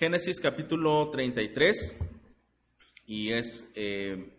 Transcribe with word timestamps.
Génesis 0.00 0.40
capítulo 0.40 1.10
33 1.10 1.94
y 3.04 3.32
es 3.32 3.70
eh, 3.74 4.32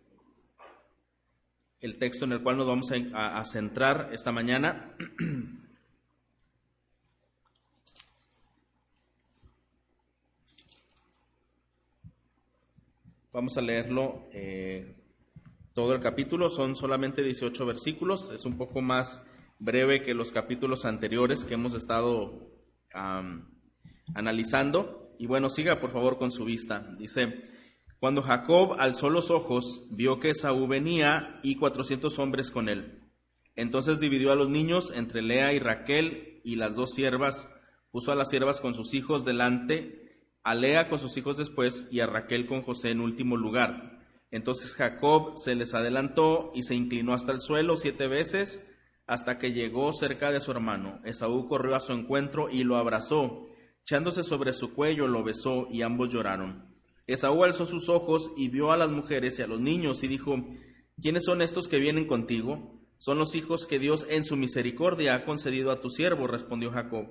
el 1.80 2.00
texto 2.00 2.26
en 2.26 2.32
el 2.32 2.42
cual 2.42 2.58
nos 2.58 2.66
vamos 2.66 2.92
a, 3.14 3.46
centrar 3.46 4.10
esta 4.12 4.32
mañana. 4.32 4.98
Vamos 13.32 13.56
a 13.56 13.62
leerlo 13.62 14.28
eh, 14.34 14.96
todo 15.76 15.94
el 15.94 16.02
capítulo, 16.02 16.50
son 16.50 16.76
solamente 16.76 17.22
18 17.22 17.68
versículos, 17.68 18.32
es 18.32 18.46
un 18.46 18.58
poco 18.58 18.82
más 18.82 19.24
breve 19.60 20.02
que 20.02 20.16
los 20.16 20.32
capítulos 20.32 20.86
anteriores 20.86 21.46
que 21.46 21.54
hemos 21.54 21.76
estado 21.76 22.50
analizando. 24.16 25.01
Y 25.22 25.28
bueno, 25.28 25.50
siga 25.50 25.80
por 25.80 25.92
favor 25.92 26.18
con 26.18 26.32
su 26.32 26.46
vista. 26.46 26.80
Dice, 26.98 27.44
cuando 28.00 28.24
Jacob 28.24 28.74
alzó 28.80 29.12
los 29.12 29.30
ojos, 29.30 29.84
vio 29.92 30.20
que 30.20 30.34
Saúl 30.34 30.68
venía 30.68 31.40
y 31.44 31.58
400 31.58 32.18
hombres 32.18 32.50
con 32.50 32.70
él. 32.70 33.04
Entonces 33.56 34.00
dividió 34.00 34.32
a 34.32 34.36
los 34.36 34.50
niños 34.50 34.92
entre 34.96 35.22
Lea 35.22 35.54
y 35.54 35.60
Raquel 35.60 36.42
y 36.44 36.56
las 36.56 36.76
dos 36.76 36.96
siervas, 36.96 37.52
puso 37.92 38.12
a 38.12 38.16
las 38.16 38.32
siervas 38.32 38.62
con 38.62 38.74
sus 38.74 38.96
hijos 38.96 39.24
delante 39.24 40.26
a 40.44 40.56
Lea 40.56 40.90
con 40.90 40.98
sus 40.98 41.16
hijos 41.18 41.38
después 41.38 41.88
y 41.92 42.00
a 42.00 42.08
Raquel 42.08 42.48
con 42.48 42.64
José 42.64 42.90
en 42.90 43.00
último 43.00 43.38
lugar. 43.38 44.00
Entonces 44.32 44.76
Jacob 44.76 45.34
se 45.36 45.54
les 45.54 45.76
adelantó 45.76 46.52
y 46.56 46.64
se 46.64 46.74
inclinó 46.74 47.14
hasta 47.14 47.32
el 47.32 47.42
suelo 47.42 47.76
siete 47.76 48.08
veces 48.08 48.66
hasta 49.06 49.38
que 49.38 49.52
llegó 49.52 49.94
cerca 49.94 50.32
de 50.32 50.42
su 50.42 50.50
hermano. 50.50 51.00
Esaú 51.06 51.48
corrió 51.48 51.76
a 51.76 51.80
su 51.80 51.94
encuentro 51.94 52.50
y 52.50 52.64
lo 52.64 52.78
abrazó. 52.78 53.51
Echándose 53.84 54.24
sobre 54.24 54.54
su 54.54 54.74
cuello 54.74 55.08
lo 55.08 55.24
besó 55.24 55.68
y 55.70 55.82
ambos 55.82 56.10
lloraron. 56.10 56.72
Esaú 57.08 57.44
alzó 57.44 57.66
sus 57.66 57.90
ojos 57.90 58.32
y 58.38 58.50
vio 58.50 58.72
a 58.72 58.78
las 58.78 58.92
mujeres 58.92 59.38
y 59.40 59.42
a 59.42 59.48
los 59.48 59.60
niños 59.60 60.04
y 60.04 60.08
dijo, 60.08 60.36
¿quiénes 61.02 61.26
son 61.26 61.42
estos 61.42 61.68
que 61.68 61.80
vienen 61.80 62.08
contigo? 62.08 62.80
Son 62.98 63.18
los 63.18 63.36
hijos 63.36 63.66
que 63.66 63.80
Dios 63.80 64.06
en 64.10 64.24
su 64.24 64.38
misericordia 64.38 65.16
ha 65.16 65.26
concedido 65.26 65.72
a 65.72 65.82
tu 65.82 65.90
siervo, 65.90 66.28
respondió 66.28 66.72
Jacob. 66.72 67.08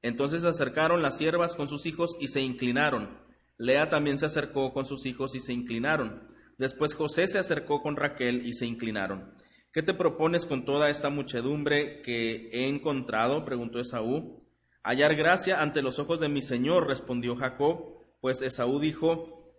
Entonces 0.00 0.42
se 0.42 0.48
acercaron 0.48 1.02
las 1.02 1.18
siervas 1.18 1.56
con 1.56 1.68
sus 1.68 1.86
hijos 1.86 2.16
y 2.20 2.28
se 2.28 2.40
inclinaron. 2.40 3.18
Lea 3.58 3.88
también 3.88 4.18
se 4.18 4.26
acercó 4.26 4.72
con 4.72 4.86
sus 4.86 5.04
hijos 5.06 5.34
y 5.34 5.40
se 5.40 5.52
inclinaron. 5.52 6.28
Después 6.58 6.94
José 6.94 7.28
se 7.28 7.38
acercó 7.38 7.82
con 7.82 7.96
Raquel 7.96 8.46
y 8.46 8.52
se 8.52 8.66
inclinaron. 8.66 9.34
¿Qué 9.72 9.82
te 9.82 9.94
propones 9.94 10.46
con 10.46 10.64
toda 10.64 10.90
esta 10.90 11.10
muchedumbre 11.10 12.02
que 12.02 12.48
he 12.52 12.68
encontrado? 12.68 13.44
preguntó 13.44 13.78
Esaú. 13.78 14.42
Hallar 14.84 15.14
gracia 15.14 15.62
ante 15.62 15.82
los 15.82 15.98
ojos 15.98 16.18
de 16.18 16.28
mi 16.28 16.42
señor, 16.42 16.88
respondió 16.88 17.36
Jacob, 17.36 17.98
pues 18.20 18.42
Esaú 18.42 18.80
dijo, 18.80 19.54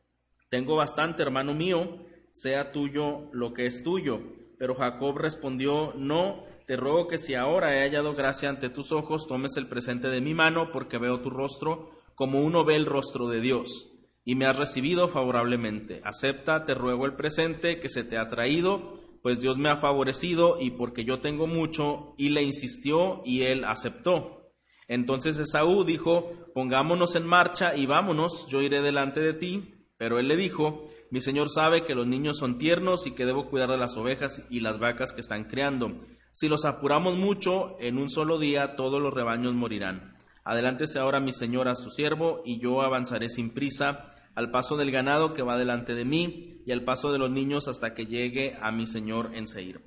Tengo 0.49 0.75
bastante, 0.75 1.23
hermano 1.23 1.53
mío, 1.53 2.05
sea 2.31 2.71
tuyo 2.71 3.29
lo 3.31 3.53
que 3.53 3.65
es 3.65 3.83
tuyo. 3.83 4.19
Pero 4.57 4.75
Jacob 4.75 5.17
respondió, 5.17 5.93
No, 5.95 6.43
te 6.67 6.75
ruego 6.75 7.07
que 7.07 7.17
si 7.17 7.35
ahora 7.35 7.75
he 7.75 7.81
hallado 7.81 8.15
gracia 8.15 8.49
ante 8.49 8.69
tus 8.69 8.91
ojos, 8.91 9.27
tomes 9.27 9.55
el 9.57 9.67
presente 9.67 10.09
de 10.09 10.21
mi 10.21 10.33
mano, 10.33 10.71
porque 10.71 10.97
veo 10.97 11.21
tu 11.21 11.29
rostro 11.29 11.91
como 12.15 12.41
uno 12.41 12.63
ve 12.63 12.75
el 12.75 12.85
rostro 12.85 13.27
de 13.27 13.41
Dios, 13.41 13.89
y 14.23 14.35
me 14.35 14.45
has 14.45 14.57
recibido 14.57 15.07
favorablemente. 15.07 16.01
Acepta, 16.03 16.65
te 16.65 16.73
ruego 16.73 17.05
el 17.05 17.15
presente 17.15 17.79
que 17.79 17.89
se 17.89 18.03
te 18.03 18.17
ha 18.17 18.27
traído, 18.27 18.99
pues 19.21 19.39
Dios 19.39 19.57
me 19.57 19.69
ha 19.69 19.77
favorecido 19.77 20.59
y 20.59 20.71
porque 20.71 21.05
yo 21.05 21.21
tengo 21.21 21.47
mucho, 21.47 22.13
y 22.17 22.29
le 22.29 22.43
insistió 22.43 23.21
y 23.25 23.43
él 23.43 23.63
aceptó. 23.65 24.42
Entonces 24.87 25.39
Esaú 25.39 25.83
dijo, 25.83 26.31
pongámonos 26.53 27.15
en 27.15 27.25
marcha 27.25 27.75
y 27.75 27.85
vámonos, 27.85 28.47
yo 28.49 28.61
iré 28.61 28.81
delante 28.81 29.19
de 29.21 29.33
ti. 29.33 29.73
Pero 29.97 30.19
él 30.19 30.27
le 30.27 30.35
dijo, 30.35 30.89
mi 31.11 31.21
señor 31.21 31.49
sabe 31.49 31.85
que 31.85 31.95
los 31.95 32.07
niños 32.07 32.37
son 32.37 32.57
tiernos 32.57 33.07
y 33.07 33.11
que 33.11 33.25
debo 33.25 33.49
cuidar 33.49 33.69
de 33.69 33.77
las 33.77 33.95
ovejas 33.95 34.43
y 34.49 34.59
las 34.59 34.79
vacas 34.79 35.13
que 35.13 35.21
están 35.21 35.45
criando. 35.45 36.01
Si 36.31 36.49
los 36.49 36.65
apuramos 36.65 37.15
mucho, 37.15 37.75
en 37.79 37.99
un 37.99 38.09
solo 38.09 38.39
día 38.39 38.75
todos 38.75 38.99
los 38.99 39.13
rebaños 39.13 39.53
morirán. 39.53 40.17
Adelántese 40.43 40.99
ahora 40.99 41.19
mi 41.19 41.31
señor 41.31 41.67
a 41.67 41.75
su 41.75 41.91
siervo, 41.91 42.41
y 42.43 42.59
yo 42.59 42.81
avanzaré 42.81 43.29
sin 43.29 43.53
prisa 43.53 44.15
al 44.35 44.49
paso 44.49 44.75
del 44.75 44.91
ganado 44.91 45.33
que 45.33 45.43
va 45.43 45.57
delante 45.57 45.93
de 45.93 46.05
mí, 46.05 46.61
y 46.65 46.71
al 46.71 46.83
paso 46.83 47.11
de 47.11 47.19
los 47.19 47.29
niños 47.29 47.67
hasta 47.67 47.93
que 47.93 48.07
llegue 48.07 48.57
a 48.59 48.71
mi 48.71 48.87
señor 48.87 49.31
en 49.35 49.47
Seir. 49.47 49.81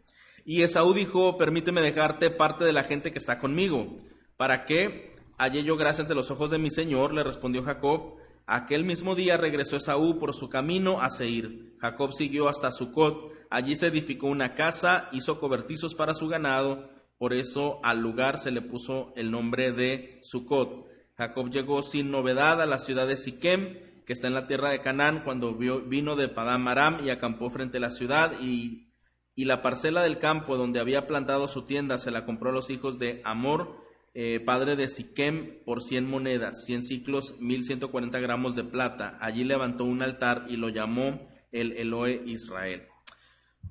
Y 0.44 0.62
Esaú 0.62 0.94
dijo, 0.94 1.36
permíteme 1.36 1.80
dejarte 1.80 2.30
parte 2.30 2.64
de 2.64 2.72
la 2.72 2.84
gente 2.84 3.10
que 3.10 3.18
está 3.18 3.40
conmigo. 3.40 3.98
¿Para 4.36 4.64
qué? 4.64 5.14
Hallé 5.38 5.64
yo 5.64 5.76
gracia 5.76 6.02
ante 6.02 6.14
los 6.14 6.30
ojos 6.30 6.50
de 6.50 6.58
mi 6.58 6.70
señor, 6.70 7.12
le 7.12 7.22
respondió 7.22 7.62
Jacob. 7.62 8.16
Aquel 8.46 8.84
mismo 8.84 9.14
día 9.14 9.36
regresó 9.36 9.76
Esaú 9.76 10.18
por 10.18 10.34
su 10.34 10.48
camino 10.48 11.00
a 11.00 11.10
Seir. 11.10 11.74
Jacob 11.78 12.12
siguió 12.12 12.48
hasta 12.48 12.70
Sucot 12.70 13.36
Allí 13.50 13.76
se 13.76 13.86
edificó 13.86 14.26
una 14.26 14.54
casa, 14.54 15.08
hizo 15.12 15.38
cobertizos 15.38 15.94
para 15.94 16.14
su 16.14 16.28
ganado, 16.28 16.90
por 17.18 17.32
eso 17.32 17.80
al 17.84 18.00
lugar 18.00 18.38
se 18.38 18.50
le 18.50 18.60
puso 18.60 19.12
el 19.16 19.30
nombre 19.30 19.72
de 19.72 20.18
Sucot. 20.22 20.86
Jacob 21.16 21.50
llegó 21.50 21.82
sin 21.82 22.10
novedad 22.10 22.60
a 22.60 22.66
la 22.66 22.78
ciudad 22.78 23.06
de 23.06 23.16
Siquem, 23.16 23.78
que 24.04 24.12
está 24.12 24.26
en 24.26 24.34
la 24.34 24.46
tierra 24.46 24.70
de 24.70 24.80
Canaán, 24.80 25.22
cuando 25.24 25.54
vino 25.54 26.16
de 26.16 26.28
Padam 26.28 26.68
Aram 26.68 27.04
y 27.04 27.10
acampó 27.10 27.50
frente 27.50 27.78
a 27.78 27.80
la 27.80 27.90
ciudad, 27.90 28.32
y, 28.40 28.92
y, 29.34 29.44
la 29.44 29.62
parcela 29.62 30.02
del 30.02 30.18
campo 30.18 30.56
donde 30.56 30.80
había 30.80 31.06
plantado 31.06 31.48
su 31.48 31.64
tienda 31.64 31.98
se 31.98 32.10
la 32.10 32.24
compró 32.24 32.50
a 32.50 32.52
los 32.52 32.70
hijos 32.70 32.98
de 32.98 33.22
Amor, 33.24 33.85
eh, 34.18 34.40
padre 34.40 34.76
de 34.76 34.88
Siquem, 34.88 35.62
por 35.66 35.82
cien 35.82 36.08
monedas, 36.08 36.64
cien 36.64 36.82
ciclos, 36.82 37.38
mil 37.38 37.64
ciento 37.64 37.90
cuarenta 37.90 38.18
gramos 38.18 38.56
de 38.56 38.64
plata. 38.64 39.18
Allí 39.20 39.44
levantó 39.44 39.84
un 39.84 40.02
altar 40.02 40.46
y 40.48 40.56
lo 40.56 40.70
llamó 40.70 41.28
el 41.52 41.72
Eloe 41.72 42.22
Israel. 42.24 42.84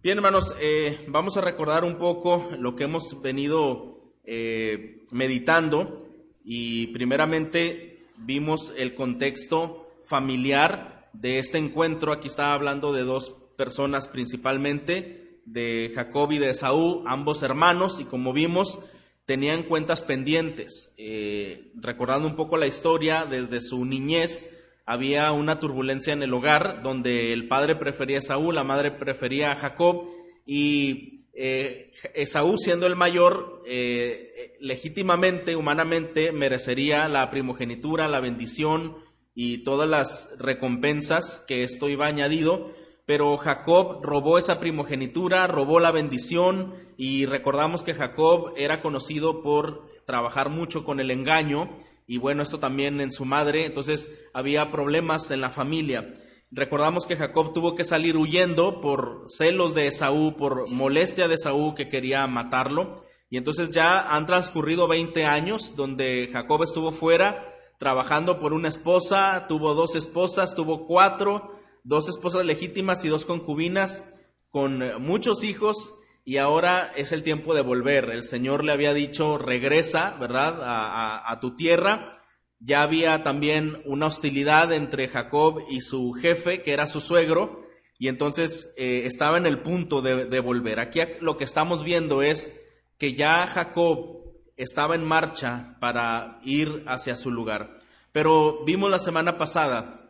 Bien, 0.04 0.20
hermanos, 0.20 0.54
eh, 0.62 1.00
vamos 1.08 1.36
a 1.36 1.42
recordar 1.42 1.84
un 1.84 1.98
poco 1.98 2.48
lo 2.60 2.76
que 2.76 2.84
hemos 2.84 3.20
venido 3.24 4.14
eh, 4.24 5.04
meditando 5.10 6.06
y 6.44 6.88
primeramente 6.94 8.04
vimos 8.16 8.72
el 8.78 8.94
contexto 8.94 9.88
familiar 10.04 11.10
de 11.14 11.40
este 11.40 11.58
encuentro. 11.58 12.14
Aquí 12.14 12.28
estaba 12.28 12.54
hablando 12.54 12.94
de 12.94 13.04
dos 13.04 13.32
personas 13.58 14.08
principalmente, 14.10 15.42
de 15.46 15.92
Jacob 15.96 16.32
y 16.32 16.38
de 16.38 16.54
Saúl, 16.54 17.04
ambos 17.08 17.42
hermanos, 17.42 18.00
y 18.00 18.04
como 18.04 18.32
vimos, 18.32 18.78
tenían 19.26 19.64
cuentas 19.64 20.04
pendientes. 20.04 20.94
Eh, 20.98 21.72
recordando 21.76 22.28
un 22.28 22.36
poco 22.36 22.58
la 22.58 22.68
historia, 22.68 23.26
desde 23.26 23.62
su 23.62 23.86
niñez, 23.86 24.50
había 24.86 25.32
una 25.32 25.60
turbulencia 25.60 26.14
en 26.14 26.24
el 26.24 26.34
hogar 26.34 26.84
donde 26.84 27.34
el 27.34 27.48
padre 27.48 27.76
prefería 27.76 28.20
a 28.20 28.22
Saúl, 28.22 28.56
la 28.56 28.64
madre 28.64 28.92
prefería 28.92 29.52
a 29.52 29.56
Jacob 29.56 30.10
y 30.46 31.26
eh, 31.34 31.92
Esaú 32.14 32.58
siendo 32.58 32.86
el 32.86 32.96
mayor, 32.96 33.62
eh, 33.66 34.56
legítimamente, 34.60 35.56
humanamente, 35.56 36.32
merecería 36.32 37.08
la 37.08 37.30
primogenitura, 37.32 38.08
la 38.08 38.20
bendición 38.20 38.98
y 39.34 39.64
todas 39.64 39.90
las 39.90 40.30
recompensas 40.38 41.44
que 41.48 41.64
esto 41.64 41.90
iba 41.90 42.06
añadido, 42.06 42.72
pero 43.06 43.38
Jacob 43.38 44.00
robó 44.04 44.38
esa 44.38 44.60
primogenitura, 44.60 45.48
robó 45.48 45.80
la 45.80 45.92
bendición 45.92 46.74
y 46.98 47.26
recordamos 47.26 47.84
que 47.84 47.94
Jacob 47.94 48.54
era 48.56 48.82
conocido 48.82 49.42
por 49.42 49.86
trabajar 50.06 50.50
mucho 50.50 50.84
con 50.84 51.00
el 51.00 51.12
engaño 51.12 51.78
y 52.08 52.18
bueno, 52.18 52.44
esto 52.44 52.60
también 52.60 53.02
en 53.02 53.12
su 53.12 53.26
madre, 53.26 53.66
entonces 53.66 54.10
había 54.34 54.72
problemas 54.72 55.32
en 55.32 55.42
la 55.42 55.50
familia. 55.50 56.22
Recordamos 56.52 57.06
que 57.06 57.16
Jacob 57.16 57.54
tuvo 57.54 57.76
que 57.76 57.84
salir 57.84 58.16
huyendo 58.16 58.80
por 58.80 59.26
celos 59.28 59.74
de 59.74 59.88
Esaú, 59.88 60.36
por 60.38 60.70
molestia 60.72 61.28
de 61.28 61.36
Esaú 61.36 61.74
que 61.74 61.90
quería 61.90 62.26
matarlo. 62.28 63.04
Y 63.30 63.38
entonces 63.38 63.72
ya 63.72 64.16
han 64.16 64.28
transcurrido 64.28 64.88
20 64.88 65.26
años 65.26 65.76
donde 65.76 66.30
Jacob 66.32 66.64
estuvo 66.64 66.92
fuera 66.92 67.52
trabajando 67.80 68.40
por 68.40 68.54
una 68.54 68.70
esposa, 68.70 69.48
tuvo 69.48 69.74
dos 69.74 69.96
esposas, 69.96 70.56
tuvo 70.56 70.86
cuatro, 70.86 71.52
dos 71.86 72.10
esposas 72.10 72.44
legítimas 72.44 73.06
y 73.06 73.10
dos 73.10 73.26
concubinas, 73.26 74.04
con 74.50 74.82
muchos 75.02 75.44
hijos 75.44 75.94
y 76.26 76.38
ahora 76.38 76.92
es 76.96 77.12
el 77.12 77.24
tiempo 77.24 77.54
de 77.54 77.62
volver. 77.62 78.10
El 78.10 78.24
Señor 78.24 78.64
le 78.64 78.72
había 78.72 78.94
dicho, 78.94 79.38
regresa, 79.38 80.18
¿verdad?, 80.20 80.60
a, 80.64 81.40
tu 81.40 81.56
tierra. 81.56 82.24
Ya 82.60 82.82
había 82.82 83.22
también 83.22 83.82
una 83.86 84.08
hostilidad 84.08 84.74
entre 84.74 85.08
Jacob 85.08 85.62
y 85.70 85.82
su 85.82 86.14
jefe, 86.14 86.64
que 86.64 86.74
era 86.74 86.88
su 86.88 87.00
suegro, 87.00 87.68
y 88.00 88.08
entonces 88.08 88.74
eh, 88.78 89.04
estaba 89.06 89.38
en 89.38 89.46
el 89.46 89.62
punto 89.62 90.02
de 90.02 90.40
volver. 90.40 90.80
Aquí 90.80 91.00
lo 91.22 91.38
que 91.38 91.44
estamos 91.44 91.84
viendo 91.84 92.24
es 92.24 92.60
que 92.98 93.14
ya 93.14 93.46
Jacob 93.46 94.24
estaba 94.58 94.96
en 94.96 95.04
marcha 95.04 95.78
para 95.80 96.40
ir 96.44 96.84
hacia 96.88 97.16
su 97.18 97.30
lugar. 97.30 97.80
Pero 98.12 98.64
vimos 98.66 98.90
la 98.90 99.00
semana 99.00 99.38
pasada 99.38 100.05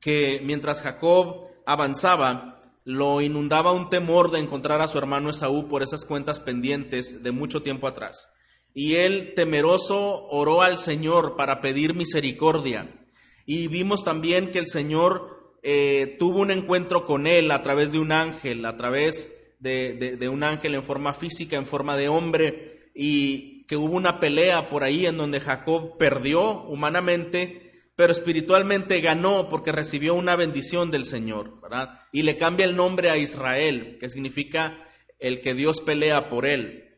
que 0.00 0.40
mientras 0.42 0.82
Jacob 0.82 1.48
avanzaba, 1.66 2.60
lo 2.84 3.20
inundaba 3.20 3.72
un 3.72 3.88
temor 3.88 4.30
de 4.30 4.40
encontrar 4.40 4.80
a 4.80 4.88
su 4.88 4.98
hermano 4.98 5.30
Esaú 5.30 5.68
por 5.68 5.82
esas 5.82 6.04
cuentas 6.04 6.40
pendientes 6.40 7.22
de 7.22 7.30
mucho 7.30 7.62
tiempo 7.62 7.86
atrás. 7.86 8.28
Y 8.74 8.94
él, 8.94 9.32
temeroso, 9.34 10.26
oró 10.28 10.62
al 10.62 10.78
Señor 10.78 11.36
para 11.36 11.60
pedir 11.60 11.94
misericordia. 11.94 12.96
y 13.46 13.66
vimos 13.68 14.04
también 14.04 14.50
que 14.50 14.60
el 14.60 14.68
Señor 14.68 15.56
eh, 15.62 16.16
tuvo 16.18 16.40
un 16.40 16.50
encuentro 16.50 17.04
con 17.04 17.26
él 17.26 17.50
a 17.50 17.62
través 17.62 17.92
de 17.92 17.98
un 17.98 18.12
ángel, 18.12 18.64
a 18.64 18.76
través 18.76 19.36
de, 19.58 20.16
de 20.16 20.28
un 20.28 20.42
ángel 20.44 20.74
en 20.74 20.84
forma 20.84 21.12
física, 21.12 21.56
en 21.56 21.66
forma 21.66 21.96
de 21.96 22.08
hombre, 22.08 22.90
y 22.94 23.64
que 23.66 23.76
hubo 23.76 23.94
una 23.94 24.20
pelea 24.20 24.68
por 24.68 24.84
ahí 24.84 25.06
en 25.06 25.16
donde 25.16 25.40
Jacob 25.40 25.96
perdió 25.98 26.62
humanamente, 26.62 27.69
pero 28.00 28.14
espiritualmente 28.14 28.98
ganó 29.02 29.50
porque 29.50 29.72
recibió 29.72 30.14
una 30.14 30.34
bendición 30.34 30.90
del 30.90 31.04
Señor, 31.04 31.60
¿verdad? 31.60 32.00
Y 32.12 32.22
le 32.22 32.38
cambia 32.38 32.64
el 32.64 32.74
nombre 32.74 33.10
a 33.10 33.18
Israel, 33.18 33.98
que 34.00 34.08
significa 34.08 34.88
el 35.18 35.42
que 35.42 35.52
Dios 35.52 35.82
pelea 35.82 36.30
por 36.30 36.46
él. 36.46 36.94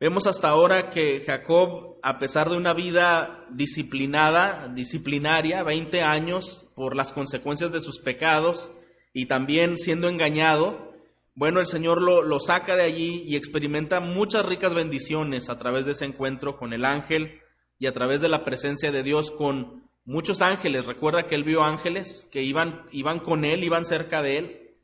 Vemos 0.00 0.26
hasta 0.26 0.48
ahora 0.48 0.90
que 0.90 1.20
Jacob, 1.20 2.00
a 2.02 2.18
pesar 2.18 2.50
de 2.50 2.56
una 2.56 2.74
vida 2.74 3.46
disciplinada, 3.52 4.66
disciplinaria, 4.66 5.62
20 5.62 6.02
años 6.02 6.68
por 6.74 6.96
las 6.96 7.12
consecuencias 7.12 7.70
de 7.70 7.80
sus 7.80 8.00
pecados 8.00 8.68
y 9.12 9.26
también 9.26 9.76
siendo 9.76 10.08
engañado, 10.08 10.92
bueno, 11.36 11.60
el 11.60 11.66
Señor 11.66 12.02
lo, 12.02 12.20
lo, 12.20 12.40
saca 12.40 12.74
de 12.74 12.82
allí 12.82 13.22
y 13.28 13.36
experimenta 13.36 14.00
muchas 14.00 14.44
ricas 14.44 14.74
bendiciones 14.74 15.48
a 15.48 15.58
través 15.60 15.86
de 15.86 15.92
ese 15.92 16.04
encuentro 16.04 16.56
con 16.56 16.72
el 16.72 16.84
ángel 16.84 17.42
y 17.78 17.86
a 17.86 17.92
través 17.92 18.20
de 18.20 18.28
la 18.28 18.44
presencia 18.44 18.90
de 18.90 19.04
Dios 19.04 19.30
con 19.30 19.91
muchos 20.04 20.42
ángeles. 20.42 20.86
Recuerda 20.86 21.26
que 21.26 21.34
él 21.34 21.44
vio 21.44 21.62
ángeles 21.62 22.28
que 22.30 22.42
iban, 22.42 22.82
iban 22.92 23.20
con 23.20 23.44
él, 23.44 23.64
iban 23.64 23.84
cerca 23.84 24.22
de 24.22 24.38
él. 24.38 24.74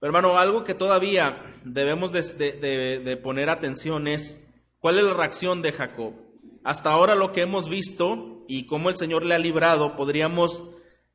Pero 0.00 0.10
hermano, 0.10 0.38
algo 0.38 0.64
que 0.64 0.74
todavía 0.74 1.42
debemos 1.64 2.12
de, 2.12 3.20
poner 3.22 3.50
atención 3.50 4.06
es 4.08 4.40
¿Cuál 4.84 4.98
es 4.98 5.04
la 5.04 5.14
reacción 5.14 5.62
de 5.62 5.72
Jacob? 5.72 6.12
Hasta 6.62 6.90
ahora 6.90 7.14
lo 7.14 7.32
que 7.32 7.40
hemos 7.40 7.70
visto 7.70 8.44
y 8.46 8.66
cómo 8.66 8.90
el 8.90 8.98
Señor 8.98 9.24
le 9.24 9.34
ha 9.34 9.38
librado, 9.38 9.96
podríamos 9.96 10.62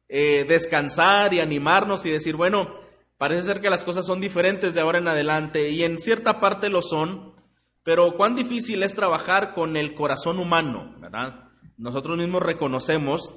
eh, 0.08 0.44
descansar 0.50 1.36
y 1.36 1.40
animarnos 1.40 2.04
y 2.08 2.10
decir, 2.10 2.36
bueno, 2.36 2.74
parece 3.20 3.44
ser 3.44 3.62
que 3.62 3.70
las 3.70 3.84
cosas 3.84 4.08
son 4.08 4.20
diferentes 4.20 4.74
de 4.74 4.82
ahora 4.82 4.98
en 4.98 5.08
adelante 5.08 5.70
y 5.70 5.84
en 5.84 6.00
cierta 6.00 6.40
parte 6.40 6.70
lo 6.70 6.82
son, 6.82 7.36
pero 7.84 8.18
cuán 8.18 8.34
difícil 8.34 8.82
es 8.82 8.96
trabajar 8.96 9.54
con 9.54 9.78
el 9.78 9.94
corazón 9.94 10.40
humano, 10.40 10.96
¿verdad? 10.98 11.49
Nosotros 11.80 12.18
mismos 12.18 12.44
reconocemos 12.44 13.32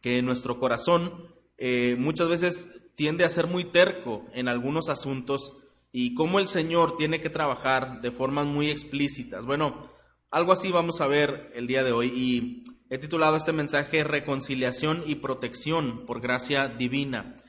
que 0.00 0.22
nuestro 0.22 0.60
corazón 0.60 1.34
eh, 1.58 1.96
muchas 1.98 2.28
veces 2.28 2.70
tiende 2.94 3.24
a 3.24 3.28
ser 3.28 3.48
muy 3.48 3.64
terco 3.64 4.24
en 4.32 4.46
algunos 4.46 4.88
asuntos 4.88 5.56
y 5.90 6.14
cómo 6.14 6.38
el 6.38 6.46
Señor 6.46 6.96
tiene 6.96 7.20
que 7.20 7.30
trabajar 7.30 8.00
de 8.00 8.12
formas 8.12 8.46
muy 8.46 8.70
explícitas. 8.70 9.44
Bueno, 9.44 9.90
algo 10.30 10.52
así 10.52 10.70
vamos 10.70 11.00
a 11.00 11.08
ver 11.08 11.50
el 11.56 11.66
día 11.66 11.82
de 11.82 11.90
hoy 11.90 12.12
y 12.14 12.64
he 12.90 12.98
titulado 12.98 13.36
este 13.36 13.52
mensaje 13.52 14.04
Reconciliación 14.04 15.02
y 15.04 15.16
protección 15.16 16.06
por 16.06 16.20
gracia 16.20 16.68
divina. 16.68 17.42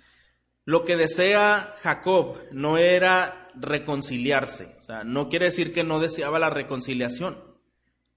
Lo 0.63 0.85
que 0.85 0.97
desea 0.97 1.75
Jacob 1.83 2.39
no 2.51 2.79
era 2.79 3.51
reconciliarse, 3.53 4.75
o 4.79 4.81
sea, 4.81 5.03
no 5.03 5.29
quiere 5.29 5.45
decir 5.45 5.71
que 5.71 5.83
no 5.83 5.99
deseaba 5.99 6.39
la 6.39 6.49
reconciliación, 6.49 7.54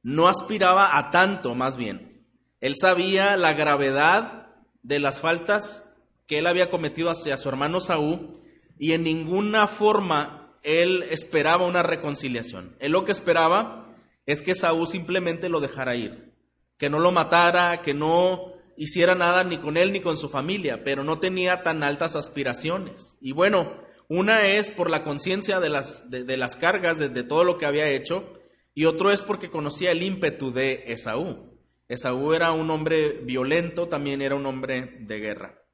no 0.02 0.28
aspiraba 0.28 0.96
a 0.96 1.10
tanto 1.10 1.54
más 1.54 1.76
bien. 1.76 2.26
Él 2.60 2.74
sabía 2.76 3.36
la 3.36 3.52
gravedad 3.52 4.48
de 4.82 4.98
las 4.98 5.20
faltas 5.20 5.84
que 6.26 6.38
él 6.38 6.46
había 6.46 6.70
cometido 6.70 7.10
hacia 7.10 7.36
su 7.36 7.48
hermano 7.48 7.80
Saúl 7.80 8.40
y 8.78 8.92
en 8.92 9.04
ninguna 9.04 9.66
forma 9.66 10.56
él 10.62 11.04
esperaba 11.10 11.66
una 11.66 11.82
reconciliación. 11.82 12.76
Él 12.80 12.92
lo 12.92 13.04
que 13.04 13.12
esperaba 13.12 13.94
es 14.26 14.42
que 14.42 14.54
Saúl 14.54 14.86
simplemente 14.86 15.48
lo 15.48 15.60
dejara 15.60 15.96
ir, 15.96 16.32
que 16.76 16.90
no 16.90 16.98
lo 16.98 17.12
matara, 17.12 17.80
que 17.80 17.94
no 17.94 18.52
hiciera 18.76 19.14
nada 19.14 19.42
ni 19.44 19.58
con 19.58 19.76
él 19.76 19.92
ni 19.92 20.00
con 20.00 20.16
su 20.16 20.28
familia, 20.28 20.82
pero 20.84 21.02
no 21.02 21.18
tenía 21.18 21.62
tan 21.62 21.82
altas 21.82 22.14
aspiraciones. 22.14 23.16
Y 23.20 23.32
bueno, 23.32 23.72
una 24.08 24.46
es 24.46 24.70
por 24.70 24.90
la 24.90 25.02
conciencia 25.02 25.60
de 25.60 25.68
las, 25.68 26.10
de, 26.10 26.36
las 26.36 26.56
cargas, 26.56 26.98
de, 26.98 27.08
de, 27.08 27.24
todo 27.24 27.44
lo 27.44 27.58
que 27.58 27.66
había 27.66 27.88
hecho, 27.88 28.38
y 28.78 28.84
otro 28.84 29.10
es 29.10 29.22
porque 29.22 29.50
conocía 29.50 29.90
el 29.90 30.04
ímpetu 30.04 30.52
de 30.52 30.84
Esaú. 30.86 31.58
Esaú 31.88 32.32
era 32.32 32.52
un 32.52 32.70
hombre 32.70 33.25
violento, 33.25 33.88
también 33.88 34.22
era 34.22 34.36
un 34.36 34.46
hombre 34.46 34.98
de 35.00 35.19
guerra. 35.19 35.64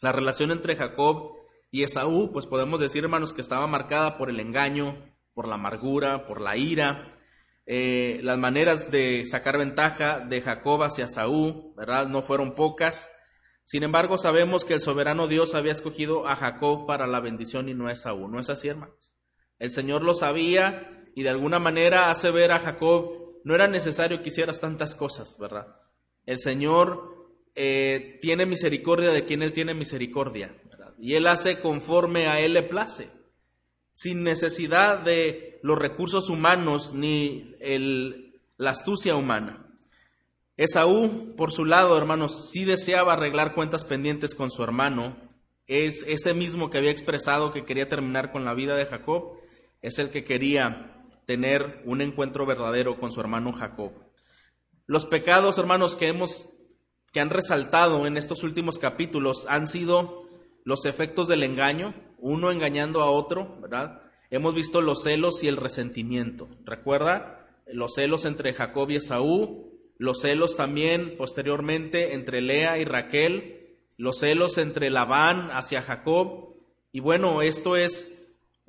La 0.00 0.12
relación 0.12 0.50
entre 0.50 0.76
Jacob 0.76 1.32
y 1.70 1.82
Esaú, 1.82 2.30
pues 2.30 2.46
podemos 2.46 2.78
decir, 2.78 3.04
hermanos, 3.04 3.32
que 3.32 3.40
estaba 3.40 3.66
marcada 3.66 4.18
por 4.18 4.28
el 4.28 4.38
engaño, 4.38 5.02
por 5.32 5.48
la 5.48 5.54
amargura, 5.54 6.26
por 6.26 6.42
la 6.42 6.58
ira, 6.58 7.18
eh, 7.64 8.20
las 8.22 8.36
maneras 8.36 8.90
de 8.90 9.24
sacar 9.24 9.56
ventaja 9.56 10.20
de 10.20 10.42
Jacob 10.42 10.82
hacia 10.82 11.08
Saúl, 11.08 11.72
¿verdad? 11.74 12.06
No 12.06 12.20
fueron 12.20 12.52
pocas. 12.52 13.10
Sin 13.64 13.82
embargo, 13.82 14.18
sabemos 14.18 14.66
que 14.66 14.74
el 14.74 14.82
soberano 14.82 15.26
Dios 15.26 15.54
había 15.54 15.72
escogido 15.72 16.28
a 16.28 16.36
Jacob 16.36 16.86
para 16.86 17.06
la 17.06 17.20
bendición 17.20 17.70
y 17.70 17.74
no 17.74 17.86
a 17.86 17.92
Esaú. 17.92 18.28
¿No 18.28 18.40
es 18.40 18.50
así, 18.50 18.68
hermanos? 18.68 19.14
El 19.58 19.70
Señor 19.70 20.02
lo 20.02 20.12
sabía 20.12 21.01
y 21.14 21.22
de 21.22 21.30
alguna 21.30 21.58
manera 21.58 22.10
hace 22.10 22.30
ver 22.30 22.52
a 22.52 22.58
Jacob, 22.58 23.40
no 23.44 23.54
era 23.54 23.66
necesario 23.66 24.22
que 24.22 24.28
hicieras 24.28 24.60
tantas 24.60 24.94
cosas, 24.94 25.36
¿verdad? 25.38 25.66
El 26.26 26.38
Señor 26.38 27.30
eh, 27.54 28.18
tiene 28.20 28.46
misericordia 28.46 29.10
de 29.10 29.24
quien 29.24 29.42
Él 29.42 29.52
tiene 29.52 29.74
misericordia 29.74 30.56
y 30.98 31.14
Él 31.14 31.26
hace 31.26 31.60
conforme 31.60 32.28
a 32.28 32.40
Él 32.40 32.54
le 32.54 32.62
place, 32.62 33.10
sin 33.92 34.22
necesidad 34.22 35.00
de 35.00 35.58
los 35.62 35.78
recursos 35.78 36.30
humanos 36.30 36.94
ni 36.94 37.56
la 38.56 38.70
astucia 38.70 39.16
humana. 39.16 39.66
Esaú, 40.56 41.34
por 41.36 41.50
su 41.50 41.64
lado, 41.64 41.98
hermanos, 41.98 42.50
sí 42.50 42.64
deseaba 42.64 43.14
arreglar 43.14 43.54
cuentas 43.54 43.84
pendientes 43.84 44.34
con 44.34 44.50
su 44.50 44.62
hermano. 44.62 45.16
Es 45.66 46.04
ese 46.06 46.34
mismo 46.34 46.70
que 46.70 46.78
había 46.78 46.90
expresado 46.90 47.50
que 47.50 47.64
quería 47.64 47.88
terminar 47.88 48.30
con 48.30 48.44
la 48.44 48.54
vida 48.54 48.76
de 48.76 48.86
Jacob, 48.86 49.38
es 49.80 49.98
el 49.98 50.10
que 50.10 50.24
quería 50.24 50.91
tener 51.32 51.80
un 51.86 52.02
encuentro 52.02 52.44
verdadero 52.44 53.00
con 53.00 53.10
su 53.10 53.18
hermano 53.18 53.54
Jacob. 53.54 53.92
Los 54.86 55.06
pecados, 55.06 55.56
hermanos, 55.56 55.96
que 55.96 56.08
hemos 56.08 56.50
que 57.10 57.20
han 57.20 57.30
resaltado 57.30 58.06
en 58.06 58.18
estos 58.18 58.42
últimos 58.42 58.78
capítulos 58.78 59.46
han 59.48 59.66
sido 59.66 60.28
los 60.64 60.84
efectos 60.84 61.28
del 61.28 61.42
engaño, 61.42 61.94
uno 62.18 62.50
engañando 62.50 63.00
a 63.00 63.10
otro, 63.10 63.56
¿verdad? 63.62 64.02
Hemos 64.28 64.54
visto 64.54 64.82
los 64.82 65.04
celos 65.04 65.42
y 65.42 65.48
el 65.48 65.56
resentimiento. 65.56 66.50
¿Recuerda? 66.66 67.46
Los 67.66 67.94
celos 67.94 68.26
entre 68.26 68.52
Jacob 68.52 68.90
y 68.90 68.96
Esaú, 68.96 69.72
los 69.96 70.20
celos 70.20 70.54
también 70.54 71.16
posteriormente 71.16 72.12
entre 72.12 72.42
Lea 72.42 72.76
y 72.76 72.84
Raquel, 72.84 73.78
los 73.96 74.18
celos 74.18 74.58
entre 74.58 74.90
Labán 74.90 75.48
hacia 75.50 75.80
Jacob. 75.80 76.56
Y 76.92 77.00
bueno, 77.00 77.40
esto 77.40 77.76
es 77.76 78.21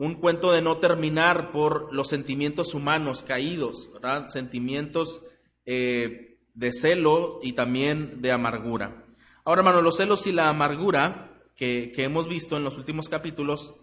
un 0.04 0.16
cuento 0.16 0.52
de 0.52 0.62
no 0.62 0.80
terminar 0.80 1.54
por 1.54 1.94
los 1.94 2.10
sentimientos 2.10 2.74
humanos 2.74 3.24
caídos, 3.24 3.90
¿verdad? 3.94 4.28
Sentimientos 4.28 5.22
eh, 5.66 6.40
de 6.54 6.72
celo 6.74 7.40
y 7.42 7.54
también 7.54 8.22
de 8.22 8.34
amargura. 8.34 9.06
Ahora, 9.46 9.62
hermano, 9.62 9.82
los 9.82 9.96
celos 9.96 10.28
y 10.28 10.34
la 10.34 10.50
amargura 10.50 11.32
que, 11.56 11.94
hemos 11.96 12.28
visto 12.28 12.58
en 12.58 12.66
los 12.66 12.78
últimos 12.78 13.08
capítulos, 13.08 13.76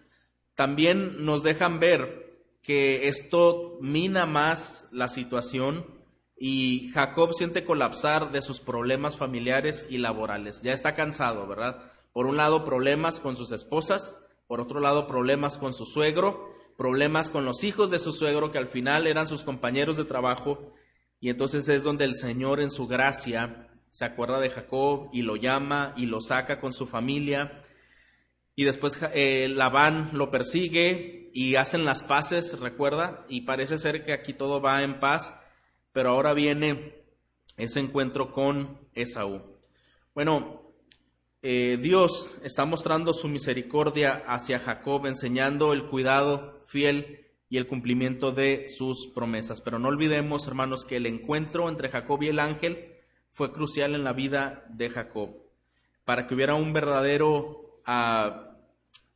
también 0.54 1.24
nos 1.24 1.42
dejan 1.42 1.80
ver 1.80 2.38
que 2.60 3.08
esto 3.08 3.78
mina 3.80 4.26
más 4.26 4.86
la 4.92 5.08
situación 5.08 5.86
y 6.36 6.88
Jacob 6.92 7.32
siente 7.32 7.64
colapsar 7.64 8.30
de 8.30 8.42
sus 8.42 8.60
problemas 8.60 9.16
familiares 9.16 9.86
y 9.88 9.96
laborales. 9.96 10.60
Ya 10.60 10.74
está 10.74 10.94
cansado, 10.94 11.46
¿verdad? 11.46 11.92
Por 12.12 12.26
un 12.26 12.36
lado, 12.36 12.66
problemas 12.66 13.20
con 13.20 13.36
sus 13.36 13.52
esposas, 13.52 14.16
por 14.50 14.61
otro 14.61 14.80
lado, 14.80 15.07
problemas 15.07 15.59
con 15.59 15.73
su 15.75 15.87
suegro, 15.87 16.52
problemas 16.76 17.30
con 17.30 17.45
los 17.45 17.62
hijos 17.62 17.88
de 17.92 18.00
su 18.00 18.11
suegro 18.11 18.50
que 18.50 18.59
al 18.59 18.66
final 18.66 19.07
eran 19.07 19.28
sus 19.28 19.45
compañeros 19.45 19.97
de 19.97 20.04
trabajo. 20.04 20.73
Y 21.21 21.30
entonces 21.30 21.69
es 21.69 21.85
donde 21.85 22.04
el 22.04 22.16
Señor 22.16 22.59
en 22.59 22.73
su 22.73 22.88
gracia 22.88 23.69
se 23.90 24.04
acuerda 24.04 24.40
de 24.40 24.50
Jacob 24.50 25.09
y 25.12 25.23
lo 25.23 25.37
llama 25.37 25.95
y 25.97 26.07
lo 26.07 26.21
saca 26.21 26.59
con 26.59 26.73
su 26.73 26.88
familia. 26.88 27.62
Y 28.57 28.64
después 28.64 28.99
eh, 29.14 29.47
Labán 29.49 30.11
lo 30.14 30.33
persigue 30.33 31.30
y 31.33 31.54
hacen 31.54 31.85
las 31.85 32.02
paces, 32.02 32.59
recuerda, 32.59 33.25
y 33.28 33.42
parece 33.42 33.78
ser 33.78 34.04
que 34.04 34.12
aquí 34.12 34.35
todo 34.35 34.61
va 34.61 34.83
en 34.83 34.99
paz, 34.99 35.33
pero 35.92 36.11
ahora 36.11 36.33
viene 36.35 37.04
ese 37.57 37.78
encuentro 37.78 38.33
con 38.33 38.80
Esaú. 38.95 39.61
Bueno, 40.12 40.59
eh, 41.42 41.78
Dios 41.80 42.37
está 42.44 42.64
mostrando 42.64 43.12
su 43.12 43.28
misericordia 43.28 44.23
hacia 44.26 44.61
Jacob, 44.61 45.06
enseñando 45.06 45.73
el 45.73 45.87
cuidado 45.87 46.62
fiel 46.66 47.26
y 47.49 47.56
el 47.56 47.66
cumplimiento 47.66 48.32
de 48.32 48.66
sus 48.68 49.09
promesas. 49.14 49.61
Pero 49.61 49.78
no 49.78 49.88
olvidemos, 49.88 50.47
hermanos, 50.47 50.85
que 50.85 50.97
el 50.97 51.06
encuentro 51.06 51.68
entre 51.68 51.88
Jacob 51.88 52.23
y 52.23 52.28
el 52.28 52.38
ángel 52.38 52.94
fue 53.30 53.52
crucial 53.52 53.94
en 53.94 54.04
la 54.04 54.12
vida 54.12 54.64
de 54.70 54.90
Jacob, 54.90 55.30
para 56.04 56.26
que 56.26 56.35
hubiera 56.35 56.54
un 56.54 56.73
verdadero, 56.73 57.80
ah, 57.87 58.56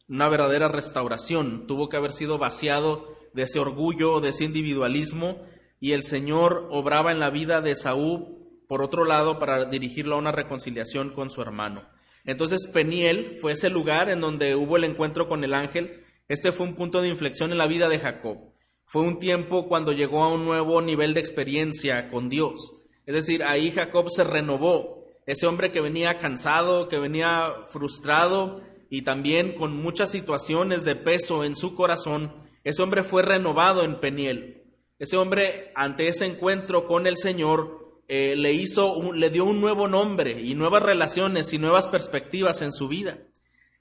una 0.08 0.28
verdadera 0.28 0.68
restauración. 0.68 1.66
Tuvo 1.66 1.88
que 1.88 1.96
haber 1.96 2.12
sido 2.12 2.38
vaciado 2.38 3.16
de 3.32 3.42
ese 3.42 3.58
orgullo, 3.58 4.20
de 4.20 4.30
ese 4.30 4.44
individualismo, 4.44 5.42
y 5.80 5.92
el 5.92 6.02
Señor 6.02 6.68
obraba 6.70 7.12
en 7.12 7.20
la 7.20 7.30
vida 7.30 7.60
de 7.60 7.76
Saúl 7.76 8.34
por 8.66 8.82
otro 8.82 9.04
lado, 9.04 9.38
para 9.38 9.66
dirigirlo 9.66 10.16
a 10.16 10.18
una 10.18 10.32
reconciliación 10.32 11.10
con 11.10 11.30
su 11.30 11.42
hermano. 11.42 11.82
Entonces 12.24 12.66
Peniel 12.66 13.36
fue 13.40 13.52
ese 13.52 13.70
lugar 13.70 14.08
en 14.08 14.20
donde 14.20 14.54
hubo 14.54 14.76
el 14.76 14.84
encuentro 14.84 15.28
con 15.28 15.44
el 15.44 15.54
ángel. 15.54 16.04
Este 16.28 16.52
fue 16.52 16.66
un 16.66 16.74
punto 16.74 17.02
de 17.02 17.08
inflexión 17.08 17.52
en 17.52 17.58
la 17.58 17.66
vida 17.66 17.88
de 17.88 17.98
Jacob. 17.98 18.38
Fue 18.86 19.02
un 19.02 19.18
tiempo 19.18 19.68
cuando 19.68 19.92
llegó 19.92 20.22
a 20.22 20.32
un 20.32 20.44
nuevo 20.44 20.80
nivel 20.80 21.14
de 21.14 21.20
experiencia 21.20 22.10
con 22.10 22.28
Dios. 22.28 22.76
Es 23.06 23.14
decir, 23.14 23.42
ahí 23.44 23.70
Jacob 23.70 24.10
se 24.10 24.24
renovó. 24.24 25.04
Ese 25.26 25.46
hombre 25.46 25.70
que 25.70 25.80
venía 25.80 26.18
cansado, 26.18 26.88
que 26.88 26.98
venía 26.98 27.52
frustrado 27.68 28.60
y 28.90 29.02
también 29.02 29.54
con 29.54 29.76
muchas 29.76 30.10
situaciones 30.10 30.84
de 30.84 30.96
peso 30.96 31.44
en 31.44 31.56
su 31.56 31.74
corazón, 31.74 32.32
ese 32.62 32.82
hombre 32.82 33.02
fue 33.02 33.22
renovado 33.22 33.84
en 33.84 34.00
Peniel. 34.00 34.62
Ese 34.98 35.16
hombre, 35.16 35.72
ante 35.74 36.08
ese 36.08 36.26
encuentro 36.26 36.86
con 36.86 37.06
el 37.06 37.16
Señor, 37.16 37.83
eh, 38.08 38.34
le 38.36 38.52
hizo, 38.52 39.12
le 39.12 39.30
dio 39.30 39.44
un 39.44 39.60
nuevo 39.60 39.88
nombre 39.88 40.40
y 40.40 40.54
nuevas 40.54 40.82
relaciones 40.82 41.52
y 41.52 41.58
nuevas 41.58 41.88
perspectivas 41.88 42.62
en 42.62 42.72
su 42.72 42.88
vida. 42.88 43.18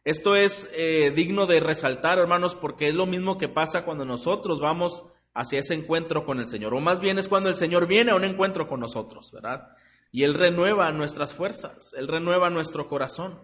Esto 0.06 0.36
es 0.36 0.70
eh, 0.75 1.12
digno 1.15 1.46
de 1.46 1.60
resaltar, 1.62 2.20
hermanos, 2.20 2.56
porque 2.56 2.89
es 2.89 2.96
lo 2.96 3.06
mismo 3.06 3.38
que 3.38 3.48
pasa 3.48 3.86
cuando 3.86 4.03
nosotros 4.03 4.60
vamos 4.60 5.03
hacia 5.34 5.60
ese 5.60 5.74
encuentro 5.74 6.25
con 6.25 6.39
el 6.39 6.48
Señor, 6.48 6.74
o 6.74 6.80
más 6.80 7.00
bien 7.00 7.18
es 7.18 7.27
cuando 7.27 7.50
el 7.50 7.56
Señor 7.56 7.88
viene 7.88 8.12
a 8.12 8.15
un 8.15 8.24
encuentro 8.24 8.68
con 8.68 8.80
nosotros, 8.80 9.32
¿verdad? 9.32 9.70
Y 10.12 10.24
Él 10.24 10.36
renueva 10.36 10.92
nuestras 10.92 11.34
fuerzas, 11.34 11.94
Él 11.98 12.08
renueva 12.08 12.50
nuestro 12.50 12.88
corazón. 12.88 13.39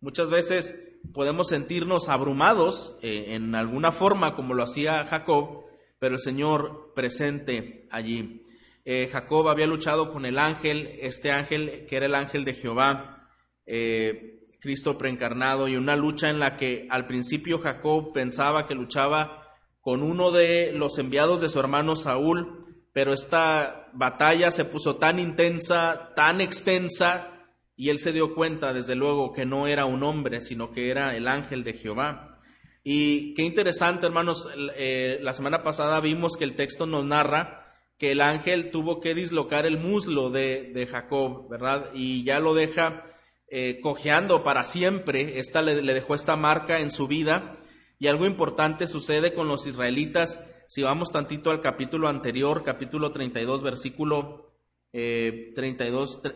Muchas 0.00 0.30
veces 0.30 0.76
podemos 1.12 1.48
sentirnos 1.48 2.08
abrumados 2.08 2.96
eh, 3.02 3.34
en 3.34 3.54
alguna 3.54 3.92
forma, 3.92 4.34
como 4.34 4.54
lo 4.54 4.62
hacía 4.62 5.04
Jacob, 5.06 5.64
pero 5.98 6.14
el 6.14 6.20
Señor 6.20 6.92
presente 6.94 7.86
allí. 7.90 8.42
Eh, 8.88 9.08
Jacob 9.10 9.48
había 9.48 9.66
luchado 9.66 10.12
con 10.12 10.24
el 10.26 10.38
ángel, 10.38 10.96
este 11.00 11.32
ángel 11.32 11.86
que 11.88 11.96
era 11.96 12.06
el 12.06 12.14
ángel 12.14 12.44
de 12.44 12.54
Jehová, 12.54 13.28
eh, 13.66 14.46
Cristo 14.60 14.96
preencarnado, 14.96 15.66
y 15.66 15.74
una 15.74 15.96
lucha 15.96 16.30
en 16.30 16.38
la 16.38 16.54
que 16.54 16.86
al 16.88 17.04
principio 17.04 17.58
Jacob 17.58 18.12
pensaba 18.12 18.64
que 18.64 18.76
luchaba 18.76 19.42
con 19.80 20.04
uno 20.04 20.30
de 20.30 20.70
los 20.70 21.00
enviados 21.00 21.40
de 21.40 21.48
su 21.48 21.58
hermano 21.58 21.96
Saúl, 21.96 22.64
pero 22.92 23.12
esta 23.12 23.88
batalla 23.92 24.52
se 24.52 24.64
puso 24.64 24.94
tan 24.94 25.18
intensa, 25.18 26.12
tan 26.14 26.40
extensa, 26.40 27.32
y 27.74 27.88
él 27.88 27.98
se 27.98 28.12
dio 28.12 28.36
cuenta, 28.36 28.72
desde 28.72 28.94
luego, 28.94 29.32
que 29.32 29.46
no 29.46 29.66
era 29.66 29.84
un 29.84 30.04
hombre, 30.04 30.40
sino 30.40 30.70
que 30.70 30.90
era 30.92 31.16
el 31.16 31.26
ángel 31.26 31.64
de 31.64 31.72
Jehová. 31.72 32.38
Y 32.84 33.34
qué 33.34 33.42
interesante, 33.42 34.06
hermanos, 34.06 34.48
eh, 34.76 35.18
la 35.22 35.32
semana 35.32 35.64
pasada 35.64 36.00
vimos 36.00 36.36
que 36.36 36.44
el 36.44 36.54
texto 36.54 36.86
nos 36.86 37.04
narra 37.04 37.65
que 37.98 38.12
el 38.12 38.20
ángel 38.20 38.70
tuvo 38.70 39.00
que 39.00 39.14
dislocar 39.14 39.66
el 39.66 39.78
muslo 39.78 40.30
de, 40.30 40.86
Jacob, 40.90 41.48
¿verdad? 41.48 41.90
Y 41.94 42.24
ya 42.24 42.40
lo 42.40 42.54
deja 42.54 43.04
eh, 43.48 43.80
cojeando 43.80 44.42
para 44.42 44.64
siempre, 44.64 45.38
esta 45.38 45.62
le 45.62 45.94
dejó 45.94 46.14
esta 46.14 46.36
marca 46.36 46.80
en 46.80 46.90
su 46.90 47.06
vida, 47.06 47.58
y 47.98 48.08
algo 48.08 48.26
importante 48.26 48.86
sucede 48.86 49.32
con 49.32 49.48
los 49.48 49.66
israelitas. 49.66 50.42
Si 50.68 50.82
vamos 50.82 51.10
tantito 51.12 51.50
al 51.50 51.60
capítulo 51.60 52.08
anterior, 52.08 52.62
capítulo 52.64 53.12
32, 53.12 53.62
versículo 53.62 54.52
32 54.92 56.20
eh, 56.24 56.30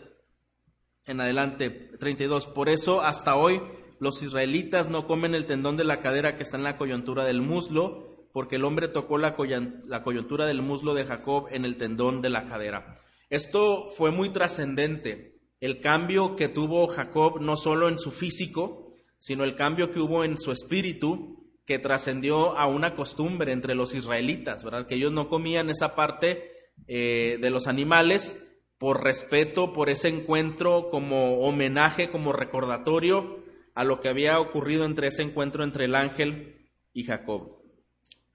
en 1.06 1.20
adelante, 1.20 1.70
32. 1.98 2.46
Por 2.46 2.68
eso 2.68 3.02
hasta 3.02 3.36
hoy 3.36 3.60
los 3.98 4.22
israelitas 4.22 4.88
no 4.88 5.06
comen 5.06 5.34
el 5.34 5.46
tendón 5.46 5.76
de 5.76 5.84
la 5.84 6.00
cadera 6.00 6.36
que 6.36 6.42
está 6.42 6.56
en 6.56 6.62
la 6.62 6.78
coyuntura 6.78 7.24
del 7.24 7.42
muslo, 7.42 8.09
porque 8.32 8.56
el 8.56 8.64
hombre 8.64 8.88
tocó 8.88 9.18
la, 9.18 9.34
coyuntura 9.34 10.46
del 10.46 10.62
muslo 10.62 10.94
de 10.94 11.04
Jacob 11.04 11.48
en 11.50 11.64
el 11.64 11.76
tendón 11.76 12.22
de 12.22 12.30
la 12.30 12.46
cadera. 12.46 12.94
Esto 13.28 13.86
fue 13.86 14.10
muy 14.10 14.30
trascendente, 14.30 15.36
el 15.60 15.80
cambio 15.80 16.36
que 16.36 16.48
tuvo 16.48 16.88
Jacob 16.88 17.40
no 17.40 17.56
solo 17.56 17.88
en 17.88 17.98
su 17.98 18.10
físico, 18.10 18.94
sino 19.18 19.44
el 19.44 19.54
cambio 19.54 19.90
que 19.90 20.00
hubo 20.00 20.24
en 20.24 20.38
su 20.38 20.52
espíritu, 20.52 21.36
que 21.66 21.78
trascendió 21.78 22.56
a 22.56 22.66
una 22.66 22.96
costumbre 22.96 23.52
entre 23.52 23.74
los 23.74 23.94
israelitas, 23.94 24.64
¿verdad? 24.64 24.86
Que 24.86 24.96
ellos 24.96 25.12
no 25.12 25.28
comían 25.28 25.70
esa 25.70 25.94
parte 25.94 26.50
eh, 26.88 27.38
de 27.40 27.50
los 27.50 27.66
animales 27.66 28.46
por 28.78 29.04
respeto, 29.04 29.72
por 29.74 29.90
ese 29.90 30.08
encuentro, 30.08 30.88
como 30.90 31.40
homenaje, 31.40 32.08
como 32.08 32.32
recordatorio 32.32 33.44
a 33.74 33.84
lo 33.84 34.00
que 34.00 34.08
había 34.08 34.40
ocurrido 34.40 34.84
entre 34.84 35.08
ese 35.08 35.22
encuentro 35.22 35.62
entre 35.62 35.84
el 35.84 35.94
ángel 35.94 36.70
y 36.92 37.04
Jacob. 37.04 37.59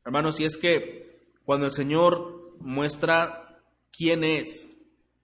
Hermanos, 0.05 0.39
y 0.39 0.45
es 0.45 0.57
que 0.57 1.29
cuando 1.45 1.65
el 1.65 1.71
Señor 1.71 2.55
muestra 2.59 3.59
quién 3.91 4.23
es 4.23 4.71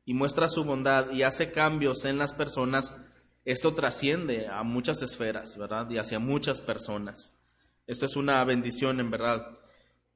y 0.06 0.16
muestra 0.16 0.50
su 0.50 0.64
bondad 0.64 1.12
y 1.12 1.22
hace 1.22 1.52
cambios 1.52 2.04
en 2.04 2.18
las 2.18 2.34
personas, 2.34 2.98
esto 3.46 3.76
trasciende 3.76 4.48
a 4.48 4.64
muchas 4.64 5.04
esferas, 5.04 5.56
¿verdad? 5.56 5.88
Y 5.92 6.00
hacia 6.00 6.18
muchas 6.18 6.62
personas. 6.62 7.38
Esto 7.86 8.08
es 8.08 8.16
una 8.16 8.44
bendición 8.44 9.00
en 9.00 9.12
verdad. 9.12 9.60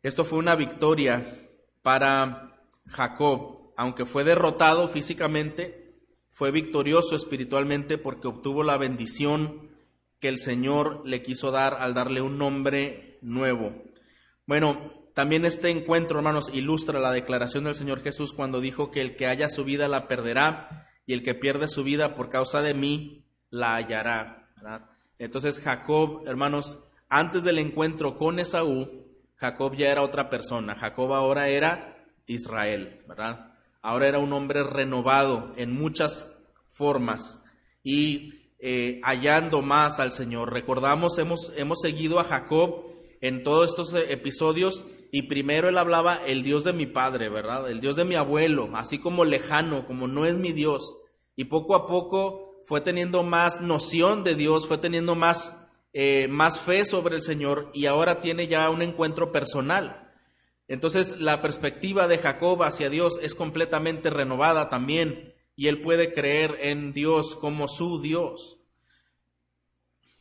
Esto 0.01 0.25
fue 0.25 0.39
una 0.39 0.55
victoria 0.55 1.47
para 1.83 2.59
Jacob, 2.87 3.71
aunque 3.77 4.05
fue 4.05 4.23
derrotado 4.23 4.87
físicamente, 4.87 5.93
fue 6.29 6.49
victorioso 6.49 7.15
espiritualmente 7.15 7.99
porque 7.99 8.27
obtuvo 8.27 8.63
la 8.63 8.77
bendición 8.77 9.69
que 10.19 10.27
el 10.27 10.39
Señor 10.39 11.01
le 11.05 11.21
quiso 11.21 11.51
dar 11.51 11.75
al 11.79 11.93
darle 11.93 12.21
un 12.21 12.39
nombre 12.39 13.19
nuevo. 13.21 13.73
Bueno, 14.47 14.93
también 15.15 15.45
este 15.45 15.69
encuentro, 15.69 16.19
hermanos, 16.19 16.49
ilustra 16.53 16.99
la 16.99 17.11
declaración 17.11 17.63
del 17.63 17.73
Señor 17.73 18.01
Jesús 18.01 18.33
cuando 18.33 18.59
dijo 18.59 18.91
que 18.91 19.01
el 19.01 19.15
que 19.15 19.27
haya 19.27 19.49
su 19.49 19.63
vida 19.63 19.87
la 19.87 20.07
perderá 20.07 20.87
y 21.07 21.13
el 21.13 21.23
que 21.23 21.33
pierde 21.33 21.67
su 21.69 21.83
vida 21.83 22.15
por 22.15 22.29
causa 22.29 22.61
de 22.61 22.73
mí 22.73 23.25
la 23.49 23.75
hallará. 23.75 24.49
Entonces 25.17 25.61
Jacob, 25.61 26.27
hermanos, 26.27 26.77
antes 27.09 27.43
del 27.43 27.59
encuentro 27.59 28.17
con 28.17 28.39
Esaú, 28.39 29.05
Jacob 29.35 29.75
ya 29.75 29.87
era 29.87 30.01
otra 30.01 30.29
persona. 30.29 30.75
Jacob 30.75 31.13
ahora 31.13 31.47
era 31.47 32.05
Israel, 32.25 33.01
¿verdad? 33.07 33.53
Ahora 33.81 34.07
era 34.07 34.19
un 34.19 34.33
hombre 34.33 34.63
renovado 34.63 35.53
en 35.55 35.73
muchas 35.73 36.31
formas 36.67 37.43
y 37.83 38.51
eh, 38.59 38.99
hallando 39.03 39.61
más 39.61 39.99
al 39.99 40.11
Señor. 40.11 40.51
Recordamos, 40.51 41.17
hemos, 41.19 41.53
hemos 41.55 41.81
seguido 41.81 42.19
a 42.19 42.23
Jacob 42.23 42.94
en 43.21 43.43
todos 43.43 43.69
estos 43.69 43.93
episodios 43.95 44.85
y 45.11 45.23
primero 45.23 45.69
él 45.69 45.77
hablaba 45.77 46.19
el 46.25 46.43
Dios 46.43 46.63
de 46.63 46.73
mi 46.73 46.85
padre, 46.85 47.29
¿verdad? 47.29 47.69
El 47.69 47.79
Dios 47.79 47.95
de 47.95 48.05
mi 48.05 48.15
abuelo, 48.15 48.69
así 48.73 48.99
como 48.99 49.25
lejano, 49.25 49.85
como 49.87 50.07
no 50.07 50.25
es 50.25 50.37
mi 50.37 50.51
Dios. 50.51 50.97
Y 51.35 51.45
poco 51.45 51.75
a 51.75 51.87
poco 51.87 52.59
fue 52.65 52.81
teniendo 52.81 53.23
más 53.23 53.61
noción 53.61 54.23
de 54.23 54.35
Dios, 54.35 54.67
fue 54.67 54.77
teniendo 54.77 55.15
más 55.15 55.65
eh, 55.97 56.27
más 56.27 56.59
fe 56.59 56.83
sobre 56.83 57.15
el 57.15 57.21
Señor 57.21 57.71
y 57.73 57.85
ahora 57.85 58.19
tiene 58.19 58.49
ya 58.49 58.69
un 58.69 58.81
encuentro 58.81 59.31
personal. 59.31 60.11
Entonces 60.67 61.21
la 61.21 61.41
perspectiva 61.41 62.09
de 62.09 62.17
Jacob 62.17 62.61
hacia 62.63 62.89
Dios 62.89 63.17
es 63.21 63.33
completamente 63.33 64.09
renovada 64.09 64.67
también 64.67 65.33
y 65.55 65.69
él 65.69 65.79
puede 65.79 66.11
creer 66.11 66.57
en 66.59 66.91
Dios 66.91 67.37
como 67.37 67.69
su 67.69 68.01
Dios. 68.01 68.59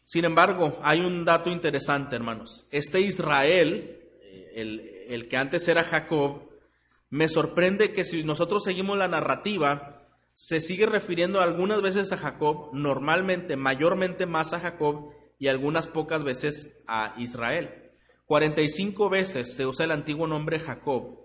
Sin 0.05 0.25
embargo, 0.25 0.79
hay 0.83 1.01
un 1.01 1.25
dato 1.25 1.51
interesante, 1.51 2.17
hermanos. 2.17 2.67
Este 2.71 3.01
Israel, 3.01 4.01
el, 4.55 4.81
el 5.09 5.29
que 5.29 5.37
antes 5.37 5.67
era 5.69 5.85
Jacob, 5.85 6.51
me 7.11 7.29
sorprende 7.29 7.93
que 7.93 8.05
si 8.05 8.25
nosotros 8.25 8.65
seguimos 8.65 8.99
la 8.99 9.09
narrativa, 9.09 10.09
se 10.33 10.61
sigue 10.61 10.87
refiriendo 10.87 11.41
algunas 11.41 11.81
veces 11.81 12.13
a 12.13 12.17
Jacob, 12.17 12.71
normalmente, 12.73 13.57
mayormente 13.57 14.27
más 14.27 14.53
a 14.53 14.61
Jacob, 14.61 15.13
y 15.39 15.49
algunas 15.49 15.87
pocas 15.87 16.25
veces 16.25 16.83
a 16.87 17.15
Israel. 17.19 17.93
45 18.27 19.11
veces 19.11 19.55
se 19.55 19.67
usa 19.67 19.85
el 19.85 19.93
antiguo 19.93 20.27
nombre 20.27 20.59
Jacob 20.59 21.25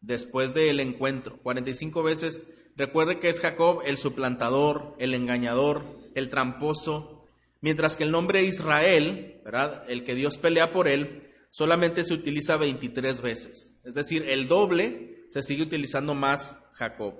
después 0.00 0.54
del 0.54 0.80
encuentro. 0.80 1.38
45 1.42 2.02
veces, 2.02 2.42
recuerde 2.76 3.18
que 3.18 3.28
es 3.28 3.40
Jacob 3.40 3.82
el 3.84 3.96
suplantador, 3.96 4.94
el 4.98 5.14
engañador, 5.14 5.84
el 6.14 6.30
tramposo, 6.30 7.19
mientras 7.60 7.96
que 7.96 8.04
el 8.04 8.10
nombre 8.10 8.44
Israel. 8.44 9.42
El 9.88 10.04
que 10.04 10.14
Dios 10.14 10.38
pelea 10.38 10.72
por 10.72 10.88
él, 10.88 11.30
solamente 11.50 12.04
se 12.04 12.14
utiliza 12.14 12.56
23 12.56 13.20
veces. 13.20 13.78
Es 13.84 13.94
decir, 13.94 14.28
el 14.28 14.48
doble 14.48 15.26
se 15.30 15.42
sigue 15.42 15.62
utilizando 15.62 16.14
más 16.14 16.56
Jacob. 16.72 17.14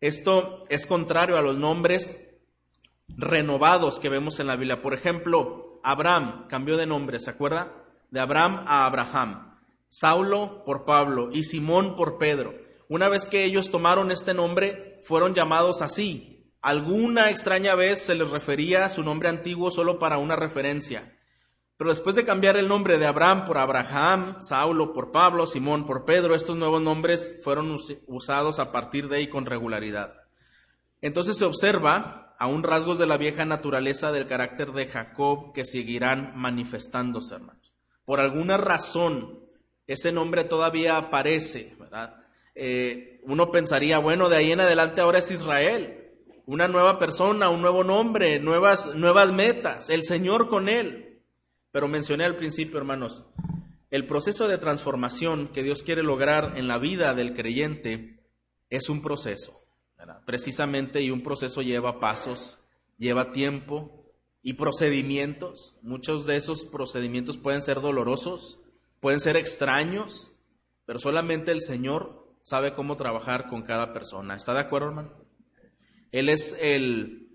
Esto 0.00 0.64
es 0.68 0.86
contrario 0.86 1.36
a 1.36 1.42
los 1.42 1.56
nombres 1.56 2.16
renovados 3.08 4.00
que 4.00 4.08
vemos 4.08 4.38
en 4.40 4.46
la 4.46 4.56
Biblia. 4.56 4.82
Por 4.82 4.94
ejemplo, 4.94 5.80
Abraham 5.82 6.46
cambió 6.48 6.76
de 6.76 6.86
nombre, 6.86 7.18
¿se 7.18 7.30
acuerda? 7.30 7.72
De 8.10 8.20
Abraham 8.20 8.64
a 8.66 8.86
Abraham. 8.86 9.58
Saulo 9.88 10.64
por 10.64 10.84
Pablo 10.84 11.30
y 11.32 11.44
Simón 11.44 11.94
por 11.94 12.18
Pedro. 12.18 12.54
Una 12.88 13.08
vez 13.08 13.26
que 13.26 13.44
ellos 13.44 13.70
tomaron 13.70 14.10
este 14.10 14.34
nombre, 14.34 15.00
fueron 15.02 15.34
llamados 15.34 15.82
así. 15.82 16.33
Alguna 16.64 17.28
extraña 17.28 17.74
vez 17.74 17.98
se 18.00 18.14
les 18.14 18.30
refería 18.30 18.86
a 18.86 18.88
su 18.88 19.02
nombre 19.02 19.28
antiguo 19.28 19.70
solo 19.70 19.98
para 19.98 20.16
una 20.16 20.34
referencia. 20.34 21.14
Pero 21.76 21.90
después 21.90 22.16
de 22.16 22.24
cambiar 22.24 22.56
el 22.56 22.68
nombre 22.68 22.96
de 22.96 23.04
Abraham 23.04 23.44
por 23.44 23.58
Abraham, 23.58 24.40
Saulo 24.40 24.94
por 24.94 25.12
Pablo, 25.12 25.46
Simón 25.46 25.84
por 25.84 26.06
Pedro, 26.06 26.34
estos 26.34 26.56
nuevos 26.56 26.80
nombres 26.80 27.38
fueron 27.44 27.76
usados 28.06 28.58
a 28.58 28.72
partir 28.72 29.08
de 29.08 29.18
ahí 29.18 29.28
con 29.28 29.44
regularidad. 29.44 30.14
Entonces 31.02 31.36
se 31.36 31.44
observa 31.44 32.34
aún 32.38 32.62
rasgos 32.62 32.96
de 32.96 33.08
la 33.08 33.18
vieja 33.18 33.44
naturaleza 33.44 34.10
del 34.10 34.26
carácter 34.26 34.72
de 34.72 34.86
Jacob 34.86 35.52
que 35.52 35.66
seguirán 35.66 36.32
manifestándose, 36.34 37.34
hermanos. 37.34 37.74
Por 38.06 38.20
alguna 38.20 38.56
razón, 38.56 39.40
ese 39.86 40.12
nombre 40.12 40.44
todavía 40.44 40.96
aparece, 40.96 41.76
¿verdad? 41.78 42.24
Eh, 42.54 43.20
uno 43.24 43.50
pensaría, 43.50 43.98
bueno, 43.98 44.30
de 44.30 44.36
ahí 44.36 44.52
en 44.52 44.60
adelante 44.60 45.02
ahora 45.02 45.18
es 45.18 45.30
Israel, 45.30 46.03
una 46.46 46.68
nueva 46.68 46.98
persona, 46.98 47.48
un 47.48 47.62
nuevo 47.62 47.84
nombre, 47.84 48.38
nuevas, 48.38 48.94
nuevas 48.94 49.32
metas, 49.32 49.88
el 49.88 50.02
Señor 50.02 50.48
con 50.48 50.68
él. 50.68 51.20
Pero 51.70 51.88
mencioné 51.88 52.24
al 52.24 52.36
principio, 52.36 52.78
hermanos, 52.78 53.24
el 53.90 54.06
proceso 54.06 54.48
de 54.48 54.58
transformación 54.58 55.48
que 55.48 55.62
Dios 55.62 55.82
quiere 55.82 56.02
lograr 56.02 56.54
en 56.56 56.68
la 56.68 56.78
vida 56.78 57.14
del 57.14 57.34
creyente 57.34 58.20
es 58.68 58.88
un 58.88 59.02
proceso, 59.02 59.64
precisamente, 60.26 61.00
y 61.00 61.10
un 61.10 61.22
proceso 61.22 61.62
lleva 61.62 62.00
pasos, 62.00 62.60
lleva 62.98 63.32
tiempo 63.32 64.04
y 64.42 64.54
procedimientos. 64.54 65.76
Muchos 65.82 66.26
de 66.26 66.36
esos 66.36 66.64
procedimientos 66.64 67.38
pueden 67.38 67.62
ser 67.62 67.80
dolorosos, 67.80 68.58
pueden 69.00 69.20
ser 69.20 69.36
extraños, 69.36 70.32
pero 70.86 70.98
solamente 70.98 71.52
el 71.52 71.60
Señor 71.60 72.26
sabe 72.42 72.74
cómo 72.74 72.96
trabajar 72.96 73.48
con 73.48 73.62
cada 73.62 73.92
persona. 73.92 74.36
¿Está 74.36 74.54
de 74.54 74.60
acuerdo, 74.60 74.88
hermano? 74.88 75.23
Él 76.14 76.28
es 76.28 76.56
el, 76.60 77.26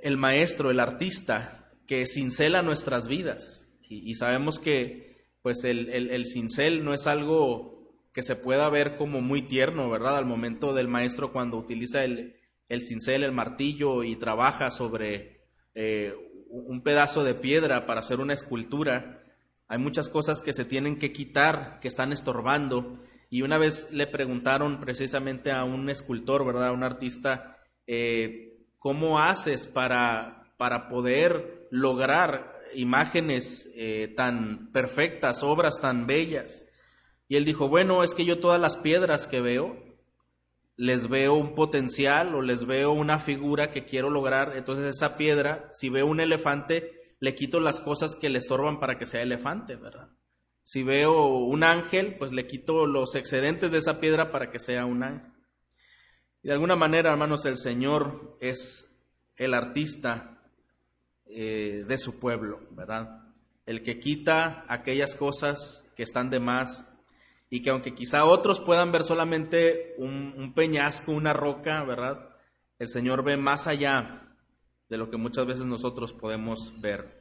el 0.00 0.16
maestro, 0.16 0.70
el 0.70 0.80
artista 0.80 1.70
que 1.86 2.06
cincela 2.06 2.62
nuestras 2.62 3.06
vidas. 3.06 3.68
Y, 3.86 4.14
sabemos 4.14 4.58
que 4.58 5.26
pues 5.42 5.64
el, 5.64 5.90
el, 5.90 6.24
cincel 6.24 6.82
no 6.82 6.94
es 6.94 7.06
algo 7.06 7.92
que 8.14 8.22
se 8.22 8.34
pueda 8.34 8.70
ver 8.70 8.96
como 8.96 9.20
muy 9.20 9.42
tierno, 9.42 9.90
¿verdad? 9.90 10.16
Al 10.16 10.24
momento 10.24 10.72
del 10.72 10.88
maestro 10.88 11.32
cuando 11.32 11.58
utiliza 11.58 12.02
el, 12.02 12.36
el 12.70 12.80
cincel, 12.80 13.24
el 13.24 13.32
martillo 13.32 14.04
y 14.04 14.16
trabaja 14.16 14.70
sobre 14.70 15.42
eh, 15.74 16.14
un 16.48 16.80
pedazo 16.82 17.24
de 17.24 17.34
piedra 17.34 17.84
para 17.84 18.00
hacer 18.00 18.20
una 18.20 18.32
escultura. 18.32 19.22
Hay 19.68 19.76
muchas 19.76 20.08
cosas 20.08 20.40
que 20.40 20.54
se 20.54 20.64
tienen 20.64 20.98
que 20.98 21.12
quitar, 21.12 21.78
que 21.80 21.88
están 21.88 22.10
estorbando. 22.10 23.02
Y 23.30 23.42
una 23.42 23.58
vez 23.58 23.92
le 23.92 24.08
preguntaron 24.08 24.80
precisamente 24.80 25.52
a 25.52 25.62
un 25.62 25.88
escultor, 25.88 26.44
¿verdad? 26.44 26.68
A 26.68 26.72
un 26.72 26.82
artista, 26.82 27.56
eh, 27.86 28.58
¿cómo 28.76 29.20
haces 29.20 29.68
para, 29.68 30.52
para 30.58 30.88
poder 30.88 31.68
lograr 31.70 32.60
imágenes 32.74 33.70
eh, 33.76 34.12
tan 34.16 34.72
perfectas, 34.72 35.44
obras 35.44 35.80
tan 35.80 36.08
bellas? 36.08 36.66
Y 37.28 37.36
él 37.36 37.44
dijo, 37.44 37.68
bueno, 37.68 38.02
es 38.02 38.16
que 38.16 38.24
yo 38.24 38.40
todas 38.40 38.60
las 38.60 38.76
piedras 38.76 39.28
que 39.28 39.40
veo, 39.40 39.76
les 40.76 41.08
veo 41.08 41.34
un 41.34 41.54
potencial 41.54 42.34
o 42.34 42.42
les 42.42 42.64
veo 42.64 42.90
una 42.90 43.20
figura 43.20 43.70
que 43.70 43.84
quiero 43.84 44.10
lograr. 44.10 44.54
Entonces 44.56 44.96
esa 44.96 45.16
piedra, 45.16 45.70
si 45.72 45.88
veo 45.88 46.06
un 46.06 46.18
elefante, 46.18 47.14
le 47.20 47.36
quito 47.36 47.60
las 47.60 47.80
cosas 47.80 48.16
que 48.16 48.28
le 48.28 48.38
estorban 48.38 48.80
para 48.80 48.98
que 48.98 49.06
sea 49.06 49.22
elefante, 49.22 49.76
¿verdad? 49.76 50.08
Si 50.70 50.84
veo 50.84 51.26
un 51.26 51.64
ángel, 51.64 52.14
pues 52.16 52.30
le 52.30 52.46
quito 52.46 52.86
los 52.86 53.16
excedentes 53.16 53.72
de 53.72 53.78
esa 53.78 53.98
piedra 53.98 54.30
para 54.30 54.52
que 54.52 54.60
sea 54.60 54.86
un 54.86 55.02
ángel. 55.02 55.32
Y 56.44 56.46
de 56.46 56.54
alguna 56.54 56.76
manera, 56.76 57.10
hermanos, 57.10 57.44
el 57.44 57.56
Señor 57.56 58.38
es 58.40 58.96
el 59.34 59.54
artista 59.54 60.40
eh, 61.26 61.82
de 61.88 61.98
su 61.98 62.20
pueblo, 62.20 62.60
¿verdad? 62.70 63.32
El 63.66 63.82
que 63.82 63.98
quita 63.98 64.64
aquellas 64.68 65.16
cosas 65.16 65.84
que 65.96 66.04
están 66.04 66.30
de 66.30 66.38
más 66.38 66.88
y 67.48 67.62
que 67.62 67.70
aunque 67.70 67.96
quizá 67.96 68.24
otros 68.24 68.60
puedan 68.60 68.92
ver 68.92 69.02
solamente 69.02 69.96
un, 69.98 70.34
un 70.36 70.54
peñasco, 70.54 71.10
una 71.10 71.32
roca, 71.32 71.82
¿verdad? 71.82 72.36
El 72.78 72.88
Señor 72.88 73.24
ve 73.24 73.36
más 73.36 73.66
allá 73.66 74.36
de 74.88 74.96
lo 74.98 75.10
que 75.10 75.16
muchas 75.16 75.46
veces 75.46 75.66
nosotros 75.66 76.12
podemos 76.12 76.80
ver. 76.80 77.19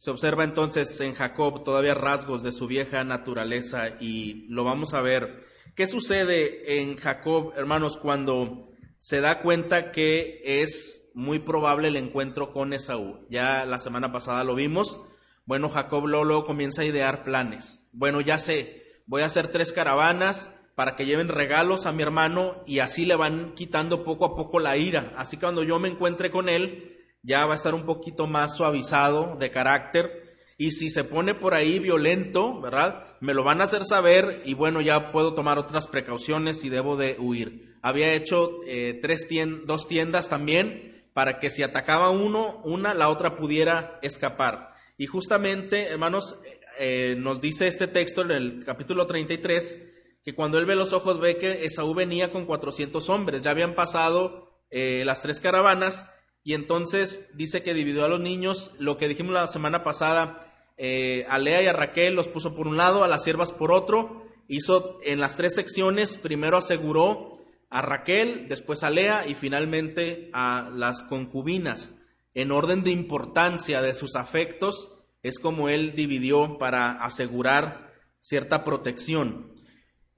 Se 0.00 0.10
observa 0.10 0.44
entonces 0.44 0.98
en 1.02 1.12
Jacob 1.12 1.62
todavía 1.62 1.92
rasgos 1.92 2.42
de 2.42 2.52
su 2.52 2.66
vieja 2.66 3.04
naturaleza 3.04 3.98
y 4.00 4.46
lo 4.48 4.64
vamos 4.64 4.94
a 4.94 5.02
ver. 5.02 5.44
¿Qué 5.76 5.86
sucede 5.86 6.80
en 6.80 6.96
Jacob, 6.96 7.52
hermanos, 7.54 7.98
cuando 7.98 8.70
se 8.96 9.20
da 9.20 9.42
cuenta 9.42 9.92
que 9.92 10.40
es 10.42 11.10
muy 11.12 11.40
probable 11.40 11.88
el 11.88 11.96
encuentro 11.96 12.54
con 12.54 12.72
Esaú? 12.72 13.26
Ya 13.28 13.66
la 13.66 13.78
semana 13.78 14.10
pasada 14.10 14.42
lo 14.42 14.54
vimos. 14.54 14.98
Bueno, 15.44 15.68
Jacob 15.68 16.06
luego 16.06 16.44
comienza 16.44 16.80
a 16.80 16.86
idear 16.86 17.22
planes. 17.22 17.86
Bueno, 17.92 18.22
ya 18.22 18.38
sé, 18.38 19.02
voy 19.04 19.20
a 19.20 19.26
hacer 19.26 19.48
tres 19.48 19.70
caravanas 19.70 20.50
para 20.76 20.96
que 20.96 21.04
lleven 21.04 21.28
regalos 21.28 21.84
a 21.84 21.92
mi 21.92 22.02
hermano 22.02 22.62
y 22.64 22.78
así 22.78 23.04
le 23.04 23.16
van 23.16 23.52
quitando 23.52 24.02
poco 24.02 24.24
a 24.24 24.34
poco 24.34 24.60
la 24.60 24.78
ira. 24.78 25.12
Así 25.18 25.36
que 25.36 25.42
cuando 25.42 25.62
yo 25.62 25.78
me 25.78 25.90
encuentre 25.90 26.30
con 26.30 26.48
él, 26.48 26.99
ya 27.22 27.46
va 27.46 27.52
a 27.52 27.56
estar 27.56 27.74
un 27.74 27.84
poquito 27.84 28.26
más 28.26 28.56
suavizado 28.56 29.36
de 29.36 29.50
carácter. 29.50 30.30
Y 30.56 30.72
si 30.72 30.90
se 30.90 31.04
pone 31.04 31.34
por 31.34 31.54
ahí 31.54 31.78
violento, 31.78 32.60
¿verdad? 32.60 33.16
Me 33.20 33.32
lo 33.32 33.44
van 33.44 33.60
a 33.60 33.64
hacer 33.64 33.84
saber 33.84 34.42
y 34.44 34.54
bueno, 34.54 34.80
ya 34.80 35.10
puedo 35.10 35.34
tomar 35.34 35.58
otras 35.58 35.88
precauciones 35.88 36.64
y 36.64 36.68
debo 36.68 36.96
de 36.96 37.16
huir. 37.18 37.78
Había 37.82 38.12
hecho 38.12 38.50
eh, 38.66 38.98
tres 39.00 39.26
dos 39.64 39.88
tiendas 39.88 40.28
también 40.28 41.06
para 41.14 41.38
que 41.38 41.50
si 41.50 41.62
atacaba 41.62 42.10
uno, 42.10 42.60
una, 42.64 42.94
la 42.94 43.08
otra 43.08 43.36
pudiera 43.36 43.98
escapar. 44.02 44.74
Y 44.98 45.06
justamente, 45.06 45.88
hermanos, 45.88 46.38
eh, 46.78 47.16
nos 47.18 47.40
dice 47.40 47.66
este 47.66 47.88
texto 47.88 48.22
en 48.22 48.30
el 48.30 48.64
capítulo 48.64 49.06
33 49.06 49.78
que 50.22 50.34
cuando 50.34 50.58
él 50.58 50.66
ve 50.66 50.76
los 50.76 50.92
ojos 50.92 51.18
ve 51.18 51.38
que 51.38 51.64
Esaú 51.64 51.94
venía 51.94 52.30
con 52.30 52.44
400 52.44 53.08
hombres. 53.08 53.42
Ya 53.42 53.50
habían 53.50 53.74
pasado 53.74 54.50
eh, 54.70 55.02
las 55.06 55.22
tres 55.22 55.40
caravanas 55.40 56.06
y 56.42 56.54
entonces 56.54 57.30
dice 57.36 57.62
que 57.62 57.74
dividió 57.74 58.04
a 58.04 58.08
los 58.08 58.20
niños, 58.20 58.72
lo 58.78 58.96
que 58.96 59.08
dijimos 59.08 59.34
la 59.34 59.46
semana 59.46 59.84
pasada, 59.84 60.50
eh, 60.76 61.26
a 61.28 61.38
Lea 61.38 61.62
y 61.62 61.66
a 61.66 61.72
Raquel 61.72 62.14
los 62.14 62.28
puso 62.28 62.54
por 62.54 62.66
un 62.66 62.76
lado, 62.76 63.04
a 63.04 63.08
las 63.08 63.24
siervas 63.24 63.52
por 63.52 63.72
otro, 63.72 64.26
hizo 64.48 64.98
en 65.04 65.20
las 65.20 65.36
tres 65.36 65.54
secciones, 65.54 66.16
primero 66.16 66.56
aseguró 66.56 67.38
a 67.68 67.82
Raquel, 67.82 68.48
después 68.48 68.82
a 68.82 68.90
Lea 68.90 69.26
y 69.26 69.34
finalmente 69.34 70.30
a 70.32 70.70
las 70.74 71.02
concubinas. 71.02 71.94
En 72.32 72.50
orden 72.50 72.82
de 72.82 72.90
importancia 72.90 73.82
de 73.82 73.94
sus 73.94 74.16
afectos, 74.16 74.96
es 75.22 75.38
como 75.38 75.68
él 75.68 75.94
dividió 75.94 76.58
para 76.58 76.92
asegurar 76.92 77.92
cierta 78.18 78.64
protección. 78.64 79.52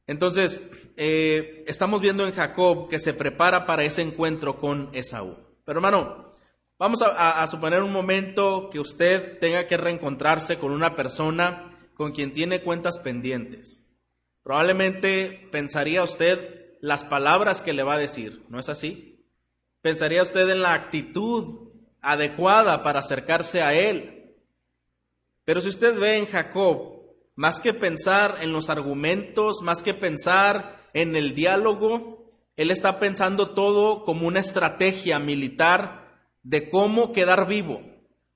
Entonces, 0.07 0.63
eh, 0.97 1.65
estamos 1.67 2.01
viendo 2.01 2.27
en 2.27 2.33
Jacob 2.33 2.89
que 2.89 2.99
se 2.99 3.15
prepara 3.15 3.67
para 3.67 3.85
ese 3.85 4.03
encuentro 4.03 4.61
con 4.61 4.91
Esaú. 4.93 5.37
Pero 5.65 5.79
hermano, 5.79 6.35
vamos 6.79 7.03
a, 7.03 7.47
suponer 7.47 7.83
un 7.83 7.93
momento 7.93 8.69
que 8.71 8.81
usted 8.81 9.39
tenga 9.39 9.67
que 9.67 9.77
reencontrarse 9.77 10.59
con 10.59 10.73
una 10.73 10.97
persona 10.97 11.79
con 11.95 12.13
quien 12.13 12.33
tiene 12.33 12.63
cuentas 12.63 12.99
pendientes. 12.99 13.87
Probablemente 14.43 15.49
pensaría 15.53 16.03
usted 16.03 16.77
las 16.81 17.05
palabras 17.05 17.63
que 17.63 17.73
le 17.73 17.85
va 17.85 17.95
a 17.95 17.99
decir, 17.99 18.45
¿no 18.49 18.59
es 18.59 18.69
así? 18.69 19.25
Pensaría 19.83 20.23
usted 20.23 20.49
en 20.51 20.63
la 20.63 20.75
actitud 20.75 21.71
adecuada 22.01 22.83
para 22.83 23.01
acercarse 23.01 23.63
a 23.63 23.75
él. 23.75 24.35
Pero 25.45 25.61
si 25.61 25.69
usted 25.69 25.99
ve 25.99 26.17
en 26.17 26.27
Jacob, 26.27 27.03
más 27.35 27.61
que 27.61 27.73
pensar 27.73 28.39
en 28.41 28.53
los 28.53 28.69
argumentos, 28.69 29.63
más 29.63 29.83
que 29.83 29.95
pensar 29.95 30.89
en 30.93 31.17
el 31.17 31.35
diálogo, 31.35 32.22
él 32.57 32.71
está 32.71 32.99
pensando 32.99 33.51
todo 33.51 34.05
como 34.05 34.27
una 34.27 34.41
estrategia 34.41 35.19
militar 35.19 36.27
de 36.43 36.69
cómo 36.69 37.13
quedar 37.13 37.47
vivo. 37.47 37.83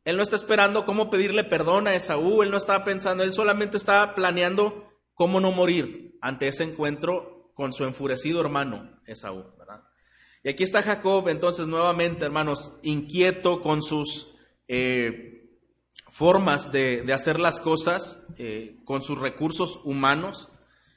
Él 0.04 0.16
no 0.16 0.22
está 0.22 0.36
esperando 0.36 0.84
cómo 0.84 1.10
pedirle 1.10 1.44
perdón 1.44 1.88
a 1.88 1.94
Esaú, 1.94 2.42
él 2.42 2.50
no 2.50 2.56
está 2.56 2.84
pensando, 2.84 3.24
él 3.24 3.32
solamente 3.32 3.76
está 3.76 4.14
planeando 4.14 4.88
cómo 5.14 5.40
no 5.40 5.52
morir 5.52 6.16
ante 6.20 6.46
ese 6.46 6.64
encuentro 6.64 7.50
con 7.54 7.72
su 7.72 7.84
enfurecido 7.84 8.40
hermano 8.40 9.00
Esaú. 9.06 9.56
Y 10.46 10.48
aquí 10.48 10.62
está 10.62 10.80
Jacob, 10.80 11.28
entonces 11.28 11.66
nuevamente, 11.66 12.24
hermanos, 12.24 12.78
inquieto 12.84 13.60
con 13.62 13.82
sus 13.82 14.28
eh, 14.68 15.50
formas 16.08 16.70
de, 16.70 17.12
hacer 17.12 17.40
las 17.40 17.58
cosas, 17.58 18.24
eh, 18.38 18.78
con 18.84 19.02
sus 19.02 19.18
recursos 19.18 19.80
humanos. 19.82 20.52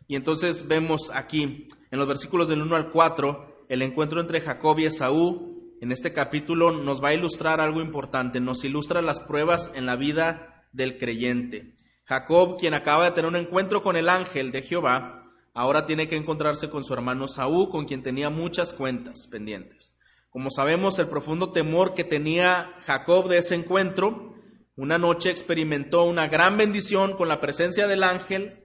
Y 0.09 0.15
entonces 0.15 0.67
vemos 0.67 1.11
aquí 1.13 1.67
en 1.91 1.99
los 1.99 2.07
versículos 2.07 2.49
del 2.49 2.63
1 2.63 2.75
al 2.75 2.89
4, 2.89 3.65
el 3.69 3.83
encuentro 3.83 4.19
entre 4.19 4.41
Jacob 4.41 4.79
y 4.79 4.85
Esaú, 4.85 5.77
en 5.81 5.91
este 5.91 6.11
capítulo 6.13 6.71
nos 6.71 7.01
va 7.01 7.09
a 7.09 7.13
ilustrar 7.13 7.61
algo 7.61 7.79
importante, 7.79 8.39
nos 8.39 8.63
ilustra 8.63 9.03
las 9.03 9.21
pruebas 9.21 9.71
en 9.75 9.85
la 9.85 9.95
vida 9.95 10.65
del 10.73 10.97
creyente. 10.97 11.75
Jacob, 12.05 12.57
quien 12.59 12.73
acaba 12.73 13.05
de 13.05 13.11
tener 13.11 13.29
un 13.29 13.35
encuentro 13.35 13.83
con 13.83 13.95
el 13.95 14.09
ángel 14.09 14.51
de 14.51 14.63
Jehová, 14.63 15.25
ahora 15.53 15.85
tiene 15.85 16.07
que 16.07 16.17
encontrarse 16.17 16.71
con 16.71 16.83
su 16.83 16.91
hermano 16.95 17.27
Saúl, 17.27 17.69
con 17.69 17.85
quien 17.85 18.01
tenía 18.01 18.31
muchas 18.31 18.73
cuentas 18.73 19.27
pendientes. 19.29 19.95
Como 20.31 20.49
sabemos, 20.49 20.97
el 20.97 21.07
profundo 21.07 21.51
temor 21.51 21.93
que 21.93 22.03
tenía 22.03 22.73
Jacob 22.81 23.29
de 23.29 23.37
ese 23.37 23.53
encuentro, 23.53 24.33
una 24.75 24.97
noche 24.97 25.29
experimentó 25.29 26.01
una 26.05 26.27
gran 26.27 26.57
bendición 26.57 27.15
con 27.15 27.27
la 27.27 27.39
presencia 27.39 27.87
del 27.87 28.01
ángel 28.01 28.58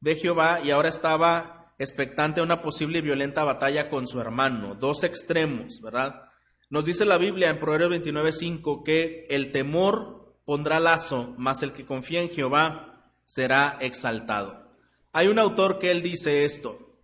de 0.00 0.16
Jehová 0.16 0.60
y 0.64 0.70
ahora 0.70 0.88
estaba 0.88 1.74
expectante 1.78 2.40
a 2.40 2.44
una 2.44 2.62
posible 2.62 2.98
y 2.98 3.02
violenta 3.02 3.44
batalla 3.44 3.88
con 3.88 4.06
su 4.06 4.20
hermano, 4.20 4.74
dos 4.74 5.04
extremos, 5.04 5.80
¿verdad? 5.80 6.22
Nos 6.68 6.84
dice 6.84 7.04
la 7.04 7.18
Biblia 7.18 7.50
en 7.50 7.58
Proverbios 7.58 7.90
29:5 8.02 8.84
que 8.84 9.26
el 9.28 9.50
temor 9.50 10.36
pondrá 10.44 10.78
lazo, 10.78 11.34
mas 11.36 11.62
el 11.62 11.72
que 11.72 11.84
confía 11.84 12.22
en 12.22 12.30
Jehová 12.30 13.12
será 13.24 13.76
exaltado. 13.80 14.76
Hay 15.12 15.28
un 15.28 15.38
autor 15.38 15.78
que 15.78 15.90
él 15.90 16.02
dice 16.02 16.44
esto. 16.44 16.98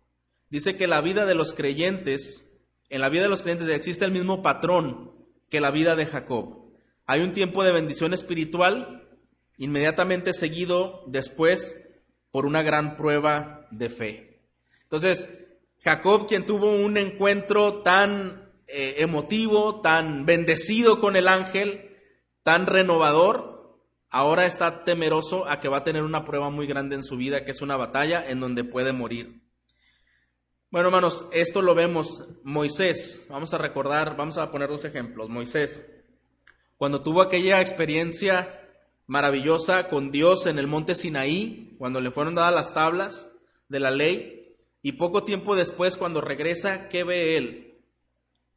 Dice 0.50 0.76
que 0.76 0.86
la 0.86 1.00
vida 1.00 1.26
de 1.26 1.34
los 1.34 1.52
creyentes, 1.52 2.48
en 2.88 3.00
la 3.00 3.08
vida 3.08 3.22
de 3.22 3.28
los 3.28 3.42
creyentes 3.42 3.68
existe 3.68 4.04
el 4.04 4.12
mismo 4.12 4.42
patrón 4.42 5.12
que 5.50 5.60
la 5.60 5.70
vida 5.70 5.96
de 5.96 6.06
Jacob. 6.06 6.72
Hay 7.06 7.20
un 7.20 7.32
tiempo 7.32 7.64
de 7.64 7.72
bendición 7.72 8.12
espiritual, 8.14 9.08
inmediatamente 9.58 10.32
seguido 10.32 11.02
después 11.06 11.85
por 12.36 12.44
una 12.44 12.62
gran 12.62 12.96
prueba 12.96 13.66
de 13.70 13.88
fe. 13.88 14.42
Entonces, 14.82 15.26
Jacob, 15.80 16.28
quien 16.28 16.44
tuvo 16.44 16.70
un 16.70 16.98
encuentro 16.98 17.80
tan 17.80 18.50
eh, 18.66 18.96
emotivo, 18.98 19.80
tan 19.80 20.26
bendecido 20.26 21.00
con 21.00 21.16
el 21.16 21.28
ángel, 21.28 21.96
tan 22.42 22.66
renovador, 22.66 23.80
ahora 24.10 24.44
está 24.44 24.84
temeroso 24.84 25.48
a 25.48 25.60
que 25.60 25.70
va 25.70 25.78
a 25.78 25.84
tener 25.84 26.02
una 26.02 26.26
prueba 26.26 26.50
muy 26.50 26.66
grande 26.66 26.96
en 26.96 27.02
su 27.02 27.16
vida, 27.16 27.42
que 27.42 27.52
es 27.52 27.62
una 27.62 27.78
batalla 27.78 28.22
en 28.28 28.38
donde 28.38 28.64
puede 28.64 28.92
morir. 28.92 29.40
Bueno, 30.70 30.88
hermanos, 30.88 31.24
esto 31.32 31.62
lo 31.62 31.74
vemos 31.74 32.22
Moisés. 32.44 33.26
Vamos 33.30 33.54
a 33.54 33.58
recordar, 33.58 34.14
vamos 34.14 34.36
a 34.36 34.50
poner 34.50 34.68
dos 34.68 34.84
ejemplos. 34.84 35.30
Moisés, 35.30 35.82
cuando 36.76 37.02
tuvo 37.02 37.22
aquella 37.22 37.62
experiencia 37.62 38.65
maravillosa 39.06 39.88
con 39.88 40.10
Dios 40.10 40.46
en 40.46 40.58
el 40.58 40.66
monte 40.66 40.94
Sinaí, 40.94 41.74
cuando 41.78 42.00
le 42.00 42.10
fueron 42.10 42.34
dadas 42.34 42.54
las 42.54 42.74
tablas 42.74 43.32
de 43.68 43.80
la 43.80 43.90
ley, 43.90 44.56
y 44.82 44.92
poco 44.92 45.24
tiempo 45.24 45.56
después, 45.56 45.96
cuando 45.96 46.20
regresa, 46.20 46.88
¿qué 46.88 47.04
ve 47.04 47.36
él? 47.36 47.78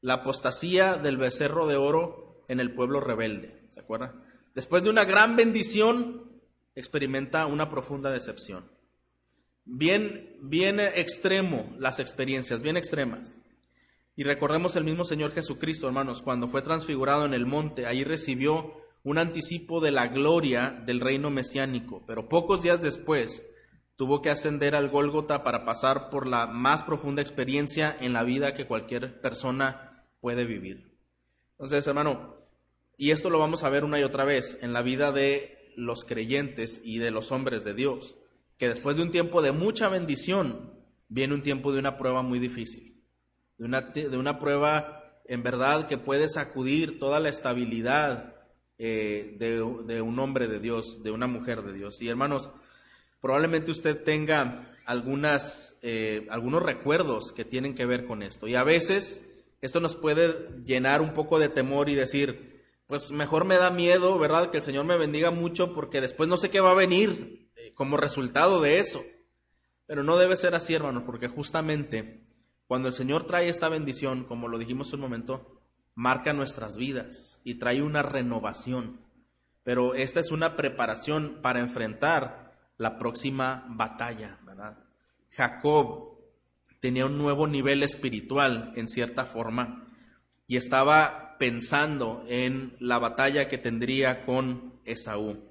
La 0.02 0.16
apostasía 0.16 0.96
del 0.96 1.18
becerro 1.18 1.68
de 1.68 1.76
oro 1.76 2.44
en 2.48 2.60
el 2.60 2.74
pueblo 2.74 3.00
rebelde. 3.00 3.66
¿Se 3.70 3.80
acuerda? 3.80 4.14
Después 4.54 4.84
de 4.84 4.90
una 4.90 5.06
gran 5.06 5.36
bendición, 5.36 6.30
experimenta 6.76 7.46
una 7.46 7.70
profunda 7.70 8.12
decepción. 8.12 8.70
Bien, 9.66 10.38
bien 10.42 10.80
extremo 10.80 11.76
las 11.78 12.00
experiencias, 12.00 12.62
bien 12.62 12.78
extremas. 12.78 13.38
Y 14.16 14.24
recordemos 14.24 14.76
el 14.76 14.84
mismo 14.84 15.04
Señor 15.04 15.32
Jesucristo, 15.32 15.88
hermanos, 15.88 16.22
cuando 16.22 16.48
fue 16.48 16.62
transfigurado 16.62 17.26
en 17.26 17.34
el 17.34 17.46
monte, 17.46 17.86
ahí 17.86 18.04
recibió 18.04 18.74
un 19.04 19.18
anticipo 19.18 19.80
de 19.80 19.92
la 19.92 20.08
gloria 20.08 20.82
del 20.86 21.00
reino 21.00 21.30
mesiánico, 21.30 22.04
pero 22.06 22.28
pocos 22.28 22.62
días 22.62 22.82
después 22.82 23.46
tuvo 23.96 24.22
que 24.22 24.30
ascender 24.30 24.76
al 24.76 24.90
Gólgota 24.90 25.44
para 25.44 25.66
pasar 25.66 26.10
por 26.10 26.28
la 26.28 26.48
más 26.48 26.84
profunda 26.84 27.22
experiencia 27.22 27.96
en 28.00 28.14
la 28.14 28.24
vida 28.24 28.54
que 28.54 28.66
cualquier 28.66 29.20
persona 29.22 29.92
puede 30.22 30.46
vivir. 30.46 30.92
Entonces, 31.52 31.86
hermano, 31.88 32.36
y 32.98 33.12
esto 33.12 33.30
lo 33.30 33.40
vamos 33.40 33.64
a 33.64 33.70
ver 33.70 33.84
una 33.84 34.00
y 34.00 34.04
otra 34.04 34.26
vez 34.26 34.58
en 34.62 34.74
la 34.74 34.82
vida 34.82 35.12
de 35.12 35.72
los 35.76 36.04
creyentes 36.06 36.82
y 36.84 36.98
de 37.00 37.12
los 37.12 37.32
hombres 37.32 37.64
de 37.64 37.74
Dios, 37.74 38.16
que 38.58 38.68
después 38.68 38.98
de 38.98 39.04
un 39.04 39.12
tiempo 39.12 39.42
de 39.42 39.52
mucha 39.52 39.88
bendición 39.88 40.74
viene 41.08 41.34
un 41.34 41.44
tiempo 41.44 41.72
de 41.72 41.80
una 41.80 41.98
prueba 41.98 42.22
muy 42.22 42.40
difícil, 42.40 43.02
de 43.58 43.66
una, 43.66 43.82
de 43.82 44.18
una 44.18 44.40
prueba 44.40 45.22
en 45.26 45.44
verdad 45.44 45.88
que 45.88 45.98
puede 45.98 46.28
sacudir 46.28 47.00
toda 47.00 47.20
la 47.20 47.30
estabilidad 47.30 48.39
eh, 48.82 49.36
de, 49.38 50.02
un 50.02 50.20
hombre 50.20 50.48
de 50.48 50.60
Dios, 50.60 51.04
de 51.04 51.12
una 51.12 51.28
mujer 51.28 51.64
de 51.64 51.74
Dios. 51.74 52.02
Y 52.02 52.08
hermanos, 52.08 52.50
probablemente 53.20 53.72
usted 53.72 54.04
tenga 54.04 54.74
algunas, 54.86 55.78
eh, 55.82 56.26
algunos 56.30 56.64
recuerdos 56.64 57.34
que 57.34 57.44
tienen 57.44 57.76
que 57.76 57.86
ver 57.86 58.06
con 58.06 58.24
esto. 58.24 58.48
Y 58.48 58.56
a 58.56 58.64
veces 58.64 59.30
esto 59.62 59.82
nos 59.82 59.96
puede 59.96 60.64
llenar 60.64 61.02
un 61.02 61.14
poco 61.14 61.40
de 61.40 61.50
temor 61.50 61.90
y 61.90 61.96
decir, 61.96 62.64
pues 62.88 63.12
mejor 63.12 63.44
me 63.44 63.58
da 63.58 63.70
miedo, 63.70 64.18
¿verdad? 64.18 64.50
Que 64.50 64.58
el 64.58 64.64
Señor 64.64 64.86
me 64.86 64.98
bendiga 64.98 65.30
mucho 65.30 65.74
porque 65.74 66.00
después 66.00 66.30
no 66.30 66.38
sé 66.38 66.50
qué 66.50 66.62
va 66.62 66.72
a 66.72 66.76
venir 66.76 67.50
eh, 67.58 67.74
como 67.76 67.98
resultado 67.98 68.62
de 68.62 68.80
eso. 68.80 69.04
Pero 69.88 70.04
no 70.04 70.18
debe 70.18 70.38
ser 70.38 70.56
así, 70.56 70.74
hermanos, 70.74 71.04
porque 71.06 71.28
justamente 71.28 72.24
cuando 72.66 72.88
el 72.88 72.94
Señor 72.94 73.26
trae 73.28 73.50
esta 73.50 73.68
bendición, 73.68 74.24
como 74.24 74.48
lo 74.48 74.58
dijimos 74.58 74.94
un 74.94 75.02
momento, 75.02 75.59
marca 76.00 76.32
nuestras 76.32 76.78
vidas 76.78 77.42
y 77.44 77.56
trae 77.56 77.82
una 77.82 78.02
renovación. 78.02 79.02
Pero 79.64 79.96
esta 79.96 80.22
es 80.22 80.32
una 80.32 80.56
preparación 80.56 81.40
para 81.42 81.60
enfrentar 81.60 82.54
la 82.78 82.98
próxima 82.98 83.66
batalla. 83.68 84.40
Jacob 85.32 86.18
tenía 86.80 87.06
un 87.06 87.18
nuevo 87.18 87.48
nivel 87.48 87.84
espiritual 87.84 88.72
en 88.78 88.88
cierta 88.88 89.26
forma 89.26 89.90
y 90.48 90.56
estaba 90.56 91.36
pensando 91.38 92.24
en 92.30 92.78
la 92.80 92.98
batalla 92.98 93.50
que 93.50 93.58
tendría 93.58 94.24
con 94.26 94.80
Esaú. 94.86 95.50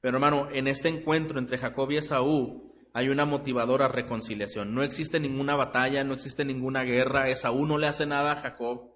Pero 0.00 0.16
hermano, 0.16 0.48
en 0.50 0.66
este 0.66 0.88
encuentro 0.88 1.38
entre 1.38 1.58
Jacob 1.58 1.92
y 1.92 1.98
Esaú 1.98 2.74
hay 2.92 3.10
una 3.10 3.26
motivadora 3.26 3.86
reconciliación. 3.86 4.74
No 4.74 4.82
existe 4.82 5.20
ninguna 5.20 5.54
batalla, 5.54 6.02
no 6.02 6.14
existe 6.14 6.44
ninguna 6.44 6.82
guerra. 6.82 7.28
Esaú 7.28 7.64
no 7.64 7.78
le 7.78 7.86
hace 7.86 8.06
nada 8.06 8.32
a 8.32 8.36
Jacob. 8.40 8.93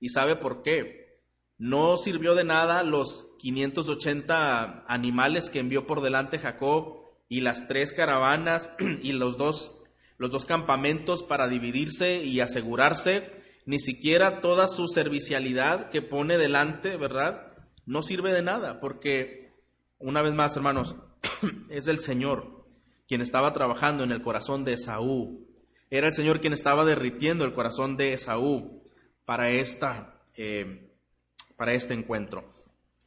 ¿Y 0.00 0.08
sabe 0.08 0.36
por 0.36 0.62
qué? 0.62 1.20
No 1.58 1.98
sirvió 1.98 2.34
de 2.34 2.44
nada 2.44 2.82
los 2.82 3.28
580 3.38 4.86
animales 4.88 5.50
que 5.50 5.58
envió 5.58 5.86
por 5.86 6.00
delante 6.00 6.38
Jacob 6.38 7.02
y 7.28 7.42
las 7.42 7.68
tres 7.68 7.92
caravanas 7.92 8.72
y 9.02 9.12
los 9.12 9.36
dos, 9.36 9.78
los 10.16 10.30
dos 10.30 10.46
campamentos 10.46 11.22
para 11.22 11.48
dividirse 11.48 12.24
y 12.24 12.40
asegurarse, 12.40 13.30
ni 13.66 13.78
siquiera 13.78 14.40
toda 14.40 14.68
su 14.68 14.88
servicialidad 14.88 15.90
que 15.90 16.00
pone 16.00 16.38
delante, 16.38 16.96
¿verdad? 16.96 17.52
No 17.84 18.00
sirve 18.00 18.32
de 18.32 18.42
nada, 18.42 18.80
porque, 18.80 19.52
una 19.98 20.22
vez 20.22 20.32
más, 20.32 20.56
hermanos, 20.56 20.96
es 21.68 21.86
el 21.88 21.98
Señor 21.98 22.64
quien 23.06 23.20
estaba 23.20 23.52
trabajando 23.52 24.02
en 24.02 24.12
el 24.12 24.22
corazón 24.22 24.64
de 24.64 24.74
Esaú. 24.74 25.46
Era 25.90 26.06
el 26.06 26.14
Señor 26.14 26.40
quien 26.40 26.54
estaba 26.54 26.86
derritiendo 26.86 27.44
el 27.44 27.52
corazón 27.52 27.98
de 27.98 28.14
Esaú 28.14 28.79
para, 29.30 29.48
esta, 29.48 30.24
eh, 30.36 30.90
para 31.54 31.72
este 31.72 31.94
encuentro. 31.94 32.52